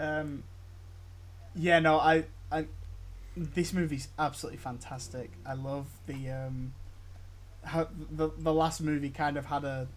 [0.00, 0.44] Um,
[1.54, 2.66] yeah, no, I, I,
[3.36, 5.30] this movie's absolutely fantastic.
[5.44, 6.72] I love the um,
[7.64, 9.88] how the the last movie kind of had a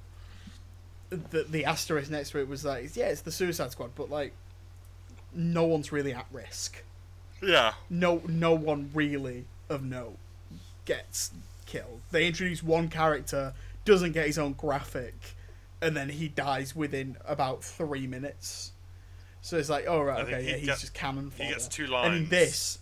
[1.10, 4.34] the the asterisk next to it was like yeah, it's the Suicide Squad, but like
[5.34, 6.84] no one's really at risk.
[7.42, 7.74] yeah.
[7.90, 10.18] No, no one really of note
[10.86, 11.32] gets
[11.72, 12.02] killed.
[12.12, 13.54] They introduce one character,
[13.86, 15.16] doesn't get his own graphic,
[15.82, 18.72] and then he dies within about three minutes.
[19.42, 21.44] So it's like, oh right, okay, he yeah, he's get- just cannon fodder.
[21.46, 22.16] He gets two And lines.
[22.24, 22.80] in this,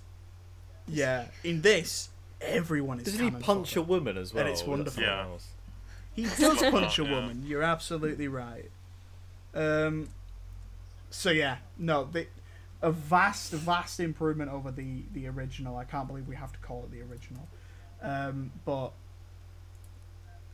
[0.87, 2.09] yeah, in this,
[2.41, 3.05] everyone is.
[3.05, 4.43] Doesn't he cannon punch a woman as well?
[4.43, 5.03] And it's wonderful.
[5.03, 5.25] Yeah.
[6.13, 7.11] He does punch a Yeah.
[7.11, 7.43] woman.
[7.45, 8.69] You're absolutely right.
[9.53, 10.09] Um.
[11.11, 12.27] So yeah, no, the,
[12.81, 15.77] a vast, vast improvement over the the original.
[15.77, 17.47] I can't believe we have to call it the original.
[18.01, 18.91] Um, but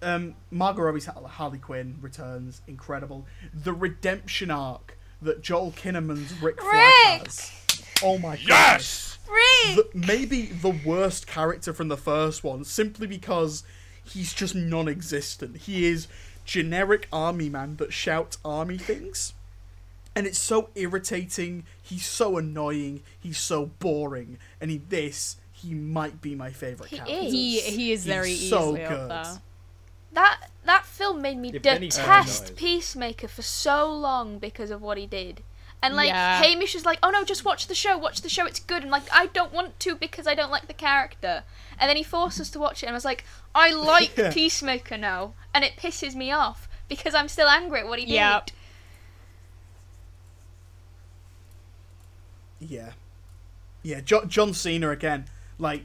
[0.01, 3.25] um, Margot Robbie's Harley Quinn returns, incredible.
[3.53, 7.51] The redemption arc that Joel Kinnaman's Rick Flag has.
[8.03, 8.47] Oh my god!
[8.47, 9.17] Yes.
[9.27, 9.75] Rick!
[9.75, 13.63] the, maybe the worst character from the first one simply because
[14.03, 15.57] he's just non-existent.
[15.57, 16.07] He is
[16.45, 19.33] generic army man that shouts army things.
[20.15, 21.65] And it's so irritating.
[21.81, 23.01] He's so annoying.
[23.19, 24.37] He's so boring.
[24.61, 27.15] And in this, he might be my favorite he character.
[27.15, 27.31] Is.
[27.31, 29.09] He he is very so good.
[30.13, 35.41] That that film made me detest Peacemaker for so long because of what he did.
[35.81, 36.41] And like yeah.
[36.41, 37.97] Hamish is like, "Oh no, just watch the show.
[37.97, 38.45] Watch the show.
[38.45, 41.43] It's good." And like, "I don't want to because I don't like the character."
[41.77, 44.31] And then he forced us to watch it and I was like, "I like yeah.
[44.31, 48.47] Peacemaker now." And it pisses me off because I'm still angry at what he yep.
[48.47, 48.55] did.
[52.69, 52.91] Yeah.
[53.83, 55.25] Yeah, jo- John Cena again.
[55.57, 55.83] Like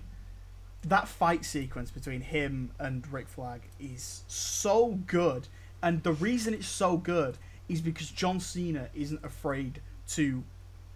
[0.82, 5.48] that fight sequence between him and Rick Flag is so good,
[5.82, 7.36] and the reason it's so good
[7.68, 10.42] is because John Cena isn't afraid to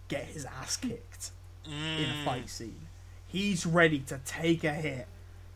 [0.09, 1.31] get his ass kicked
[1.65, 2.23] in Mm.
[2.23, 2.89] a fight scene.
[3.27, 5.07] He's ready to take a hit,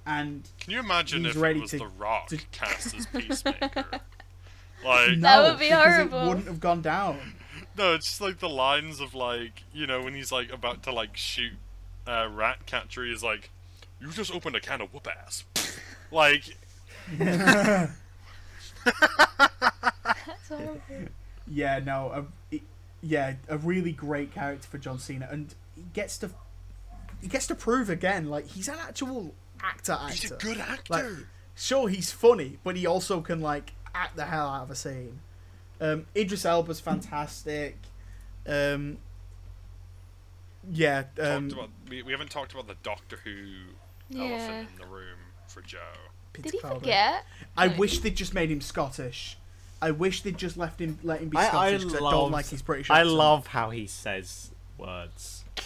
[0.06, 3.06] and Can you imagine He's if ready it was to- The Rock to- cast as
[3.12, 3.84] Peacemaker?
[4.84, 6.20] like, no, would be because horrible.
[6.22, 7.34] It wouldn't have gone down.
[7.76, 10.92] no, it's just like the lines of like, you know, when he's like about to
[10.92, 11.54] like shoot
[12.08, 13.50] uh, Ratcatcher, is like,
[14.00, 15.44] "You just opened a can of whoop ass."
[16.10, 16.56] like,
[17.18, 17.92] That's
[20.48, 20.80] horrible.
[21.46, 22.60] Yeah, no, a,
[23.02, 26.30] yeah, a really great character for John Cena, and he gets to
[27.20, 29.92] he gets to prove again, like he's an actual actor.
[29.92, 30.08] Actor.
[30.08, 30.92] he's a good actor.
[30.92, 31.04] Like,
[31.54, 35.20] sure, he's funny, but he also can like act the hell out of a scene.
[35.80, 37.76] Um, Idris Elba's fantastic.
[38.46, 38.98] Um,
[40.72, 43.34] yeah, um, about, we, we haven't talked about the Doctor Who
[44.08, 44.24] Yeah.
[44.24, 45.78] elephant in the room for Joe.
[46.32, 46.78] Peter Did he Capaldi.
[46.80, 47.24] forget?
[47.56, 47.76] I No.
[47.76, 49.36] wish they'd just made him Scottish.
[49.80, 52.62] I wish they'd just left him, let him be I, I I, don't like his
[52.62, 52.90] British.
[52.90, 55.44] I love how he says words.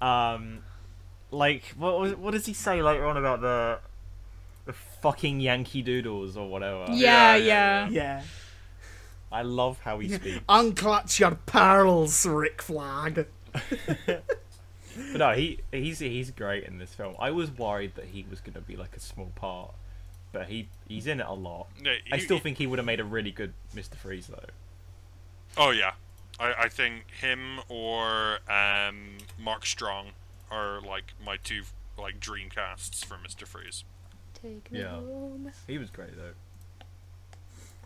[0.00, 0.64] Um,
[1.30, 3.78] like what was, what does he say later on about the
[4.64, 6.86] the fucking Yankee Doodles or whatever?
[6.90, 7.88] Yeah, yeah, yeah.
[7.88, 8.22] Yeah.
[9.30, 10.40] I love how he speaks.
[10.48, 13.26] Unclutch your pearls, Rick Flag.
[13.54, 17.14] But no, he he's he's great in this film.
[17.18, 19.72] I was worried that he was gonna be like a small part,
[20.32, 21.68] but he he's in it a lot.
[21.82, 23.94] Yeah, I still he- think he would have made a really good Mr.
[23.96, 24.44] Freeze though.
[25.56, 25.92] Oh yeah,
[26.38, 30.08] I, I think him or um, Mark Strong
[30.50, 31.62] are like my two
[31.98, 33.84] like dream casts for Mister Freeze.
[34.34, 34.90] Take me Yeah.
[34.96, 35.50] home.
[35.66, 36.32] He was great though.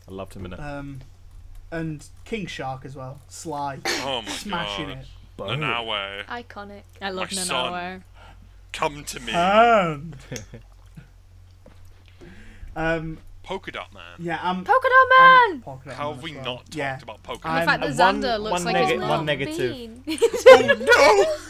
[0.09, 0.59] I loved him in it.
[0.61, 1.01] Um,
[1.71, 3.21] and King Shark as well.
[3.29, 3.79] Sly.
[4.03, 5.07] Oh my Smashing god, it.
[5.39, 6.83] Nanaue, Iconic.
[7.01, 8.05] I love My son.
[8.73, 10.17] Come to me, And.
[12.77, 14.03] um, Polka Dot Man.
[14.19, 14.65] yeah, I'm.
[14.65, 15.09] Polka Dot
[15.51, 15.61] Man!
[15.63, 16.45] Polka Dot How Man have as we well.
[16.45, 16.99] not talked yeah.
[17.03, 17.67] about Polka I'm- The Man?
[17.67, 19.25] fact Uh, that one- Xander looks one like nega- his one mum.
[19.27, 19.73] negative.
[19.73, 20.05] Bean.
[20.89, 21.39] Oh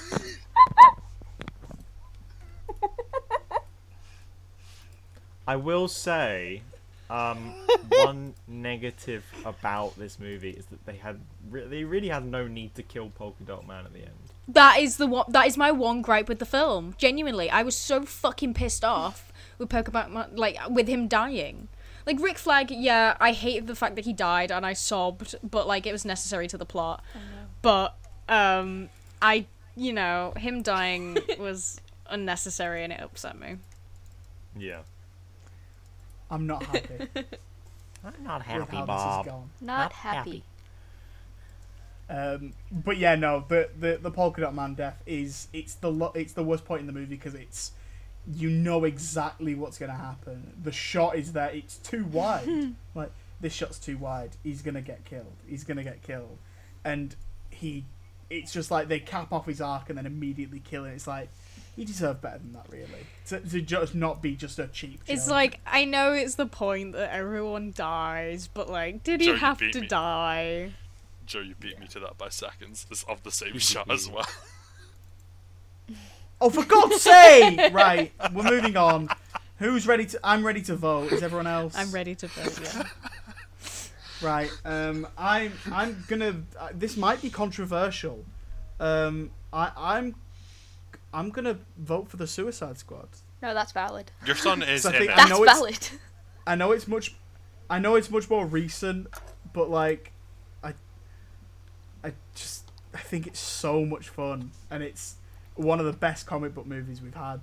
[5.49, 6.63] I will say,
[7.11, 7.55] um,
[7.89, 11.21] one negative about this movie is that they had
[11.51, 14.11] re- they really had no need to kill Polka Dot Man at the end.
[14.49, 15.27] That is the one.
[15.29, 16.95] That is my one gripe with the film.
[16.99, 21.69] Genuinely, I was so fucking pissed off with Polka Dot Man, like with him dying.
[22.07, 25.67] Like Rick Flag, yeah, I hated the fact that he died and I sobbed, but
[25.67, 27.03] like it was necessary to the plot.
[27.63, 27.97] But
[28.29, 33.57] um, I, you know, him dying was unnecessary and it upset me.
[34.57, 34.83] Yeah,
[36.31, 37.09] I'm not happy
[38.05, 39.27] I'm not with happy, how this Bob.
[39.27, 39.51] is going.
[39.61, 40.43] Not Not happy.
[42.09, 46.13] Um, but yeah, no, the, the the polka dot man death is it's the lo-
[46.15, 47.73] it's the worst point in the movie because it's
[48.33, 50.53] you know exactly what's gonna happen.
[50.63, 52.75] The shot is there; it's too wide.
[52.95, 54.31] like this shot's too wide.
[54.45, 55.33] He's gonna get killed.
[55.49, 56.39] He's gonna get killed,
[56.85, 57.15] and
[57.51, 57.85] he.
[58.29, 60.95] It's just like they cap off his arc and then immediately kill him.
[60.95, 61.29] It's like
[61.77, 63.07] he deserved better than that, really.
[63.27, 65.03] To, to just not be just a cheap.
[65.07, 69.33] It's like I know it's the point that everyone dies, but like, did he Joe,
[69.33, 69.87] you have beat to me.
[69.87, 70.73] die?
[71.27, 72.87] Joe, you beat me to that by seconds.
[72.89, 74.27] This of the same shot as well.
[76.41, 77.61] Oh, for God's sake!
[77.73, 79.09] Right, we're moving on.
[79.59, 80.21] Who's ready to?
[80.23, 81.13] I'm ready to vote.
[81.13, 81.75] Is everyone else?
[81.77, 82.61] I'm ready to vote.
[82.63, 82.83] Yeah.
[84.23, 84.51] Right.
[84.65, 85.07] Um.
[85.19, 85.53] I'm.
[85.71, 86.37] I'm gonna.
[86.59, 88.25] Uh, this might be controversial.
[88.81, 89.31] Um.
[89.53, 89.71] I.
[89.77, 90.15] I'm.
[91.17, 93.09] I'm gonna vote for the Suicide Squad.
[93.43, 94.11] No, that's valid.
[94.27, 95.15] Your son is So I in think it.
[95.15, 95.89] I That's know it's- valid.
[96.47, 97.15] I know it's much.
[97.69, 99.09] I know it's much more recent,
[99.53, 100.13] but like,
[100.63, 100.75] I.
[102.05, 102.71] I just.
[102.95, 105.17] I think it's so much fun, and it's
[105.55, 107.41] one of the best comic book movies we've had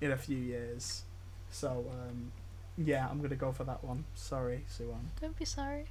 [0.00, 1.02] in a few years.
[1.50, 1.86] So.
[1.90, 2.30] Um.
[2.80, 4.04] Yeah, I'm gonna go for that one.
[4.14, 5.00] Sorry, Siwan.
[5.20, 5.86] Don't be sorry.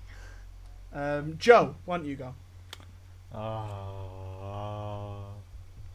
[0.94, 2.34] Um, Joe, why don't you go?
[3.34, 5.26] Oh.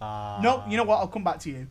[0.03, 0.99] Uh, No, you know what?
[0.99, 1.66] I'll come back to you.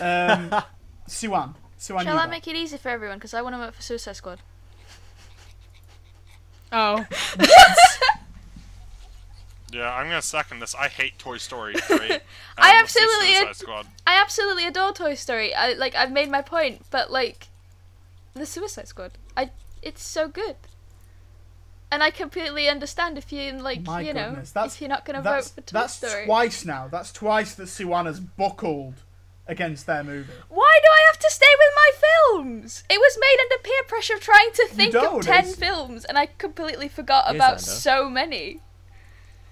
[0.00, 0.50] Um,
[1.08, 1.54] Siwan.
[1.78, 3.18] Siwan, Shall you I make it easy for everyone?
[3.18, 4.38] Because I want to vote for Suicide Squad.
[6.72, 7.04] Oh,
[9.72, 10.74] Yeah, I'm gonna second this.
[10.74, 11.96] I hate Toy Story 3.
[12.10, 12.20] and
[12.58, 13.86] I let's do absolutely- Suicide Squad.
[14.06, 15.54] I absolutely adore Toy Story.
[15.54, 15.94] I like.
[15.94, 17.48] I've made my point, but like,
[18.34, 19.12] the Suicide Squad.
[19.36, 19.50] I.
[19.80, 20.56] It's so good.
[21.92, 25.04] And I completely understand if you like, My you know, goodness, that's if you're not
[25.04, 26.24] gonna vote that's, for Toy that's Story.
[26.24, 26.88] twice now.
[26.88, 28.94] That's twice that Siwan has buckled
[29.46, 30.32] against their movie.
[30.48, 31.90] Why do I have to stay with my
[32.40, 32.82] films?
[32.88, 36.16] It was made under peer pressure trying to think don't, of ten it's- films, and
[36.16, 37.58] I completely forgot Yes, about Anna.
[37.60, 38.60] so many.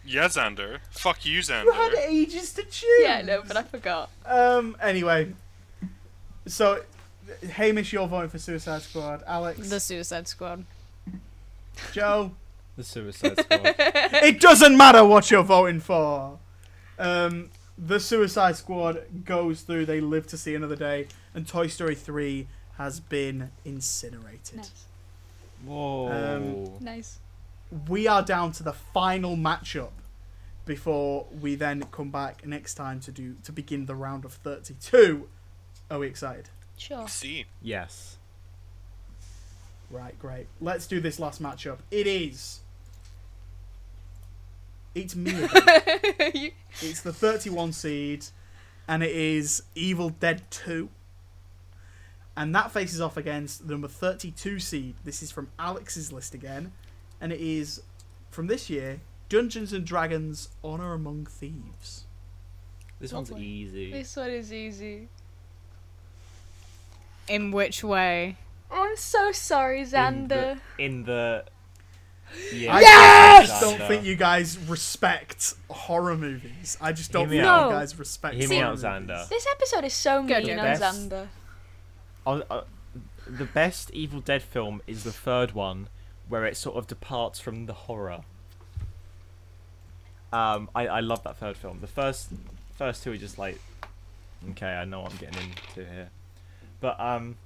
[0.03, 0.79] Yeah, Xander.
[0.93, 2.09] Fuck you, You had Xander.
[2.09, 3.01] ages to choose.
[3.03, 4.09] Yeah, no, but I forgot.
[4.25, 4.79] Um.
[4.81, 5.35] Anyway,
[6.47, 6.83] so
[7.51, 9.23] Hamish, you're voting for Suicide Squad.
[9.27, 10.65] Alex, The Suicide Squad.
[11.93, 12.33] Joe.
[12.77, 13.61] The Suicide Squad.
[13.79, 16.39] it doesn't matter what you're voting for.
[16.99, 19.87] Um, the Suicide Squad goes through.
[19.87, 22.47] They live to see another day, and Toy Story three
[22.79, 24.59] has been incinerated.
[24.59, 24.85] Nice.
[25.65, 26.79] Whoa.
[26.81, 27.19] Nice.
[27.89, 29.91] We are down to the final matchup
[30.65, 35.29] before we then come back next time to do to begin the round of thirty-two.
[35.91, 36.49] Are we excited?
[36.77, 37.07] Sure.
[37.09, 37.45] See.
[37.61, 38.17] yes.
[39.91, 40.47] Right, great.
[40.61, 41.79] Let's do this last matchup.
[41.91, 42.61] It is.
[44.95, 45.33] It's me.
[46.81, 48.27] it's the 31 seed,
[48.89, 50.89] and it is Evil Dead 2.
[52.37, 54.95] And that faces off against the number 32 seed.
[55.05, 56.73] This is from Alex's list again,
[57.21, 57.83] and it is
[58.31, 62.05] from this year Dungeons and Dragons Honor Among Thieves.
[63.01, 63.93] This one's easy.
[63.93, 65.09] this one is easy.
[67.29, 68.37] In which way?
[68.71, 70.29] Oh, I'm so sorry, In Xander.
[70.29, 71.45] the, in the
[72.53, 72.77] yeah.
[72.77, 73.49] I Yes!
[73.49, 76.77] just don't think you guys respect horror movies.
[76.81, 78.85] I just don't Hear think you guys respect Hear me horror out, movies.
[79.11, 79.29] Xander.
[79.29, 80.59] This episode is so Good, mean good.
[80.59, 81.27] on Best- Xander.
[82.27, 82.65] Uh, uh,
[83.27, 85.89] the best Evil Dead film is the third one,
[86.29, 88.21] where it sort of departs from the horror.
[90.33, 91.79] Um, I, I love that third film.
[91.81, 92.29] The first
[92.79, 93.59] first two are just like,
[94.51, 96.11] okay, I know what I'm getting into here,
[96.81, 97.37] but um,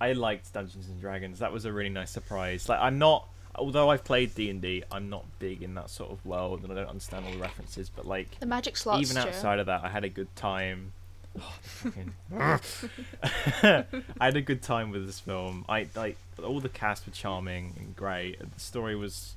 [0.00, 1.38] I liked Dungeons and Dragons.
[1.38, 2.68] That was a really nice surprise.
[2.68, 6.10] Like I'm not, although I've played D and D, I'm not big in that sort
[6.10, 7.88] of world, and I don't understand all the references.
[7.88, 9.28] But like, The magic slots, even Joe.
[9.28, 10.92] outside of that, I had a good time.
[11.38, 15.64] Oh, fucking- I had a good time with this film.
[15.68, 18.38] I like all the cast were charming and great.
[18.40, 19.34] The story was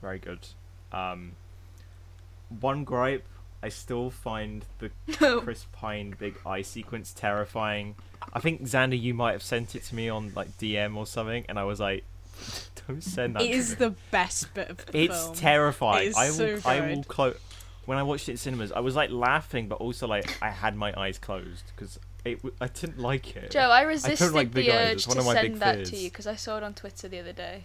[0.00, 0.40] very good.
[0.92, 1.32] Um,
[2.60, 3.24] one gripe,
[3.62, 4.90] I still find the
[5.42, 7.94] Chris Pine big eye sequence terrifying.
[8.32, 11.44] I think Xander, you might have sent it to me on like DM or something,
[11.48, 12.04] and I was like,
[12.88, 15.34] "Don't send that." It to is me." the best bit of the It's film.
[15.36, 16.06] terrifying.
[16.06, 16.60] It is I will.
[16.60, 17.36] so I will close.
[17.84, 20.76] When I watched it in cinemas, I was like laughing, but also like I had
[20.76, 22.36] my eyes closed because it.
[22.36, 23.50] w- I didn't like it.
[23.50, 25.96] Joe, I resisted like the urge It's one to of my big send that to
[25.96, 27.64] you because I saw it on Twitter the other day,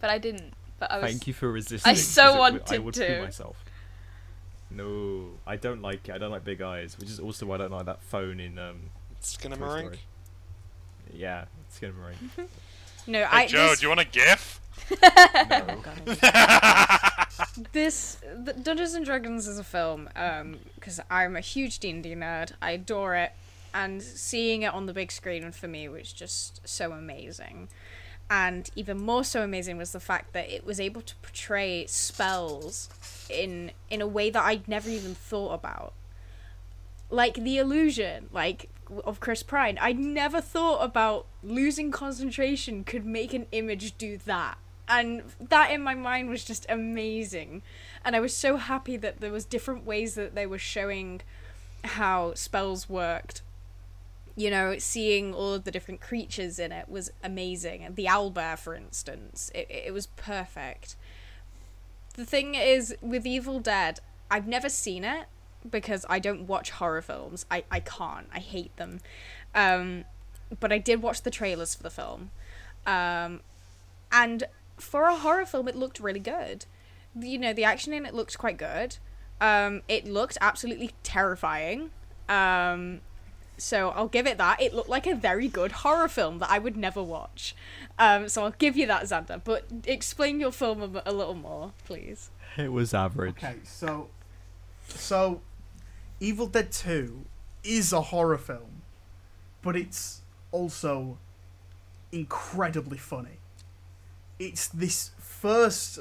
[0.00, 0.54] but I didn't.
[0.80, 1.10] But I was.
[1.10, 1.94] Thank you for resisting.
[1.96, 3.22] so 'cause it w- I wanted would to.
[3.22, 3.63] myself.
[4.70, 6.14] No, I don't like it.
[6.14, 8.58] I don't like big eyes, which is also why I don't like that phone in
[8.58, 8.90] um.
[9.20, 9.96] Toy Skinamarink.
[11.12, 12.48] Yeah, it's gonna marine.
[13.06, 14.60] No, Hey, I Joe, this, do you want a GIF?
[15.50, 15.82] no.
[17.72, 22.02] this the Dungeons and Dragons is a film um because I'm a huge D and
[22.02, 22.52] D nerd.
[22.60, 23.32] I adore it,
[23.72, 27.68] and seeing it on the big screen for me was just so amazing.
[28.30, 32.88] And even more so amazing was the fact that it was able to portray spells
[33.28, 35.92] in in a way that I'd never even thought about.
[37.10, 38.70] Like the illusion, like
[39.04, 39.78] of Chris Pine.
[39.80, 44.58] I'd never thought about losing concentration could make an image do that.
[44.88, 47.62] And that in my mind was just amazing.
[48.04, 51.22] And I was so happy that there was different ways that they were showing
[51.84, 53.42] how spells worked.
[54.36, 57.86] You know, seeing all of the different creatures in it was amazing.
[57.94, 60.96] The owlbear, for instance, it, it was perfect.
[62.14, 64.00] The thing is, with Evil Dead,
[64.30, 65.26] I've never seen it
[65.68, 67.46] because I don't watch horror films.
[67.50, 68.26] I, I can't.
[68.32, 69.00] I hate them.
[69.54, 70.04] Um,
[70.60, 72.30] but I did watch the trailers for the film.
[72.86, 73.40] Um,
[74.12, 74.44] and
[74.76, 76.66] for a horror film, it looked really good.
[77.18, 78.98] You know, the action in it looked quite good.
[79.40, 81.90] Um, it looked absolutely terrifying.
[82.28, 83.00] Um,
[83.56, 84.60] so I'll give it that.
[84.60, 87.54] It looked like a very good horror film that I would never watch.
[87.98, 89.40] Um, so I'll give you that, Xander.
[89.42, 92.30] But explain your film a, a little more, please.
[92.56, 93.36] It was average.
[93.36, 94.08] Okay, so
[94.88, 95.40] so
[96.20, 97.24] Evil Dead 2
[97.62, 98.82] is a horror film,
[99.62, 100.22] but it's
[100.52, 101.18] also
[102.12, 103.38] incredibly funny.
[104.38, 105.98] It's this first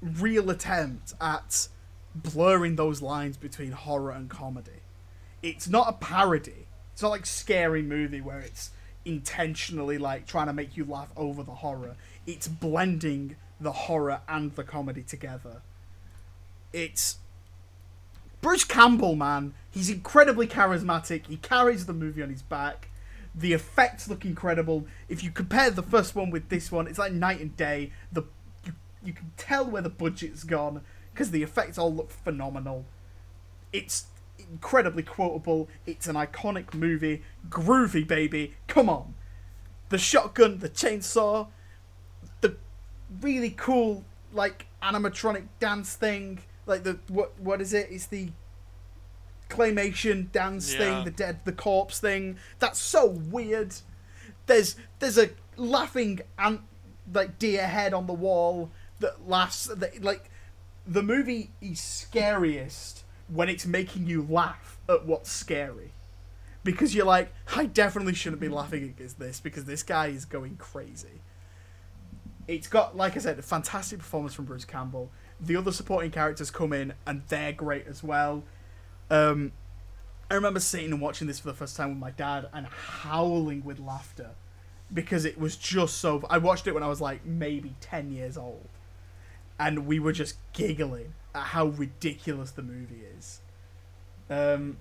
[0.00, 1.68] real attempt at
[2.14, 4.82] blurring those lines between horror and comedy.
[5.42, 6.66] It's not a parody.
[7.00, 8.72] It's not like scary movie where it's
[9.06, 11.96] intentionally like trying to make you laugh over the horror.
[12.26, 15.62] It's blending the horror and the comedy together.
[16.74, 17.16] It's
[18.42, 19.54] Bruce Campbell, man.
[19.70, 21.26] He's incredibly charismatic.
[21.28, 22.90] He carries the movie on his back.
[23.34, 24.86] The effects look incredible.
[25.08, 27.92] If you compare the first one with this one, it's like night and day.
[28.12, 28.24] The
[28.66, 30.82] you, you can tell where the budget's gone
[31.14, 32.84] because the effects all look phenomenal.
[33.72, 34.04] It's
[34.50, 35.68] incredibly quotable.
[35.86, 37.22] It's an iconic movie.
[37.48, 38.54] Groovy, baby.
[38.66, 39.14] Come on.
[39.88, 41.48] The shotgun, the chainsaw,
[42.40, 42.56] the
[43.20, 47.88] really cool like animatronic dance thing like the what what is it?
[47.90, 48.30] It's the
[49.48, 50.78] claymation dance Yeah.
[50.78, 52.36] thing, the dead the corpse thing.
[52.58, 53.74] That's so weird.
[54.46, 56.60] There's there's a laughing ant
[57.12, 58.70] like deer head on the wall
[59.00, 59.64] that laughs.
[59.64, 60.30] That, like
[60.86, 62.99] the movie is scariest
[63.32, 65.92] when it's making you laugh at what's scary.
[66.62, 70.56] Because you're like, I definitely shouldn't be laughing against this because this guy is going
[70.56, 71.22] crazy.
[72.46, 75.10] It's got, like I said, a fantastic performance from Bruce Campbell.
[75.40, 78.42] The other supporting characters come in and they're great as well.
[79.10, 79.52] Um,
[80.30, 83.64] I remember sitting and watching this for the first time with my dad and howling
[83.64, 84.30] with laughter
[84.92, 86.24] because it was just so.
[86.28, 88.68] I watched it when I was like maybe 10 years old
[89.58, 93.40] and we were just giggling at how ridiculous the movie is.
[94.28, 94.78] Um,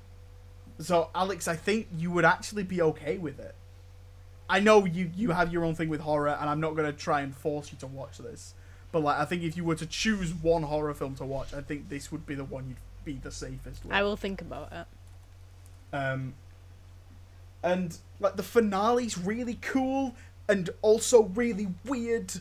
[0.80, 3.56] so, Alex, I think you would actually be okay with it.
[4.50, 7.22] I know you you have your own thing with horror, and I'm not gonna try
[7.22, 8.56] and force you to watch this.
[8.92, 11.62] But like, I think if you were to choose one horror film to watch, I
[11.62, 13.94] think this would be the one you'd be the safest with.
[13.94, 14.88] I will think about it.
[15.96, 16.34] Um,
[17.64, 20.16] and like the finale's really cool
[20.48, 22.34] and also really weird.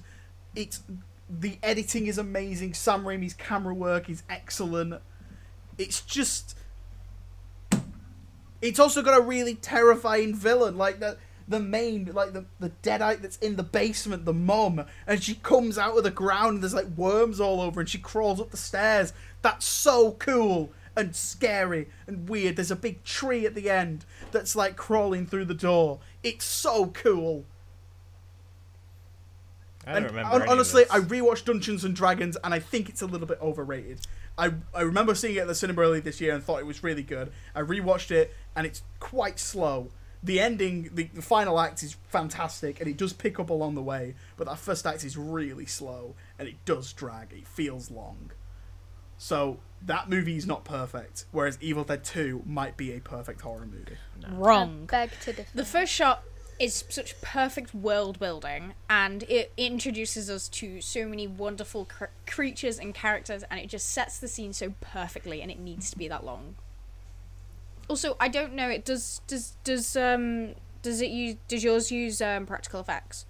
[0.55, 0.81] It's
[1.29, 2.75] the editing is amazing.
[2.75, 4.95] Sam Raimi's camera work is excellent.
[5.77, 6.57] It's just.
[8.61, 13.23] It's also got a really terrifying villain, like the the main, like the the deadite
[13.23, 16.75] that's in the basement, the mom, and she comes out of the ground and there's
[16.75, 19.13] like worms all over, and she crawls up the stairs.
[19.43, 22.57] That's so cool and scary and weird.
[22.57, 26.01] There's a big tree at the end that's like crawling through the door.
[26.23, 27.45] It's so cool.
[29.89, 30.29] I don't And remember.
[30.31, 30.93] hon- any of honestly, this.
[30.93, 34.01] I rewatched Dungeons and Dragons, and I think it's a little bit overrated.
[34.37, 36.83] I I remember seeing it at the cinema earlier this year and thought it was
[36.83, 37.33] really good.
[37.55, 39.91] I rewatched it, and it's quite slow.
[40.23, 43.83] The ending, the, the final act is fantastic, and it does pick up along the
[43.83, 44.15] way.
[44.37, 47.33] But that first act is really slow, and it does drag.
[47.33, 48.33] It feels long.
[49.17, 51.25] So that movie is not perfect.
[51.33, 53.97] Whereas Evil Dead Two might be a perfect horror movie.
[54.29, 54.87] Wrong.
[54.87, 55.51] Beg to differ.
[55.57, 56.23] The first shot
[56.59, 62.79] is such perfect world building, and it introduces us to so many wonderful cr- creatures
[62.79, 66.09] and characters, and it just sets the scene so perfectly, and it needs to be
[66.09, 66.57] that long.
[67.89, 68.69] Also, I don't know.
[68.69, 73.25] It does does does um does it use does yours use um practical effects?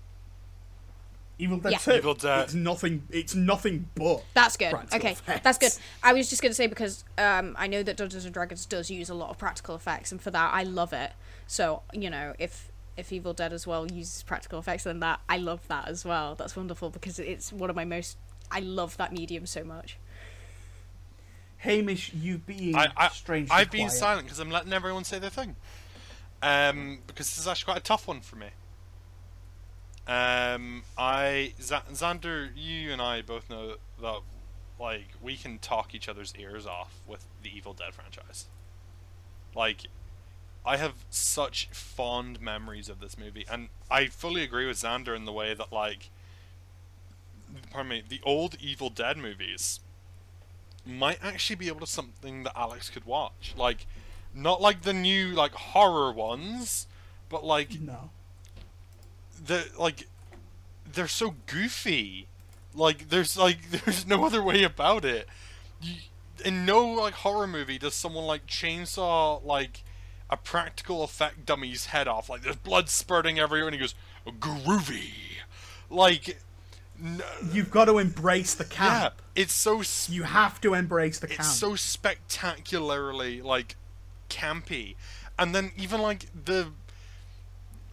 [1.39, 1.79] Evil Dead Yeah.
[1.79, 1.93] Two.
[1.93, 2.45] Evil Dead.
[2.45, 3.03] It's nothing.
[3.11, 4.25] It's nothing but.
[4.35, 4.75] That's good.
[4.93, 5.41] Okay, effects.
[5.45, 5.73] that's good.
[6.03, 9.09] I was just gonna say because um, I know that Dungeons and Dragons does use
[9.09, 11.13] a lot of practical effects, and for that I love it.
[11.47, 15.39] So you know, if if Evil Dead as well uses practical effects, then that I
[15.39, 16.35] love that as well.
[16.35, 18.19] That's wonderful because it's one of my most.
[18.51, 19.99] I love that medium so much.
[21.59, 23.99] Hamish, you being I, I, strangely I've been quiet.
[23.99, 25.57] silent because I'm letting everyone say their thing.
[26.43, 28.49] Um, because this is actually quite a tough one for me.
[30.07, 34.21] Um, I Z- Xander, you and I both know that
[34.81, 38.47] like we can talk each other's ears off with the Evil Dead franchise.
[39.55, 39.87] Like,
[40.69, 45.25] I have such fond memories of this movie, and I fully agree with Xander in
[45.25, 46.11] the way that like,
[47.71, 49.81] pardon me, the old Evil Dead movies
[50.85, 53.55] might actually be able to something that Alex could watch.
[53.57, 53.87] Like,
[54.35, 56.87] not like the new like horror ones,
[57.31, 58.11] but like No.
[59.43, 60.07] the like
[60.93, 62.27] they're so goofy.
[62.75, 65.27] Like there's like there's no other way about it.
[65.81, 65.95] You,
[66.45, 69.83] in no like horror movie does someone like chainsaw like
[70.31, 72.29] a practical effect dummy's head off.
[72.29, 73.95] Like there's blood spurting everywhere, and he goes
[74.27, 75.11] groovy.
[75.91, 76.39] Like,
[77.03, 77.23] n-
[77.53, 79.15] You've got to embrace the camp.
[79.17, 81.41] yeah, it's so sp- You have to embrace the camp.
[81.41, 83.77] it's so spectacularly like
[84.29, 84.95] campy
[85.39, 86.69] and then even like the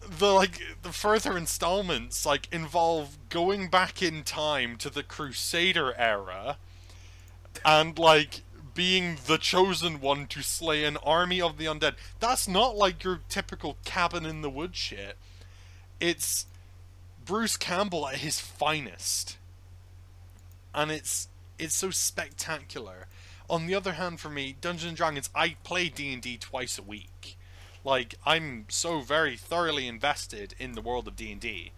[0.06, 6.58] the like the further installments like involve going back in time to the crusader era
[7.64, 8.42] and like
[8.76, 13.20] being the chosen one to slay an army of the undead that's not like your
[13.28, 15.16] typical cabin in the woods shit
[15.98, 16.46] it's
[17.24, 19.38] bruce campbell at his finest
[20.76, 21.28] and it's
[21.58, 23.06] it's so spectacular.
[23.48, 26.78] On the other hand, for me, Dungeons and Dragons, I play D and D twice
[26.78, 27.36] a week.
[27.82, 31.72] Like I'm so very thoroughly invested in the world of D and D,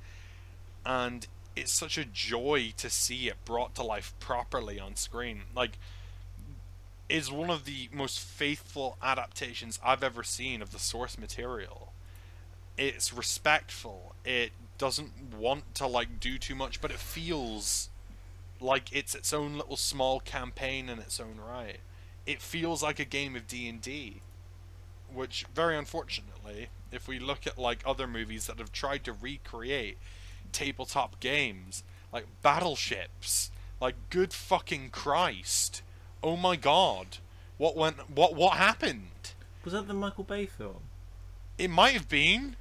[0.85, 5.43] and it's such a joy to see it brought to life properly on screen.
[5.55, 5.79] Like,
[7.09, 11.93] is one of the most faithful adaptations I've ever seen of the source material.
[12.77, 14.15] It's respectful.
[14.25, 17.89] It doesn't want to like do too much, but it feels
[18.61, 21.79] like it's its own little small campaign in its own right.
[22.27, 24.21] It feels like a game of D and D,
[25.13, 29.99] which very unfortunately, if we look at like other movies that have tried to recreate
[30.53, 31.83] tabletop games,
[32.13, 35.83] like battleships, like good fucking Christ,
[36.23, 37.19] oh my god,
[37.57, 37.97] what went?
[38.11, 39.11] What what happened?
[39.65, 40.81] Was that the Michael Bay film?
[41.59, 42.57] It might have been.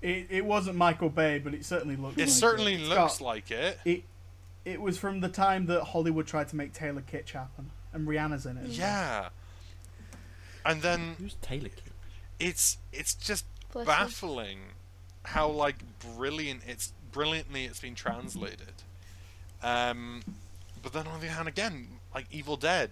[0.00, 2.18] It, it wasn't Michael Bay, but it certainly looked.
[2.18, 2.80] It like certainly it.
[2.80, 3.78] It's looks got- like it.
[3.84, 4.02] it.
[4.64, 8.46] It was from the time that Hollywood tried to make Taylor Kitsch happen, and Rihanna's
[8.46, 8.64] in it.
[8.64, 8.76] as well.
[8.78, 9.28] Yeah.
[10.64, 11.82] And then Who's Taylor Kitsch?
[12.38, 13.92] it's it's just Bless you.
[13.92, 14.58] baffling
[15.24, 15.76] how like
[16.16, 18.74] brilliant it's brilliantly it's been translated.
[19.62, 20.22] Um,
[20.82, 22.90] but then on the other hand, again, like Evil Dead,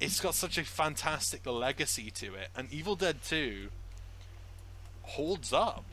[0.00, 3.68] it's got such a fantastic legacy to it, and Evil Dead Two
[5.02, 5.84] holds up,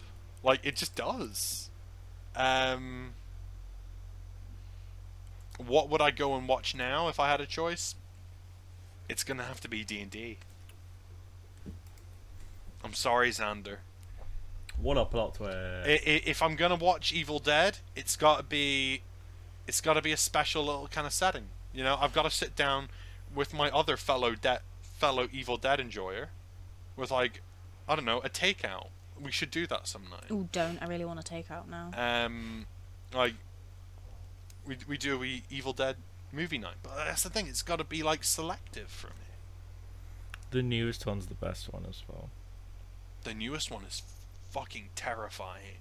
[0.44, 1.70] like it just does.
[2.36, 3.14] Um,
[5.58, 7.96] what would I go and watch now if I had a choice?
[9.10, 10.38] It's gonna have to be D and D.
[12.84, 13.78] I'm sorry, Xander.
[14.82, 15.56] What a plot twist!
[15.86, 19.02] If I'm gonna watch Evil Dead, it's got to be,
[19.68, 21.50] it's got to be a special little kind of setting.
[21.74, 22.90] You know, I've got to sit down
[23.34, 26.30] with my other fellow de- fellow Evil Dead enjoyer,
[26.96, 27.42] with like,
[27.88, 28.88] I don't know, a takeout.
[29.22, 30.26] We should do that some night.
[30.32, 30.82] Oh, don't!
[30.82, 31.92] I really want to take out now.
[31.96, 32.66] Um,
[33.14, 33.36] like,
[34.66, 35.96] we we do a wee Evil Dead
[36.32, 37.48] movie night, but that's the thing.
[37.48, 39.14] It's got to be like selective for me.
[40.52, 42.30] the newest one's the best one as well.
[43.24, 44.02] The newest one is
[44.50, 45.78] fucking terrifying.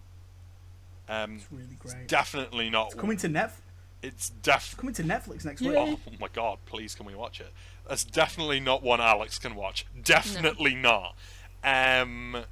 [1.09, 2.07] Um, It's really great.
[2.07, 2.89] definitely not.
[2.93, 3.53] It's coming to Net.
[4.03, 4.77] It's def.
[4.77, 5.75] Coming to Netflix next week.
[5.77, 6.59] Oh my god!
[6.67, 7.53] Please, can we watch it?
[7.89, 9.85] That's definitely not one Alex can watch.
[10.03, 11.15] Definitely not.
[11.63, 12.45] Um.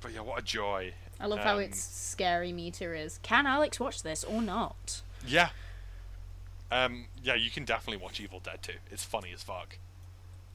[0.00, 0.92] But yeah, what a joy.
[1.18, 3.18] I love how Um, its scary meter is.
[3.22, 5.02] Can Alex watch this or not?
[5.26, 5.50] Yeah.
[6.70, 7.06] Um.
[7.22, 8.74] Yeah, you can definitely watch Evil Dead too.
[8.90, 9.78] It's funny as fuck.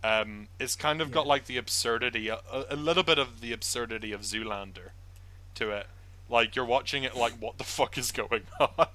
[0.04, 0.48] Um.
[0.60, 2.40] It's kind of got like the absurdity, a,
[2.70, 4.90] a little bit of the absurdity of Zoolander,
[5.56, 5.88] to it.
[6.30, 8.88] Like you're watching it, like what the fuck is going on?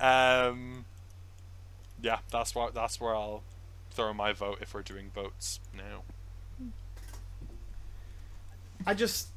[0.00, 0.84] Um.
[2.02, 2.68] Yeah, that's why.
[2.74, 3.42] That's where I'll
[3.90, 6.02] throw my vote if we're doing votes now.
[8.86, 9.28] I just,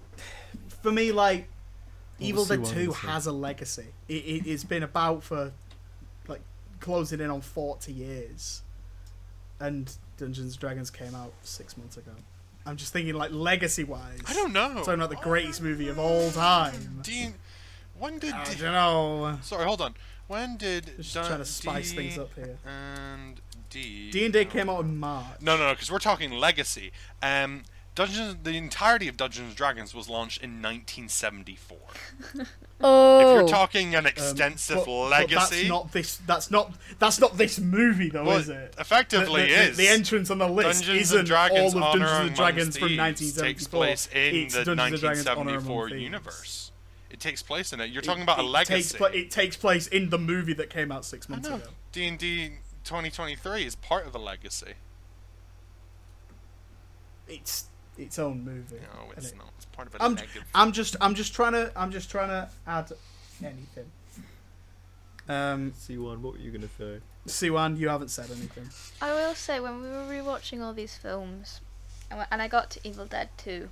[0.84, 1.47] for me, like,
[2.19, 3.88] Evil Dead Two has a legacy.
[4.07, 5.53] It, it, it's been about for,
[6.27, 6.41] like,
[6.81, 8.61] closing in on forty years,
[9.59, 12.11] and Dungeons and Dragons came out six months ago.
[12.65, 14.19] I'm just thinking, like, legacy-wise.
[14.27, 14.76] I don't know.
[14.76, 16.99] Talking about the greatest movie of all time.
[17.01, 17.35] Dean,
[17.97, 18.34] when did?
[18.34, 19.39] I D- don't know.
[19.41, 19.95] Sorry, hold on.
[20.30, 22.57] When did Just Dun- trying to spice D things up here.
[22.65, 24.10] And D.
[24.11, 25.41] D and D came out in March.
[25.41, 26.91] No, no, no, because we're talking legacy.
[27.22, 27.64] Um,
[27.95, 31.77] Dungeons, the entirety of Dungeons and Dragons was launched in 1974.
[32.81, 36.15] Oh, If you're talking an Um, extensive but- but legacy, that's not this.
[36.26, 36.72] That's not.
[36.97, 38.73] That's not this movie, though, well, is it?
[38.80, 39.76] effectively the, the, is.
[39.77, 42.77] the entrance on the list Dungeons isn't and Dragons all of Honor Dungeons and Dragons
[42.77, 43.43] from Thieves 1974.
[43.43, 46.59] takes place in it's the Dungeons and Dragons Honor Among 1974 universe.
[47.10, 47.90] It takes place in it.
[47.90, 48.73] You're It- talking about a legacy.
[48.76, 51.61] Takes pla- it takes place in the movie that came out six months ago.
[51.91, 52.49] D and D
[52.84, 54.73] 2023 is part of a legacy.
[57.27, 57.65] It's
[57.98, 58.77] its own movie.
[58.94, 59.38] No, it's it?
[59.38, 59.52] not.
[59.57, 60.44] It's part of a I'm, negative.
[60.56, 62.91] I'm just I'm just trying to I'm just trying to add
[63.44, 63.91] anything.
[65.27, 66.99] Um, Siwan, what were you gonna say?
[67.27, 68.69] Siwan, you haven't said anything.
[69.02, 71.61] I will say when we were rewatching all these films,
[72.10, 73.69] and, and I got to Evil Dead 2,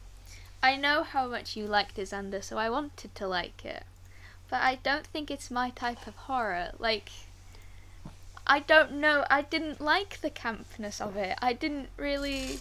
[0.61, 3.83] I know how much you liked Xander, so I wanted to like it,
[4.49, 6.71] but I don't think it's my type of horror.
[6.79, 7.09] Like,
[8.45, 9.25] I don't know.
[9.29, 11.37] I didn't like the campness of it.
[11.41, 12.59] I didn't really.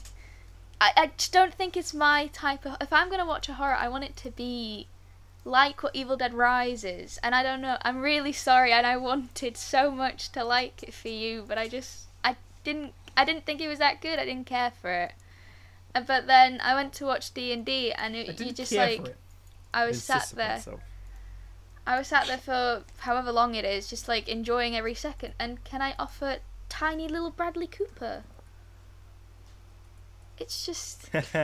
[0.81, 2.77] I, I just don't think it's my type of.
[2.81, 4.89] If I'm gonna watch a horror, I want it to be
[5.45, 7.79] like what Evil Dead Rises, and I don't know.
[7.83, 11.69] I'm really sorry, and I wanted so much to like it for you, but I
[11.69, 14.19] just I didn't I didn't think it was that good.
[14.19, 15.13] I didn't care for it.
[15.97, 18.87] Uh, But then I went to watch D and D, and it, you just care
[18.87, 19.17] like for it.
[19.75, 20.57] I was sat there.
[20.57, 20.81] itself.
[21.87, 25.35] I was sat there for however long it is, just like enjoying every second.
[25.39, 28.25] And can I offer tiny little Bradley Cooper?
[30.39, 31.09] It's just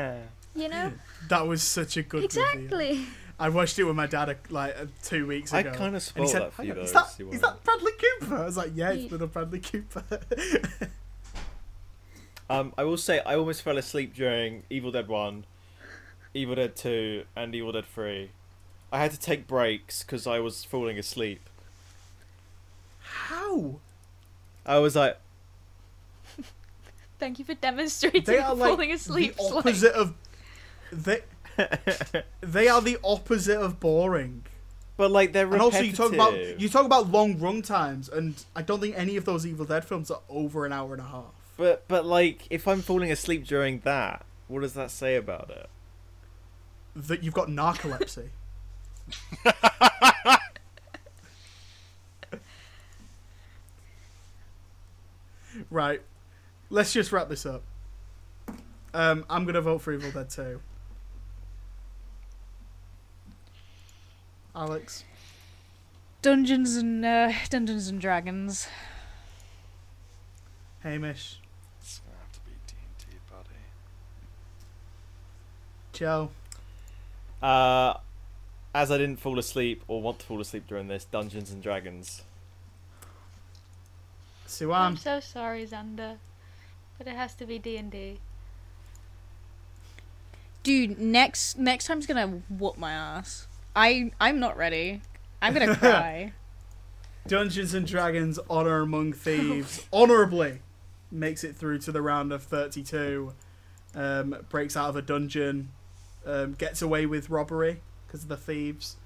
[0.54, 0.92] you know
[1.28, 2.26] That was such a good movie.
[2.26, 3.06] exactly.
[3.38, 5.58] I watched it with my dad uh, like uh, two weeks ago.
[5.58, 5.78] I ago.
[5.78, 6.80] kind of and he spoiled said, that for you though.
[6.82, 7.34] is, that, Siwan.
[7.34, 8.36] is that Bradley Cooper?
[8.36, 10.04] I was like, yeah, Ye- it's little Bradley Cooper.
[12.52, 15.44] Um, I will say I almost fell asleep during Evil Dead One,
[16.34, 18.30] Evil Dead Two, and Evil Dead Three.
[18.92, 21.40] I had to take breaks because I was falling asleep.
[23.00, 23.76] How?
[24.66, 25.16] I was like,
[27.18, 29.36] Thank you for demonstrating They are like falling asleep.
[29.36, 30.14] the like- opposite of
[30.92, 31.20] they.
[32.40, 34.42] they are the opposite of boring.
[34.96, 35.74] but like they're repetitive.
[35.74, 38.94] And also, you talk about you talk about long run times, and I don't think
[38.98, 41.32] any of those Evil Dead films are over an hour and a half.
[41.56, 45.68] But but like if I'm falling asleep during that, what does that say about it?
[46.94, 48.28] That you've got narcolepsy.
[55.70, 56.02] Right.
[56.70, 57.62] Let's just wrap this up.
[58.94, 60.60] Um, I'm gonna vote for Evil Dead 2.
[64.54, 65.04] Alex.
[66.20, 68.68] Dungeons and uh, Dungeons and Dragons.
[70.80, 71.40] Hamish.
[71.80, 73.48] It's gonna have to be D and D, buddy.
[75.92, 76.30] Joe.
[77.42, 77.94] Uh,
[78.74, 82.22] as I didn't fall asleep or want to fall asleep during this, Dungeons and Dragons.
[84.46, 84.80] Siwan.
[84.80, 86.16] I'm so sorry, Xander,
[86.98, 88.20] but it has to be D and D.
[90.62, 93.46] Dude, next next time's gonna whoop my ass.
[93.74, 95.00] I I'm not ready.
[95.40, 96.32] I'm gonna cry.
[97.26, 100.60] Dungeons and Dragons Honor Among Thieves honorably
[101.10, 103.32] makes it through to the round of 32.
[103.94, 105.70] Um, breaks out of a dungeon,
[106.26, 108.96] um, gets away with robbery because of the thieves.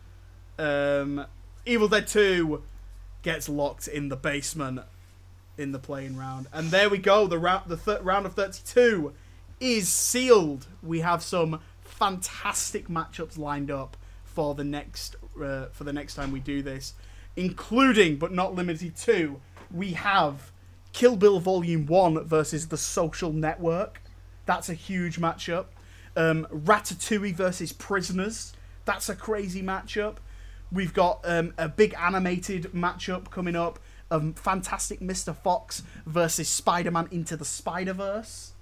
[0.58, 1.26] Um,
[1.64, 2.62] Evil Dead 2
[3.22, 4.80] gets locked in the basement
[5.58, 6.46] in the playing round.
[6.52, 7.26] And there we go.
[7.26, 9.12] The round, the th- round of 32
[9.58, 10.66] is sealed.
[10.82, 16.30] We have some fantastic matchups lined up for the next uh, for the next time
[16.30, 16.94] we do this,
[17.36, 19.40] including but not limited to
[19.70, 20.52] we have
[20.92, 24.02] Kill Bill Volume One versus The Social Network.
[24.44, 25.66] That's a huge matchup.
[26.16, 28.54] Um, Ratatouille versus Prisoners.
[28.84, 30.16] That's a crazy matchup.
[30.72, 33.78] We've got um, a big animated matchup coming up
[34.10, 35.36] of Fantastic Mr.
[35.36, 38.52] Fox versus Spider Man Into the Spider Verse.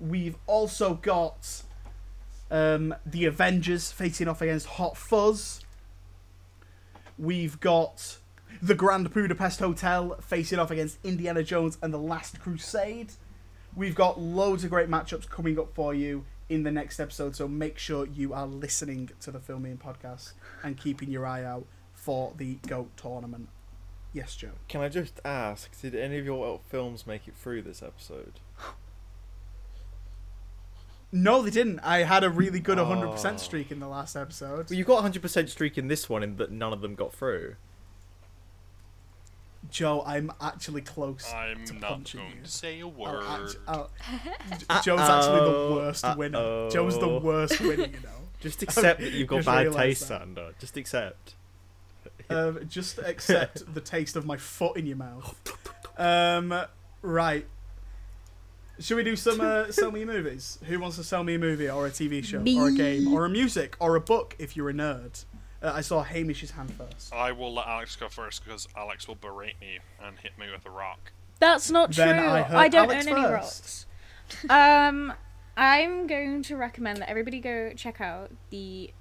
[0.00, 1.62] We've also got
[2.50, 5.60] um, the Avengers facing off against Hot Fuzz.
[7.18, 8.16] We've got
[8.62, 13.12] the Grand Budapest Hotel facing off against Indiana Jones and the Last Crusade.
[13.76, 17.46] We've got loads of great matchups coming up for you in the next episode, so
[17.46, 20.32] make sure you are listening to the Film Me In podcast
[20.62, 21.64] and keeping your eye out
[21.94, 23.48] for the GOAT tournament.
[24.12, 24.50] Yes, Joe.
[24.68, 28.40] Can I just ask, did any of your films make it through this episode?
[31.12, 31.80] No, they didn't.
[31.80, 33.36] I had a really good 100% Oh.
[33.36, 34.70] streak in the last episode.
[34.70, 37.56] Well, you got 100% streak in this one, in that none of them got through.
[39.70, 42.42] Joe, I'm actually close I'm to not punching going you.
[42.42, 43.24] to say a I'll word.
[43.26, 43.90] act- I'll-
[44.82, 45.74] Joe's actually the Uh-oh.
[45.76, 46.70] worst winner.
[46.70, 48.08] Joe's the worst winner, you know.
[48.40, 50.22] Just accept that you've got bad taste, that.
[50.22, 50.58] Xander.
[50.58, 51.34] Just accept.
[52.30, 55.34] Um, just accept the taste of my foot in your mouth.
[55.98, 56.54] Um,
[57.02, 57.44] right.
[58.78, 60.58] Should we do some uh, sell me movies?
[60.66, 63.26] Who wants to sell me a movie or a TV show or a game or
[63.26, 65.24] a music or a book if you're a nerd?
[65.62, 67.12] Uh, I saw Hamish's hand first.
[67.12, 70.64] I will let Alex go first because Alex will berate me and hit me with
[70.64, 71.12] a rock.
[71.38, 72.04] That's not true.
[72.04, 73.86] Then I I, don't Alex own any rocks.
[74.48, 75.12] um,
[75.56, 78.92] I'm going to recommend that everybody go check out the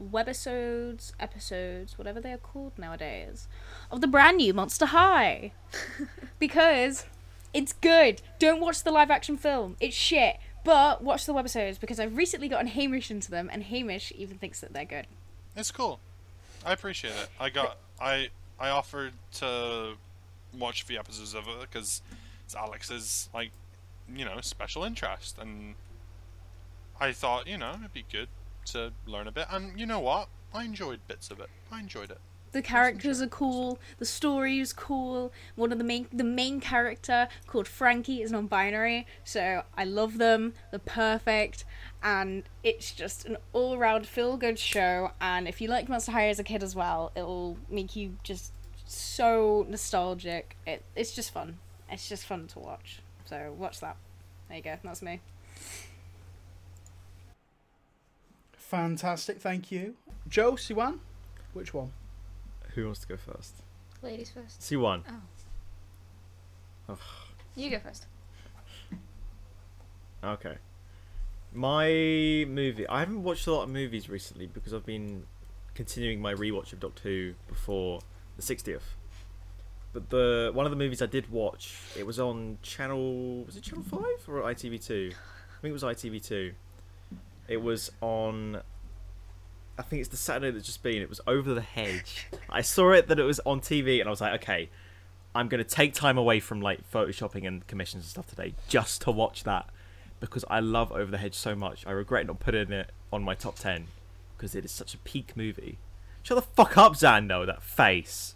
[0.00, 3.48] webisodes, episodes, whatever they are called nowadays,
[3.90, 5.52] of the brand new Monster High.
[6.38, 7.06] because
[7.54, 8.22] it's good.
[8.38, 9.76] Don't watch the live action film.
[9.80, 10.36] It's shit.
[10.64, 14.60] But watch the webisodes because I've recently gotten Hamish into them, and Hamish even thinks
[14.60, 15.06] that they're good.
[15.58, 15.98] It's cool.
[16.64, 17.28] I appreciate it.
[17.40, 18.28] I got I
[18.60, 19.94] I offered to
[20.56, 22.00] watch the episodes of it because
[22.44, 23.50] it's Alex's like
[24.08, 25.74] you know special interest, and
[27.00, 28.28] I thought you know it'd be good
[28.66, 29.46] to learn a bit.
[29.50, 30.28] And you know what?
[30.54, 31.50] I enjoyed bits of it.
[31.72, 32.20] I enjoyed it.
[32.52, 33.78] The characters are cool.
[33.98, 35.32] The story is cool.
[35.54, 40.54] One of the main the main character called Frankie is non-binary, so I love them.
[40.70, 41.64] They're perfect,
[42.02, 45.12] and it's just an all-round feel-good show.
[45.20, 48.52] And if you liked Monster High as a kid as well, it'll make you just
[48.86, 50.56] so nostalgic.
[50.66, 51.58] It, it's just fun.
[51.90, 53.00] It's just fun to watch.
[53.26, 53.96] So watch that.
[54.48, 54.76] There you go.
[54.82, 55.20] That's me.
[58.52, 59.94] Fantastic, thank you.
[60.28, 60.98] Joe, Siwan?
[61.54, 61.92] Which one?
[62.78, 63.54] Who wants to go first?
[64.02, 64.60] Ladies first.
[64.60, 65.02] Siwan.
[66.88, 66.96] Oh.
[67.56, 68.06] You go first.
[70.22, 70.58] Okay.
[71.52, 71.88] My
[72.48, 72.86] movie.
[72.86, 75.24] I haven't watched a lot of movies recently because I've been
[75.74, 77.98] continuing my rewatch of Doctor Who before
[78.36, 78.94] the 60th.
[79.92, 83.64] But the one of the movies I did watch, it was on channel was it
[83.64, 85.10] channel 5 or ITV2?
[85.10, 86.52] I think it was ITV2.
[87.48, 88.62] It was on
[89.78, 91.00] I think it's the Saturday that's just been.
[91.00, 92.26] It was Over the Hedge.
[92.50, 94.68] I saw it that it was on TV and I was like, okay,
[95.34, 99.02] I'm going to take time away from like photoshopping and commissions and stuff today just
[99.02, 99.70] to watch that
[100.18, 101.86] because I love Over the Hedge so much.
[101.86, 103.86] I regret not putting it on my top 10
[104.36, 105.78] because it is such a peak movie.
[106.24, 108.34] Shut the fuck up, Xander, that face.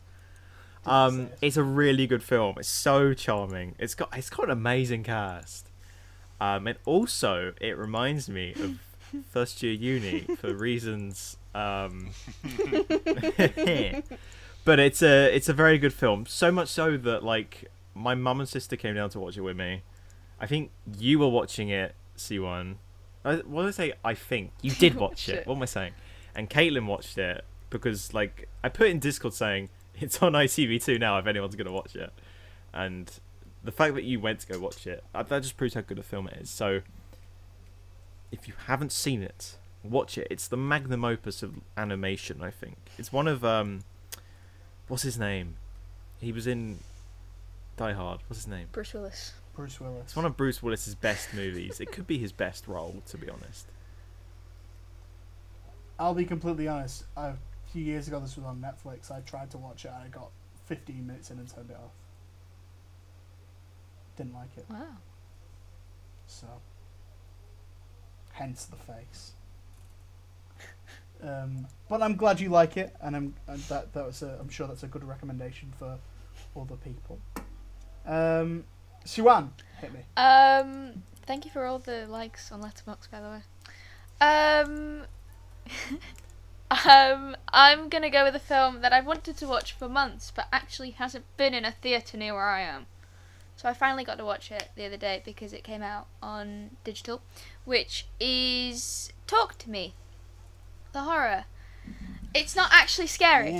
[0.86, 2.56] Um, it's a really good film.
[2.59, 3.74] It's so charming.
[3.78, 5.69] It's got it's got an amazing cast.
[6.40, 8.78] Um, and also it reminds me of
[9.30, 12.10] first year uni for reasons um
[14.64, 16.26] but it's a it's a very good film.
[16.26, 19.56] So much so that like my mum and sister came down to watch it with
[19.56, 19.82] me.
[20.40, 22.76] I think you were watching it, Siwan.
[23.24, 23.93] I, what did I say?
[24.05, 25.47] I think you did watch it.
[25.47, 25.93] What am I saying?
[26.34, 29.68] And Caitlin watched it because like I put in Discord saying
[30.01, 32.12] it's on ITV2 now if anyone's gonna watch it,
[32.72, 33.10] and
[33.62, 35.98] the fact that you went to go watch it uh, that just proves how good
[35.98, 36.51] a film it is.
[36.51, 36.80] So
[38.33, 40.27] if you haven't seen it, watch it.
[40.31, 42.43] It's the magnum opus of animation.
[42.43, 43.81] I think it's one of um,
[44.89, 45.57] what's his name?
[46.21, 46.79] He was in
[47.77, 48.21] Die Hard.
[48.27, 48.69] What's his name?
[48.73, 49.33] Bruce Willis.
[49.55, 50.05] Bruce Willis.
[50.05, 51.79] It's one of Bruce Willis's best movies.
[51.81, 53.67] It could be his best role, to be honest.
[55.99, 57.05] I'll be completely honest.
[57.17, 57.35] A
[57.71, 59.11] few years ago, this was on Netflix.
[59.11, 59.93] I tried to watch it.
[59.95, 60.31] and I got
[60.67, 61.93] 15 minutes in and turned it off.
[64.17, 64.65] Didn't like it.
[64.71, 64.97] Wow.
[66.27, 66.47] So,
[68.33, 69.33] hence the face.
[71.23, 74.49] Um, but I'm glad you like it, and I'm and that that was a, I'm
[74.49, 75.99] sure that's a good recommendation for
[76.57, 77.19] other people.
[78.05, 78.65] Um,
[79.81, 80.01] hit me.
[80.17, 83.43] Um, thank you for all the likes on Letterboxd, by the way.
[84.21, 85.03] Um,
[86.89, 90.49] um, I'm gonna go with a film that I've wanted to watch for months, but
[90.53, 92.87] actually hasn't been in a theatre near where I am.
[93.62, 96.70] So I finally got to watch it the other day because it came out on
[96.82, 97.22] digital,
[97.64, 99.94] which is Talk to Me,
[100.90, 101.44] the horror.
[102.34, 103.52] It's not actually scary.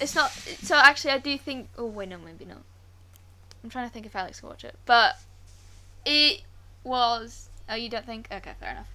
[0.00, 0.30] It's not.
[0.30, 1.68] So actually, I do think.
[1.76, 2.62] Oh wait, no, maybe not.
[3.62, 5.16] I'm trying to think if Alex will watch it, but
[6.06, 6.44] it
[6.82, 7.50] was.
[7.68, 8.28] Oh, you don't think?
[8.32, 8.88] Okay, fair enough.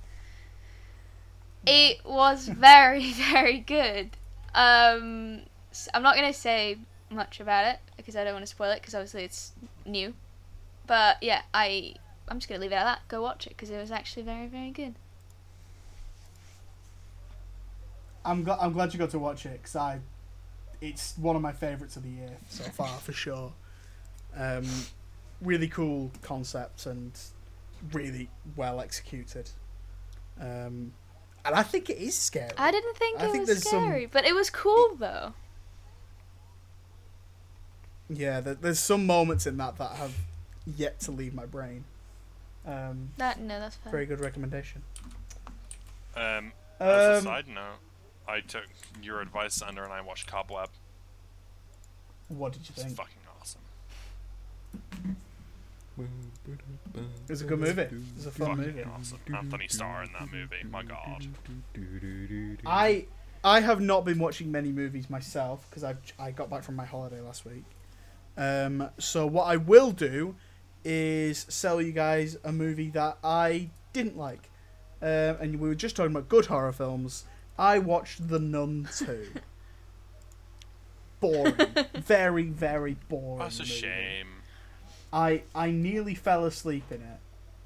[1.68, 4.18] It was very, very good.
[4.56, 5.42] Um,
[5.94, 6.80] I'm not gonna say
[7.12, 9.52] much about it because I don't want to spoil it because obviously it's
[9.86, 10.16] new.
[10.88, 11.94] But yeah, I
[12.28, 13.00] I'm just gonna leave it at that.
[13.08, 14.96] Go watch it because it was actually very, very good.
[18.26, 20.00] I'm glad I'm glad you got to watch it because I,
[20.82, 23.54] it's one of my favorites of the year so far for sure.
[24.36, 24.66] Um,
[25.42, 27.18] really cool concept and
[27.94, 29.50] really well executed.
[30.40, 30.94] Um,
[31.46, 32.52] and I think it is scary.
[32.58, 35.34] I didn't think I it think was there's some- scary, but it was cool though.
[38.10, 40.14] Yeah, there, there's some moments in that that have
[40.76, 41.84] yet to leave my brain.
[42.66, 43.92] Um, That no, that's fair.
[43.92, 44.82] very good recommendation.
[46.16, 47.78] Um, as a Um, side note,
[48.28, 48.66] I took
[49.02, 50.70] your advice, Xander, and I watched Cobweb.
[52.28, 52.90] what did you It's think?
[52.90, 53.62] It's fucking awesome.
[55.98, 57.82] It was a good movie.
[57.82, 58.84] It was a fun Fucking movie.
[58.84, 59.20] awesome.
[59.34, 60.64] Anthony Starr in that movie.
[60.70, 61.26] My God.
[62.66, 63.06] I
[63.44, 66.86] I have not been watching many movies myself because I I got back from my
[66.86, 67.64] holiday last week.
[68.38, 70.36] Um, so what I will do
[70.90, 74.50] is sell you guys a movie that I didn't like,
[75.02, 75.08] um,
[75.42, 77.26] and we were just talking about good horror films.
[77.60, 79.28] I watched The Nun two.
[81.20, 81.56] boring,
[81.96, 83.40] very very boring.
[83.40, 83.74] That's a movie.
[83.74, 84.28] shame.
[85.12, 87.20] I I nearly fell asleep in it,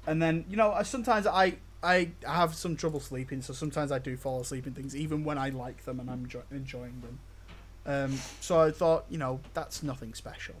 [0.06, 3.98] and then you know I sometimes I I have some trouble sleeping, so sometimes I
[3.98, 7.18] do fall asleep in things even when I like them and I'm enjoy- enjoying them.
[7.84, 10.54] Um, so I thought you know that's nothing special.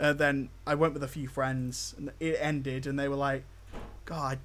[0.00, 3.44] Uh, then I went with a few friends, and it ended, and they were like,
[4.06, 4.40] "God, I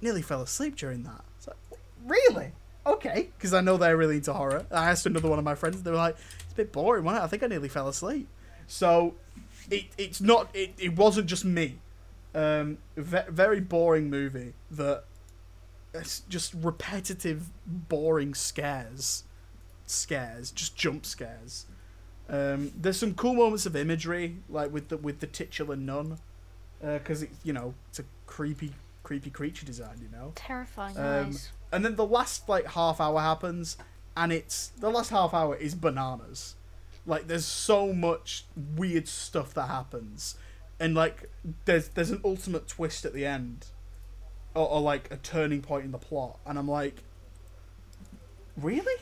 [0.00, 1.56] nearly fell asleep during that." It's like,
[2.04, 2.52] really?
[2.86, 4.64] Okay, because I know they're really into horror.
[4.70, 7.04] I asked another one of my friends, and they were like, "It's a bit boring,
[7.04, 7.24] wasn't it?
[7.24, 8.26] I think I nearly fell asleep."
[8.66, 9.14] So
[9.70, 11.78] it, it's not it, it wasn't just me
[12.34, 15.04] um ve- very boring movie that
[15.92, 19.24] it's just repetitive boring scares
[19.86, 21.66] scares just jump scares
[22.30, 26.18] um there's some cool moments of imagery like with the with the titular nun
[26.80, 30.32] because it's you know it's a creepy creepy creature design you know?
[30.34, 31.36] Terrifying Um,
[31.72, 33.76] and then the last like half hour happens
[34.16, 36.54] and it's the last half hour is bananas.
[37.06, 38.44] Like there's so much
[38.76, 40.36] weird stuff that happens
[40.80, 41.30] and like
[41.66, 43.66] there's there's an ultimate twist at the end
[44.54, 47.04] or, or like a turning point in the plot and i'm like
[48.56, 49.00] really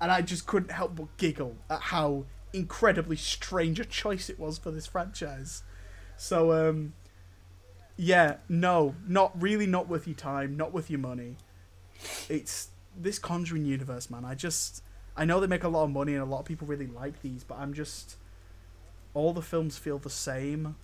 [0.00, 2.24] and i just couldn't help but giggle at how
[2.56, 5.62] incredibly strange a choice it was for this franchise.
[6.16, 6.94] So um
[7.98, 11.36] yeah no not really not worth your time not worth your money.
[12.28, 14.24] It's this conjuring universe man.
[14.24, 14.82] I just
[15.16, 17.22] i know they make a lot of money and a lot of people really like
[17.22, 18.16] these but i'm just
[19.14, 20.76] all the films feel the same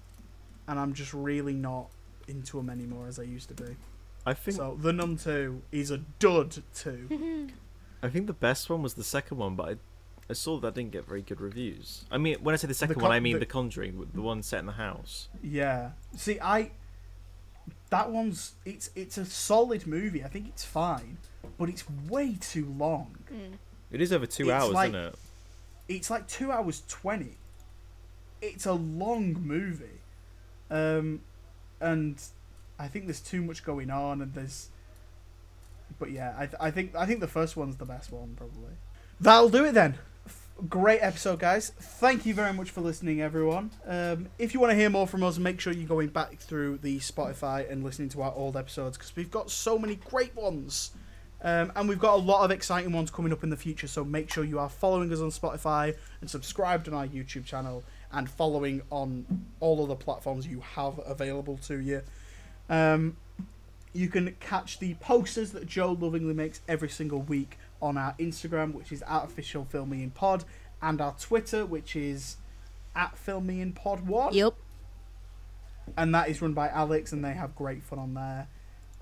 [0.66, 1.90] and i'm just really not
[2.28, 3.76] into them anymore as i used to be.
[4.24, 7.48] I think so the nun 2 is a dud 2
[8.02, 9.76] I think the best one was the second one, but I,
[10.30, 12.04] I saw that didn't get very good reviews.
[12.10, 14.20] I mean, when I say the second Con- one, I mean the- the, Conjuring, the
[14.22, 15.28] one set in the house.
[15.42, 16.70] yeah see i
[17.90, 21.18] that one's it's it's a solid movie i think it's fine
[21.58, 23.54] but it's way too long Mm.
[23.90, 25.14] It is over two It's hours, like- isn't it?
[25.88, 27.36] it's like two hours twenty.
[28.40, 30.00] It's a long movie,
[30.70, 31.20] um,
[31.80, 32.20] and
[32.78, 34.70] I think there's too much going on, and there's.
[36.02, 38.72] But yeah, I, th- I think I think the first one's the best one probably.
[39.20, 39.94] That'll do it then.
[40.26, 41.70] F- Great episode, guys.
[41.78, 43.70] Thank you very much for listening, everyone.
[43.86, 46.78] Um, if you want to hear more from us, make sure you're going back through
[46.78, 50.90] the Spotify and listening to our old episodes because we've got so many great ones.
[51.40, 54.04] Um, and we've got a lot of exciting ones coming up in the future, so
[54.04, 58.28] make sure you are following us on Spotify and subscribed on our YouTube channel and
[58.28, 59.24] following on
[59.60, 62.02] all other platforms you have available to you.
[62.68, 63.16] Um,
[63.92, 68.72] you can catch the posters that Joe lovingly makes every single week on our Instagram,
[68.74, 70.44] which is at official filming pod,
[70.80, 72.36] and our Twitter, which is
[72.94, 74.54] at filming pod one Yep.
[75.96, 78.48] and that is run by Alex, and they have great fun on there.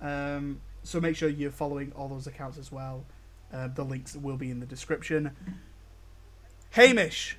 [0.00, 3.04] Um, so make sure you're following all those accounts as well.
[3.52, 5.32] Uh, the links will be in the description.
[6.70, 7.36] Hamish,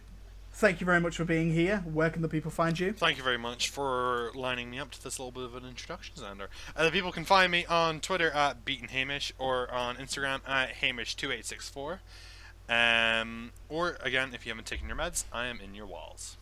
[0.54, 1.78] thank you very much for being here.
[1.80, 2.94] Where can the people find you?
[2.94, 6.16] Thank you very much for lining me up to this little bit of an introduction,
[6.16, 6.48] Xander.
[6.76, 10.76] Uh, the people can find me on Twitter at Beaton Hamish or on Instagram at
[10.76, 12.00] Hamish2864.
[12.70, 16.38] Um, or, again, if you haven't taken your meds, I am in your walls.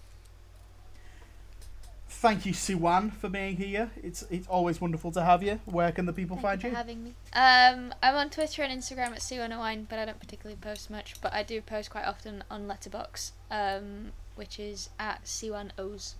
[2.20, 3.92] Thank you, Siwan, for being here.
[4.04, 5.62] It's it's always wonderful to have you.
[5.64, 6.74] Where can the people Thank find you you?
[6.74, 7.14] for having me.
[7.32, 11.22] Um, I'm on Twitter and Instagram at C101, but I don't particularly post much.
[11.22, 16.16] But I do post quite often on Letterboxd, um, which is at siwanows.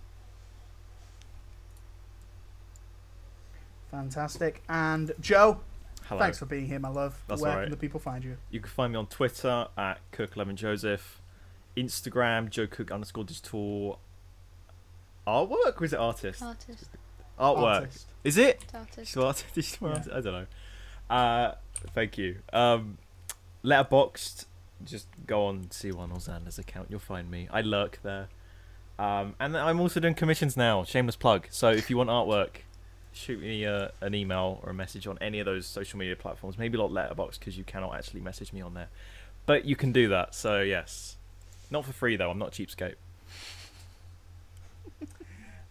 [3.90, 4.62] Fantastic.
[4.70, 5.60] And Joe,
[6.04, 6.18] Hello.
[6.18, 7.22] thanks for being here, my love.
[7.28, 7.64] That's Where all right.
[7.64, 8.38] can the people find you?
[8.50, 11.20] You can find me on Twitter at Cook11Joseph,
[11.76, 14.00] Instagram Joe Cook underscore digital
[15.26, 16.42] artwork was it artist?
[16.42, 16.88] Artist.
[17.38, 17.80] Artwork.
[17.80, 18.06] Artist.
[18.24, 18.64] Is it?
[18.74, 18.96] Artist.
[18.96, 19.46] Digital artist.
[19.54, 19.94] Digital Yeah.
[19.94, 20.10] artist?
[20.14, 20.46] I don't know.
[21.14, 21.54] Uh,
[21.94, 22.36] thank you.
[22.52, 22.98] Um,
[23.64, 24.46] Letterboxd.
[24.84, 26.88] Just go on Siwan or Xander's account.
[26.90, 27.48] You'll find me.
[27.52, 28.28] I lurk there.
[28.98, 30.84] Um, and I'm also doing commissions now.
[30.84, 31.46] Shameless plug.
[31.50, 32.62] So if you want artwork,
[33.12, 36.58] shoot me uh, an email or a message on any of those social media platforms.
[36.58, 38.88] Maybe not Letterboxd because you cannot actually message me on there,
[39.46, 40.34] but you can do that.
[40.34, 41.16] So yes,
[41.70, 42.30] not for free though.
[42.30, 42.94] I'm not a cheapskate.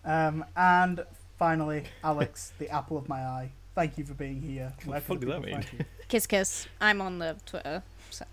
[0.06, 1.06] Um, and
[1.38, 3.52] finally, Alex, the apple of my eye.
[3.76, 4.74] Thank you for being here.
[4.84, 5.86] What Where the can fuck does that mean?
[6.08, 6.68] Kiss kiss.
[6.82, 8.26] I'm on the Twitter, so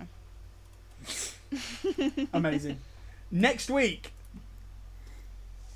[2.32, 2.78] Amazing.
[3.30, 4.12] Next week.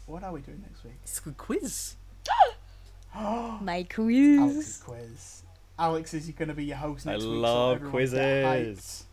[0.07, 0.95] What are we doing next week?
[1.05, 1.95] It's a quiz.
[3.15, 4.39] my quiz.
[4.41, 5.43] Alex's quiz.
[5.79, 7.37] Alex is going to be your host I next week.
[7.37, 8.65] love so everyone get hyped.
[8.65, 9.05] quizzes.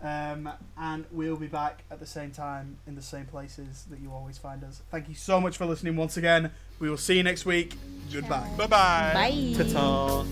[0.00, 0.48] Um,
[0.78, 4.38] and we'll be back at the same time in the same places that you always
[4.38, 4.82] find us.
[4.90, 6.52] Thank you so much for listening once again.
[6.78, 7.74] We will see you next week.
[8.12, 8.48] Goodbye.
[8.56, 9.10] Bye bye.
[9.12, 9.54] Bye.
[9.56, 10.24] Ta-ta.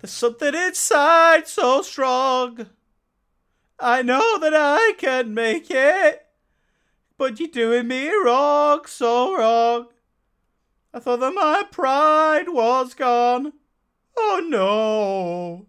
[0.00, 2.66] There's something inside so strong.
[3.78, 6.26] I know that I can make it.
[7.18, 9.88] But you're doing me wrong, so wrong.
[10.92, 13.52] I thought that my pride was gone.
[14.16, 15.66] Oh no.